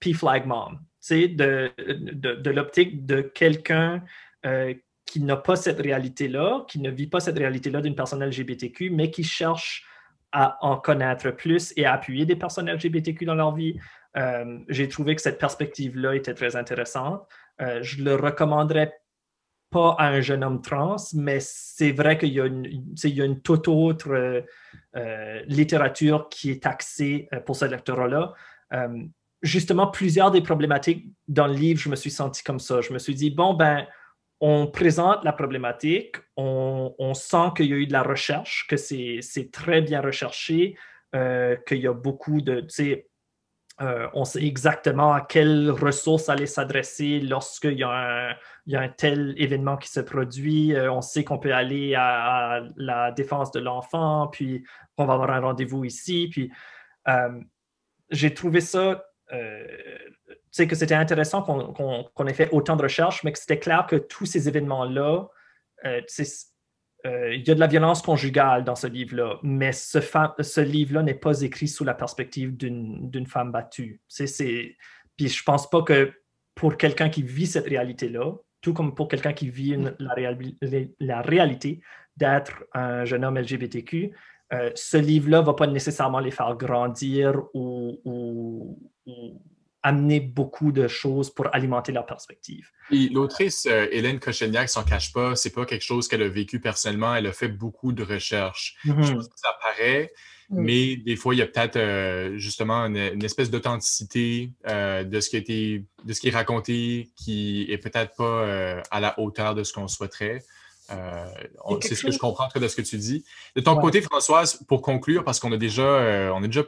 P-Flag 0.00 0.46
Mom, 0.46 0.80
de 1.10 2.50
l'optique 2.50 3.06
de 3.06 3.20
quelqu'un 3.22 4.02
qui 5.14 5.20
n'a 5.20 5.36
pas 5.36 5.54
cette 5.54 5.78
réalité-là, 5.78 6.64
qui 6.66 6.80
ne 6.80 6.90
vit 6.90 7.06
pas 7.06 7.20
cette 7.20 7.38
réalité-là 7.38 7.80
d'une 7.80 7.94
personne 7.94 8.24
LGBTQ, 8.24 8.90
mais 8.90 9.12
qui 9.12 9.22
cherche 9.22 9.86
à 10.32 10.58
en 10.60 10.76
connaître 10.76 11.30
plus 11.30 11.72
et 11.76 11.86
à 11.86 11.92
appuyer 11.92 12.26
des 12.26 12.34
personnes 12.34 12.68
LGBTQ 12.68 13.24
dans 13.24 13.36
leur 13.36 13.54
vie. 13.54 13.78
Euh, 14.16 14.58
j'ai 14.68 14.88
trouvé 14.88 15.14
que 15.14 15.22
cette 15.22 15.38
perspective-là 15.38 16.16
était 16.16 16.34
très 16.34 16.56
intéressante. 16.56 17.22
Euh, 17.60 17.78
je 17.80 18.02
le 18.02 18.16
recommanderais 18.16 18.92
pas 19.70 19.94
à 20.00 20.08
un 20.08 20.20
jeune 20.20 20.42
homme 20.42 20.60
trans, 20.60 20.96
mais 21.14 21.38
c'est 21.38 21.92
vrai 21.92 22.18
qu'il 22.18 22.32
y, 22.32 22.40
a 22.40 22.44
une 23.24 23.40
toute 23.40 23.68
autre 23.68 24.42
euh, 24.96 25.42
littérature 25.46 26.28
qui 26.28 26.50
est 26.50 26.66
axée 26.66 27.28
pour 27.46 27.54
ce 27.54 27.66
lectorat-là. 27.66 28.34
justement, 29.42 29.86
plusieurs 29.86 30.32
des 30.32 30.42
problématiques 30.42 31.06
dans 31.28 31.46
le 31.46 31.54
livre, 31.54 31.78
je 31.78 31.88
me 31.88 31.94
suis 31.94 32.10
senti 32.10 32.42
comme 32.42 32.58
ça. 32.58 32.80
Je 32.80 32.92
me 32.92 32.98
suis 32.98 33.14
dit, 33.14 33.30
bon, 33.30 33.54
ben, 33.54 33.86
on 34.46 34.66
présente 34.66 35.24
la 35.24 35.32
problématique, 35.32 36.16
on, 36.36 37.14
sent 37.14 37.52
qu'il 37.56 37.64
y 37.64 37.72
a 37.72 37.76
eu 37.76 37.86
de 37.86 37.94
la 37.94 38.02
recherche, 38.02 38.66
que 38.68 38.76
c'est 38.76 39.50
très 39.50 39.80
bien 39.80 40.02
recherché, 40.02 40.76
euh, 41.14 41.56
qu'il 41.66 41.78
y 41.78 41.86
a 41.86 41.94
beaucoup 41.94 42.42
de, 42.42 42.60
tu 42.60 42.68
sais, 42.68 43.08
euh, 43.80 44.06
on 44.12 44.26
sait 44.26 44.44
exactement 44.44 45.14
à 45.14 45.22
quelles 45.22 45.70
ressources 45.70 46.28
aller 46.28 46.44
s'adresser 46.44 47.20
lorsqu'il 47.20 47.78
y, 47.78 47.84
a 47.84 48.36
un 48.68 48.88
tel 48.90 49.32
événement 49.38 49.78
qui 49.78 49.88
se 49.88 50.00
produit. 50.00 50.74
Euh, 50.74 50.92
on 50.92 51.00
sait 51.00 51.24
qu'on 51.24 51.38
peut 51.38 51.54
aller 51.54 51.94
à, 51.94 52.64
la 52.76 53.12
défense 53.12 53.50
de 53.50 53.60
l'enfant, 53.60 54.28
puis 54.30 54.62
on 54.98 55.06
va 55.06 55.14
avoir 55.14 55.30
un 55.30 55.40
rendez-vous 55.40 55.86
ici. 55.86 56.28
Puis 56.30 56.52
j'ai 58.10 58.34
trouvé 58.34 58.60
ça 58.60 59.06
sais, 60.54 60.68
que 60.68 60.76
c'était 60.76 60.94
intéressant 60.94 61.42
qu'on 61.42 62.26
ait 62.26 62.34
fait 62.34 62.48
autant 62.52 62.76
de 62.76 62.82
recherches, 62.82 63.24
mais 63.24 63.32
que 63.32 63.38
c'était 63.38 63.58
clair 63.58 63.86
que 63.86 63.96
tous 63.96 64.26
ces 64.26 64.48
événements-là, 64.48 65.28
euh, 65.84 66.00
euh, 67.06 67.34
il 67.34 67.46
y 67.46 67.50
a 67.50 67.54
de 67.54 67.60
la 67.60 67.66
violence 67.66 68.02
conjugale 68.02 68.64
dans 68.64 68.76
ce 68.76 68.86
livre-là, 68.86 69.38
mais 69.42 69.72
ce, 69.72 70.60
livre-là 70.60 71.02
n'est 71.02 71.14
pas 71.14 71.42
écrit 71.42 71.68
sous 71.68 71.84
la 71.84 71.94
perspective 71.94 72.56
d'une 72.56 73.26
femme 73.26 73.50
battue. 73.50 74.00
Puis 74.08 75.28
je 75.28 75.42
pense 75.42 75.68
pas 75.68 75.82
que 75.82 76.12
pour 76.54 76.76
quelqu'un 76.76 77.08
qui 77.08 77.22
vit 77.22 77.46
cette 77.46 77.66
réalité-là, 77.66 78.32
tout 78.60 78.72
comme 78.72 78.94
pour 78.94 79.08
quelqu'un 79.08 79.32
qui 79.32 79.50
vit 79.50 79.76
la, 79.98 81.20
réalité 81.20 81.80
d'être 82.16 82.64
un 82.72 83.04
jeune 83.04 83.24
homme 83.24 83.38
LGBTQ, 83.38 84.12
euh, 84.52 84.70
ce 84.74 84.96
livre-là 84.96 85.40
ne 85.40 85.46
va 85.46 85.54
pas 85.54 85.66
nécessairement 85.66 86.20
les 86.20 86.30
faire 86.30 86.54
grandir 86.56 87.42
ou 87.54 88.78
amener 89.84 90.18
beaucoup 90.18 90.72
de 90.72 90.88
choses 90.88 91.28
pour 91.28 91.54
alimenter 91.54 91.92
leur 91.92 92.06
perspective. 92.06 92.70
l'autrice 92.90 93.66
euh, 93.70 93.86
Hélène 93.92 94.18
Kocheniak 94.18 94.70
s'en 94.70 94.82
cache 94.82 95.12
pas, 95.12 95.36
c'est 95.36 95.50
pas 95.50 95.66
quelque 95.66 95.84
chose 95.84 96.08
qu'elle 96.08 96.22
a 96.22 96.28
vécu 96.28 96.58
personnellement, 96.58 97.14
elle 97.14 97.26
a 97.26 97.32
fait 97.32 97.48
beaucoup 97.48 97.92
de 97.92 98.02
recherches. 98.02 98.76
Je 98.82 98.92
pense 98.92 99.28
que 99.28 99.38
ça 99.38 99.54
paraît, 99.60 100.10
mais 100.48 100.96
des 100.96 101.16
fois, 101.16 101.34
il 101.34 101.38
y 101.38 101.42
a 101.42 101.46
peut-être 101.46 101.76
euh, 101.76 102.38
justement 102.38 102.86
une, 102.86 103.22
espèce 103.22 103.50
d'authenticité 103.50 104.52
euh, 104.66 105.04
de 105.04 105.20
ce 105.20 105.28
qui 105.28 105.36
a 105.36 105.38
été, 105.38 105.84
de 106.02 106.12
ce 106.14 106.20
qui 106.20 106.28
est 106.28 106.34
raconté 106.34 107.10
qui 107.14 107.66
est 107.68 107.78
peut-être 107.78 108.16
pas 108.16 108.80
à 108.90 109.00
la 109.00 109.20
hauteur 109.20 109.54
de 109.54 109.64
ce 109.64 109.74
qu'on 109.74 109.86
souhaiterait. 109.86 110.42
c'est 110.88 111.94
ce 111.94 112.06
que 112.06 112.10
je 112.10 112.18
comprends 112.18 112.48
de 112.54 112.68
ce 112.68 112.76
que 112.76 112.82
tu 112.82 112.96
dis. 112.96 113.22
De 113.54 113.60
ton 113.60 113.76
côté, 113.76 114.00
Françoise, 114.00 114.64
pour 114.66 114.80
conclure, 114.80 115.24
parce 115.24 115.40
qu'on 115.40 115.52
a 115.52 115.58
déjà, 115.58 116.32
on 116.34 116.42
a 116.42 116.46
déjà 116.46 116.64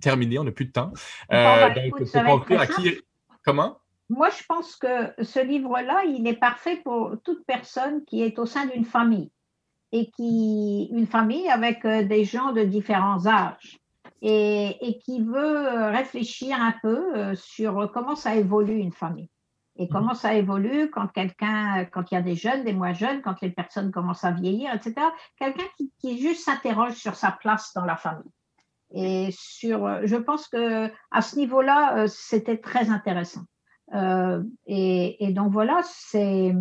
terminé, 0.00 0.38
on 0.38 0.44
n'a 0.44 0.52
plus 0.52 0.66
de 0.66 0.72
temps. 0.72 0.92
Euh, 1.32 1.74
donc, 1.74 2.10
pour 2.10 2.24
conclure, 2.24 2.60
à 2.60 2.66
qui. 2.66 3.00
Comment? 3.44 3.78
Moi, 4.08 4.28
je 4.30 4.44
pense 4.48 4.76
que 4.76 5.12
ce 5.22 5.40
livre-là, 5.44 6.04
il 6.06 6.26
est 6.26 6.38
parfait 6.38 6.80
pour 6.84 7.16
toute 7.24 7.44
personne 7.46 8.04
qui 8.04 8.22
est 8.22 8.38
au 8.38 8.46
sein 8.46 8.66
d'une 8.66 8.84
famille 8.84 9.30
et 9.92 10.10
qui 10.10 10.88
une 10.92 11.06
famille 11.06 11.48
avec 11.48 11.84
euh, 11.84 12.02
des 12.02 12.24
gens 12.24 12.52
de 12.52 12.62
différents 12.62 13.26
âges 13.26 13.78
et, 14.22 14.76
et 14.80 14.98
qui 14.98 15.22
veut 15.22 15.90
réfléchir 15.90 16.60
un 16.60 16.74
peu 16.82 17.16
euh, 17.16 17.34
sur 17.34 17.90
comment 17.92 18.16
ça 18.16 18.34
évolue 18.34 18.78
une 18.78 18.92
famille 18.92 19.30
et 19.78 19.84
mhm. 19.84 19.88
comment 19.90 20.14
ça 20.14 20.34
évolue 20.34 20.90
quand 20.90 21.06
quelqu'un, 21.08 21.86
quand 21.86 22.10
il 22.10 22.14
y 22.14 22.18
a 22.18 22.22
des 22.22 22.34
jeunes, 22.34 22.64
des 22.64 22.72
moins 22.72 22.92
jeunes, 22.92 23.22
quand 23.22 23.40
les 23.40 23.50
personnes 23.50 23.90
commencent 23.90 24.24
à 24.24 24.32
vieillir, 24.32 24.74
etc. 24.74 24.94
Quelqu'un 25.38 25.64
qui, 25.76 25.90
qui 25.98 26.20
juste 26.20 26.44
s'interroge 26.44 26.94
sur 26.94 27.14
sa 27.14 27.32
place 27.32 27.72
dans 27.74 27.84
la 27.84 27.96
famille. 27.96 28.30
Et 28.92 29.28
sur, 29.32 30.06
je 30.06 30.16
pense 30.16 30.48
que 30.48 30.90
à 31.10 31.22
ce 31.22 31.36
niveau-là, 31.36 31.98
euh, 31.98 32.06
c'était 32.06 32.56
très 32.56 32.90
intéressant. 32.90 33.42
Euh, 33.94 34.42
et, 34.66 35.24
et, 35.24 35.32
donc 35.32 35.52
voilà, 35.52 35.80
c'est 35.84 36.54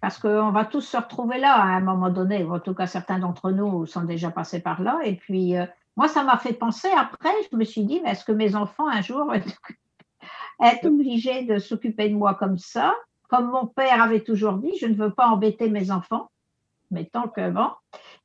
parce 0.00 0.18
qu'on 0.18 0.50
va 0.50 0.64
tous 0.64 0.80
se 0.80 0.96
retrouver 0.96 1.38
là 1.38 1.54
à 1.54 1.64
un 1.64 1.80
moment 1.80 2.10
donné. 2.10 2.44
En 2.44 2.60
tout 2.60 2.74
cas, 2.74 2.86
certains 2.86 3.18
d'entre 3.18 3.50
nous 3.50 3.86
sont 3.86 4.04
déjà 4.04 4.30
passés 4.30 4.60
par 4.60 4.82
là. 4.82 5.00
Et 5.04 5.16
puis, 5.16 5.56
euh, 5.56 5.66
moi, 5.96 6.08
ça 6.08 6.24
m'a 6.24 6.38
fait 6.38 6.54
penser. 6.54 6.88
Après, 6.96 7.30
je 7.50 7.56
me 7.56 7.64
suis 7.64 7.84
dit, 7.84 8.00
est-ce 8.06 8.24
que 8.24 8.32
mes 8.32 8.54
enfants 8.54 8.88
un 8.88 9.02
jour 9.02 9.26
vont 9.26 9.32
être 10.62 10.86
obligés 10.86 11.44
de 11.44 11.58
s'occuper 11.58 12.08
de 12.08 12.14
moi 12.14 12.34
comme 12.34 12.58
ça, 12.58 12.94
comme 13.28 13.50
mon 13.50 13.66
père 13.66 14.02
avait 14.02 14.22
toujours 14.22 14.54
dit, 14.54 14.72
je 14.80 14.86
ne 14.86 14.94
veux 14.94 15.12
pas 15.12 15.28
embêter 15.28 15.68
mes 15.68 15.90
enfants. 15.90 16.30
Mais 16.90 17.06
tant 17.06 17.28
que 17.28 17.50
bon. 17.50 17.68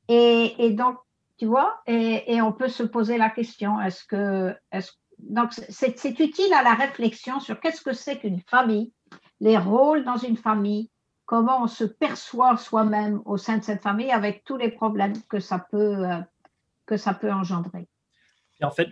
Et, 0.10 0.56
et 0.65 0.71
donc, 0.71 0.97
tu 1.38 1.45
vois, 1.45 1.82
et, 1.86 2.41
on 2.41 2.52
peut 2.52 2.67
se 2.67 2.84
poser 2.84 3.17
la 3.17 3.30
question, 3.30 3.80
est-ce 3.80 4.04
que, 4.06 4.56
donc 5.19 5.52
c'est 5.54 6.19
utile 6.19 6.54
à 6.54 6.63
la 6.63 6.73
réflexion 6.73 7.39
sur 7.39 7.60
qu'est-ce 7.60 7.82
que 7.82 7.93
c'est 7.93 8.17
qu'une 8.17 8.41
famille, 8.41 8.91
les 9.39 9.58
rôles 9.58 10.04
dans 10.04 10.17
une 10.17 10.38
famille, 10.38 10.89
comment 11.26 11.63
on 11.63 11.67
se 11.67 11.84
perçoit 11.84 12.58
soi-même 12.58 13.21
au 13.26 13.38
sein 13.38 13.58
de 13.58 13.63
cette 13.63 13.84
famille 13.84 14.12
avec 14.12 14.43
tous 14.45 14.58
les 14.58 14.69
problèmes 14.69 15.13
que 15.30 15.39
ça 15.39 15.60
peut, 15.60 16.06
euh, 16.06 16.17
que 16.88 16.97
ça 16.97 17.13
peut 17.13 17.32
engendrer. 17.32 17.88
en 18.63 18.71
fait, 18.71 18.89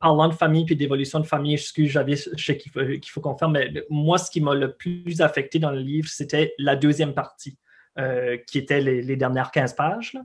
parlant 0.00 0.28
de 0.28 0.34
famille 0.34 0.64
puis 0.64 0.76
d'évolution 0.76 1.20
de 1.20 1.26
famille, 1.26 1.54
excuse, 1.54 1.90
j'avais, 1.90 2.16
je 2.16 2.42
sais 2.42 2.56
qu'il 2.56 2.72
faut, 2.72 2.80
qu'il 2.80 3.10
faut 3.10 3.20
qu'on 3.20 3.36
ferme, 3.36 3.52
mais 3.52 3.70
moi, 3.90 4.16
ce 4.16 4.30
qui 4.30 4.40
m'a 4.40 4.54
le 4.54 4.74
plus 4.74 5.20
affecté 5.20 5.58
dans 5.58 5.72
le 5.72 5.80
livre, 5.80 6.08
c'était 6.08 6.54
la 6.56 6.74
deuxième 6.74 7.12
partie. 7.12 7.58
Euh, 7.98 8.38
qui 8.46 8.56
était 8.56 8.80
les, 8.80 9.16
dernières 9.16 9.50
15 9.50 9.74
pages. 9.74 10.16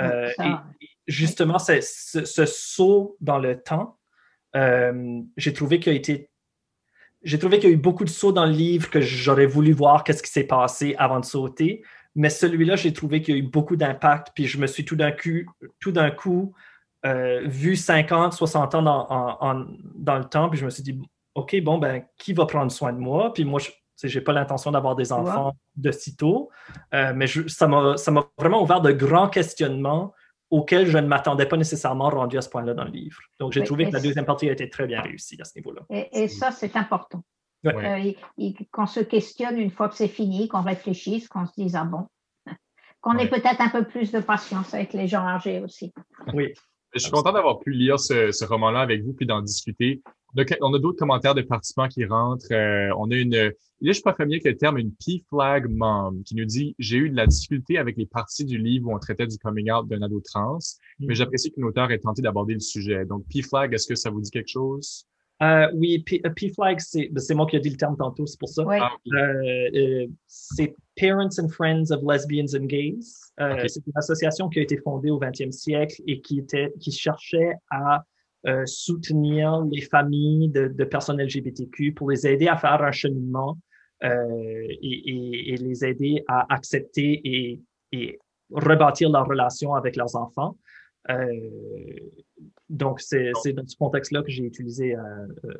Euh, 0.00 0.30
justement, 1.08 1.58
ce, 1.58 1.80
ce, 1.80 2.46
saut 2.46 3.16
dans 3.20 3.38
le 3.38 3.60
temps, 3.60 3.98
euh, 4.56 5.20
j'ai 5.36 5.52
trouvé 5.52 5.80
qu'il 5.80 5.92
a 5.92 5.96
été 5.96 6.30
j'ai 7.22 7.40
trouvé 7.40 7.58
qu'il 7.58 7.68
y 7.68 7.72
a 7.72 7.74
eu 7.74 7.78
beaucoup 7.78 8.04
de 8.04 8.10
sauts 8.10 8.30
dans 8.30 8.46
le 8.46 8.52
livre 8.52 8.90
que 8.90 9.00
j'aurais 9.00 9.46
voulu 9.46 9.72
voir 9.72 10.04
qu'est-ce 10.04 10.22
qui 10.22 10.30
s'est 10.30 10.44
passé 10.44 10.94
avant 10.98 11.18
de 11.18 11.24
sauter. 11.24 11.82
Mais 12.14 12.30
celui-là, 12.30 12.76
j'ai 12.76 12.92
trouvé 12.92 13.20
qu'il 13.20 13.34
y 13.34 13.36
a 13.36 13.40
eu 13.40 13.44
beaucoup 13.44 13.74
d'impact. 13.74 14.28
Puis 14.36 14.46
je 14.46 14.56
me 14.56 14.68
suis 14.68 14.84
tout 14.84 14.94
d'un 14.94 15.10
coup, 15.10 15.52
tout 15.80 15.90
d'un 15.90 16.12
coup 16.12 16.54
vu 17.04 17.74
50, 17.74 18.34
60 18.34 18.74
ans 18.76 18.82
dans, 18.82 19.66
dans, 19.96 20.16
le 20.16 20.24
temps. 20.26 20.48
Puis 20.48 20.60
je 20.60 20.64
me 20.64 20.70
suis 20.70 20.84
dit, 20.84 20.96
OK, 21.34 21.60
bon, 21.60 21.78
ben, 21.78 22.04
qui 22.16 22.32
va 22.34 22.46
prendre 22.46 22.70
soin 22.70 22.92
de 22.92 22.98
moi? 22.98 23.32
Puis 23.32 23.44
moi, 23.44 23.58
je, 23.58 23.70
j'ai 24.06 24.20
pas 24.20 24.32
l'intention 24.32 24.70
d'avoir 24.70 24.94
des 24.94 25.12
enfants 25.12 25.54
de 25.76 25.90
sitôt, 25.90 26.50
euh, 26.94 27.12
mais 27.14 27.26
ça 27.26 27.66
m'a 27.66 27.96
vraiment 28.38 28.62
ouvert 28.62 28.80
de 28.80 28.92
grands 28.92 29.28
questionnements 29.28 30.14
auxquels 30.50 30.86
je 30.86 30.98
ne 30.98 31.06
m'attendais 31.06 31.46
pas 31.46 31.56
nécessairement 31.56 32.08
rendu 32.08 32.38
à 32.38 32.42
ce 32.42 32.48
point-là 32.48 32.74
dans 32.74 32.84
le 32.84 32.90
livre. 32.90 33.20
Donc, 33.38 33.52
j'ai 33.52 33.62
trouvé 33.62 33.86
que 33.86 33.92
la 33.92 34.00
deuxième 34.00 34.24
partie 34.24 34.48
a 34.48 34.52
été 34.52 34.68
très 34.70 34.86
bien 34.86 35.00
réussie 35.00 35.36
à 35.40 35.44
ce 35.44 35.52
niveau-là. 35.56 35.82
Et, 36.12 36.28
ça, 36.28 36.50
c'est 36.50 36.76
important. 36.76 37.22
Euh, 37.66 38.12
qu'on 38.70 38.86
se 38.86 39.00
questionne 39.00 39.58
une 39.58 39.70
fois 39.70 39.88
que 39.88 39.96
c'est 39.96 40.08
fini, 40.08 40.46
qu'on 40.48 40.62
réfléchisse, 40.62 41.28
qu'on 41.28 41.44
se 41.44 41.52
dise, 41.58 41.74
ah 41.74 41.84
bon, 41.84 42.06
qu'on 43.00 43.18
ait 43.18 43.28
peut-être 43.28 43.60
un 43.60 43.68
peu 43.68 43.84
plus 43.84 44.12
de 44.12 44.20
patience 44.20 44.72
avec 44.74 44.92
les 44.92 45.08
gens 45.08 45.26
âgés 45.26 45.60
aussi. 45.60 45.92
Oui. 46.32 46.52
Je 46.94 47.00
suis 47.00 47.10
content 47.10 47.32
d'avoir 47.32 47.58
pu 47.58 47.72
lire 47.72 48.00
ce, 48.00 48.32
ce 48.32 48.44
roman-là 48.46 48.80
avec 48.80 49.02
vous 49.02 49.12
puis 49.12 49.26
d'en 49.26 49.42
discuter. 49.42 50.02
On 50.60 50.74
a 50.74 50.78
d'autres 50.78 50.98
commentaires 50.98 51.34
de 51.34 51.42
participants 51.42 51.88
qui 51.88 52.04
rentrent. 52.04 52.52
Euh, 52.52 52.90
on 52.98 53.10
a 53.10 53.14
une, 53.14 53.34
là, 53.34 53.50
je 53.80 53.92
suis 53.92 54.02
pas 54.02 54.12
familier 54.12 54.36
avec 54.36 54.44
le 54.44 54.56
terme, 54.56 54.78
une 54.78 54.92
P-flag 54.92 55.68
mom 55.70 56.22
qui 56.22 56.34
nous 56.34 56.44
dit 56.44 56.74
j'ai 56.78 56.98
eu 56.98 57.10
de 57.10 57.16
la 57.16 57.26
difficulté 57.26 57.78
avec 57.78 57.96
les 57.96 58.06
parties 58.06 58.44
du 58.44 58.58
livre 58.58 58.88
où 58.88 58.94
on 58.94 58.98
traitait 58.98 59.26
du 59.26 59.38
coming 59.38 59.70
out 59.70 59.88
d'un 59.88 60.02
ado 60.02 60.20
trans, 60.20 60.58
mais 61.00 61.14
mm. 61.14 61.14
j'apprécie 61.14 61.52
qu'une 61.52 61.64
auteur 61.64 61.90
ait 61.90 61.98
tenté 61.98 62.22
d'aborder 62.22 62.54
le 62.54 62.60
sujet. 62.60 63.04
Donc 63.06 63.24
P-flag, 63.32 63.72
est-ce 63.72 63.86
que 63.86 63.94
ça 63.94 64.10
vous 64.10 64.20
dit 64.20 64.30
quelque 64.30 64.50
chose? 64.50 65.06
Euh, 65.40 65.68
oui, 65.74 66.00
P-flag, 66.00 66.78
ben, 66.94 67.18
c'est 67.18 67.34
moi 67.34 67.46
qui 67.46 67.56
ai 67.56 67.60
dit 67.60 67.70
le 67.70 67.76
terme 67.76 67.96
tantôt, 67.96 68.26
c'est 68.26 68.40
pour 68.40 68.48
ça. 68.48 68.64
Ah, 68.68 68.90
euh, 69.14 70.06
c'est 70.26 70.74
Parents 71.00 71.28
and 71.38 71.48
Friends 71.48 71.92
of 71.92 72.02
Lesbians 72.02 72.58
and 72.60 72.66
Gays. 72.66 73.30
C'est 73.68 73.86
une 73.86 73.92
association 73.94 74.48
qui 74.48 74.58
a 74.58 74.62
été 74.62 74.76
fondée 74.78 75.10
au 75.10 75.20
20e 75.20 75.52
siècle 75.52 76.02
et 76.08 76.20
qui 76.20 76.40
était 76.40 76.72
qui 76.80 76.90
cherchait 76.90 77.54
à 77.70 78.04
euh, 78.46 78.62
soutenir 78.66 79.64
les 79.64 79.80
familles 79.80 80.48
de, 80.50 80.68
de, 80.68 80.84
personnes 80.84 81.20
LGBTQ 81.20 81.92
pour 81.92 82.08
les 82.08 82.24
aider 82.24 82.46
à 82.46 82.56
faire 82.56 82.80
un 82.80 82.92
cheminement 82.92 83.58
euh, 84.04 84.08
et, 84.80 85.54
et, 85.54 85.56
les 85.56 85.84
aider 85.84 86.22
à 86.28 86.46
accepter 86.54 87.20
et, 87.24 87.60
et, 87.90 88.20
rebâtir 88.52 89.10
leur 89.10 89.26
relation 89.26 89.74
avec 89.74 89.96
leurs 89.96 90.14
enfants. 90.14 90.56
Euh, 91.10 91.26
donc, 92.68 93.00
c'est 93.00 93.32
dans 93.52 93.66
ce 93.66 93.76
contexte-là 93.76 94.22
que 94.22 94.30
j'ai 94.30 94.44
utilisé 94.44 94.94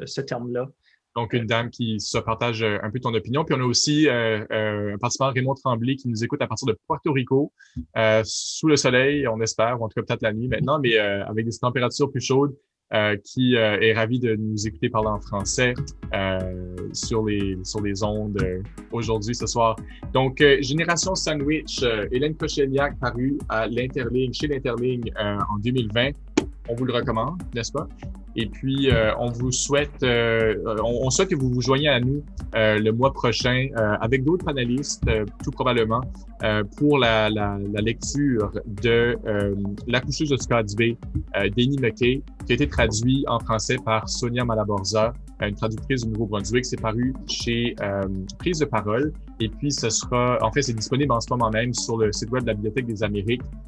ce 0.05 0.21
terme-là. 0.21 0.69
Donc, 1.17 1.33
une 1.33 1.47
dame 1.47 1.71
qui 1.71 1.99
se 1.99 2.19
partage 2.19 2.63
un 2.63 2.91
peu 2.93 3.01
ton 3.01 3.13
opinion. 3.13 3.45
Puis 3.45 3.57
on 3.59 3.61
a 3.61 3.67
aussi 3.67 4.09
un 4.09 4.97
participant, 4.99 5.33
Raymond 5.33 5.55
Tremblay, 5.55 5.97
qui 5.97 6.09
nous 6.09 6.23
écoute 6.23 6.41
à 6.43 6.47
partir 6.47 6.67
de 6.67 6.79
Puerto 6.87 7.13
Rico, 7.13 7.53
sous 8.25 8.69
le 8.69 8.77
soleil, 8.77 9.27
on 9.27 9.41
espère, 9.41 9.81
ou 9.81 9.85
en 9.85 9.89
tout 9.89 10.01
cas 10.01 10.07
peut-être 10.07 10.23
la 10.23 10.33
nuit 10.33 10.49
maintenant, 10.49 10.79
mais 10.79 10.97
avec 10.97 11.45
des 11.45 11.59
températures 11.59 12.11
plus 12.11 12.21
chaudes. 12.21 12.55
Euh, 12.95 13.19
qui 13.23 13.55
euh, 13.55 13.79
est 13.83 13.93
ravi 13.93 14.19
de 14.19 14.35
nous 14.35 14.67
écouter 14.67 14.89
parler 14.89 15.11
en 15.11 15.21
français 15.21 15.75
euh, 16.15 16.75
sur 16.95 17.27
les 17.27 17.59
sur 17.63 17.83
les 17.83 18.03
ondes 18.03 18.43
aujourd'hui 18.91 19.35
ce 19.35 19.47
soir. 19.47 19.77
Donc 20.15 20.43
Génération 20.61 21.15
Sandwich, 21.15 21.85
Hélène 22.11 22.35
Kocheliak 22.35 22.99
paru 22.99 23.37
à 23.51 23.67
l'Interligne 23.67 24.33
chez 24.33 24.47
l'Interligne 24.47 25.13
en 25.19 25.59
2020. 25.59 26.13
On 26.69 26.75
vous 26.75 26.85
le 26.85 26.93
recommande, 26.93 27.43
n'est-ce 27.55 27.73
pas? 27.73 27.89
Et 28.37 28.47
puis, 28.47 28.89
on 29.19 29.31
vous 29.31 29.51
souhaite, 29.51 30.05
on, 30.05 31.11
souhaite 31.11 31.31
que 31.31 31.35
vous 31.35 31.51
vous 31.51 31.61
joigniez 31.61 31.89
à 31.89 31.99
nous 31.99 32.23
le 32.55 32.91
mois 32.91 33.13
prochain 33.13 33.69
avec 34.01 34.23
d'autres 34.23 34.45
panélistes, 34.45 35.03
tout 35.43 35.51
probablement, 35.51 36.03
pour 36.77 36.99
la, 36.99 37.29
lecture 37.81 38.53
de 38.67 39.17
La 39.89 40.01
coucheuse 40.01 40.29
de 40.29 40.37
Scott 40.37 40.67
B, 40.77 40.95
Denis 41.57 41.79
McKay, 41.81 42.23
qui 42.47 42.53
a 42.53 42.55
été 42.55 42.69
traduit 42.69 43.25
en 43.29 43.41
français 43.41 43.77
par 43.85 44.09
Sonia 44.09 44.45
Malaborza, 44.45 45.13
une 45.47 45.55
traductrice 45.55 46.05
du 46.05 46.11
Nouveau-Brunswick. 46.13 46.65
C'est 46.65 46.81
paru 46.81 47.15
chez 47.29 47.77
euh, 47.81 48.07
Prise 48.39 48.59
de 48.59 48.65
parole. 48.65 49.13
Et 49.41 49.49
puis, 49.49 49.71
ce 49.71 49.91
sera, 49.91 50.39
en 50.43 50.51
fait, 50.51 50.63
c'est 50.63 50.73
disponible 50.73 51.13
en 51.13 51.21
ce 51.21 51.29
moment 51.31 51.51
même 51.51 51.73
sur 51.75 51.99
le 51.99 52.13
site 52.13 52.31
web 52.31 52.43
de 52.43 52.49
la 52.49 52.55
Bibliothèque 52.55 52.87
des 52.87 53.03
Amériques 53.03 53.43
euh, 53.43 53.68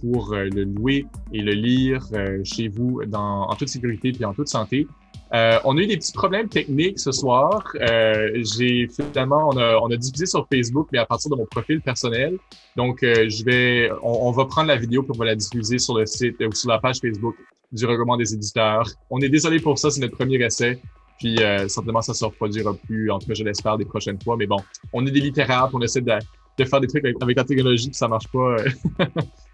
pour 0.00 0.32
euh, 0.32 0.44
le 0.44 0.64
louer 0.64 1.06
et 1.32 1.42
le 1.42 1.52
lire 1.52 2.06
chez 2.44 2.68
vous 2.68 3.02
dans, 3.06 3.48
en 3.48 3.54
toute 3.54 3.68
sécurité 3.68 4.12
puis 4.12 4.24
en 4.24 4.34
toute 4.34 4.48
santé. 4.48 4.86
on 5.32 5.76
a 5.76 5.80
eu 5.80 5.86
des 5.86 5.96
petits 5.96 6.12
problèmes 6.12 6.48
techniques 6.48 6.98
ce 6.98 7.12
soir. 7.12 7.64
j'ai 7.74 8.88
finalement, 8.88 9.48
on 9.52 9.56
a, 9.56 9.76
on 9.78 9.90
a 9.90 9.96
diffusé 9.96 10.26
sur 10.26 10.46
Facebook, 10.52 10.88
mais 10.92 10.98
à 10.98 11.06
partir 11.06 11.30
de 11.30 11.36
mon 11.36 11.46
profil 11.46 11.80
personnel. 11.80 12.38
Donc, 12.76 12.98
je 13.02 13.44
vais, 13.44 13.90
on, 14.02 14.28
on, 14.28 14.30
va 14.30 14.44
prendre 14.46 14.68
la 14.68 14.76
vidéo 14.76 15.02
pour 15.02 15.22
la 15.24 15.34
diffuser 15.34 15.78
sur 15.78 15.98
le 15.98 16.06
site 16.06 16.36
ou 16.40 16.52
sur 16.52 16.68
la 16.70 16.78
page 16.78 16.98
Facebook 17.00 17.36
du 17.72 17.86
regroupement 17.86 18.16
des 18.16 18.34
éditeurs. 18.34 18.86
On 19.10 19.20
est 19.20 19.28
désolé 19.28 19.58
pour 19.58 19.78
ça, 19.78 19.90
c'est 19.90 20.00
notre 20.00 20.16
premier 20.16 20.36
essai. 20.44 20.80
Puis 21.18 21.36
euh, 21.42 21.68
certainement, 21.68 22.02
ça 22.02 22.14
se 22.14 22.24
reproduira 22.24 22.74
plus, 22.74 23.10
en 23.10 23.18
tout 23.18 23.28
cas, 23.28 23.34
je 23.34 23.44
l'espère, 23.44 23.78
des 23.78 23.84
prochaines 23.84 24.20
fois. 24.20 24.36
Mais 24.36 24.46
bon, 24.46 24.58
on 24.92 25.06
est 25.06 25.10
des 25.10 25.20
littéraires, 25.20 25.68
on 25.72 25.80
essaie 25.80 26.00
de, 26.00 26.12
de 26.58 26.64
faire 26.64 26.80
des 26.80 26.86
trucs 26.86 27.04
avec, 27.04 27.36
la 27.36 27.44
technologie, 27.44 27.88
puis 27.88 27.96
ça 27.96 28.08
marche 28.08 28.28
pas 28.28 28.56
euh, 28.58 28.68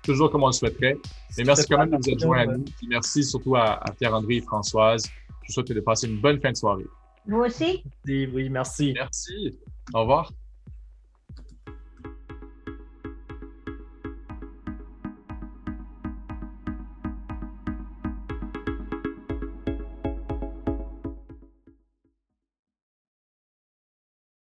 toujours 0.03 0.31
comme 0.31 0.43
on 0.43 0.49
le 0.49 0.53
souhaiterait. 0.53 0.97
Mais 1.37 1.45
merci 1.45 1.67
quand 1.69 1.79
même 1.79 1.91
de 1.91 1.97
vous 1.97 2.11
être 2.11 2.21
joints 2.21 2.41
à 2.41 2.47
nous. 2.47 2.65
Puis 2.65 2.89
merci 2.89 3.23
surtout 3.23 3.57
à, 3.57 3.81
Pierre-André 3.99 4.37
et 4.37 4.41
Françoise. 4.41 5.05
Je 5.07 5.49
vous 5.49 5.53
souhaite 5.53 5.73
de 5.73 5.81
passer 5.81 6.09
une 6.09 6.21
bonne 6.21 6.41
fin 6.41 6.51
de 6.51 6.57
soirée. 6.57 6.87
Vous 7.27 7.39
aussi? 7.39 7.85
Oui, 8.07 8.49
merci. 8.51 8.93
Merci. 8.95 9.59
Au 9.95 10.01
revoir. 10.01 10.33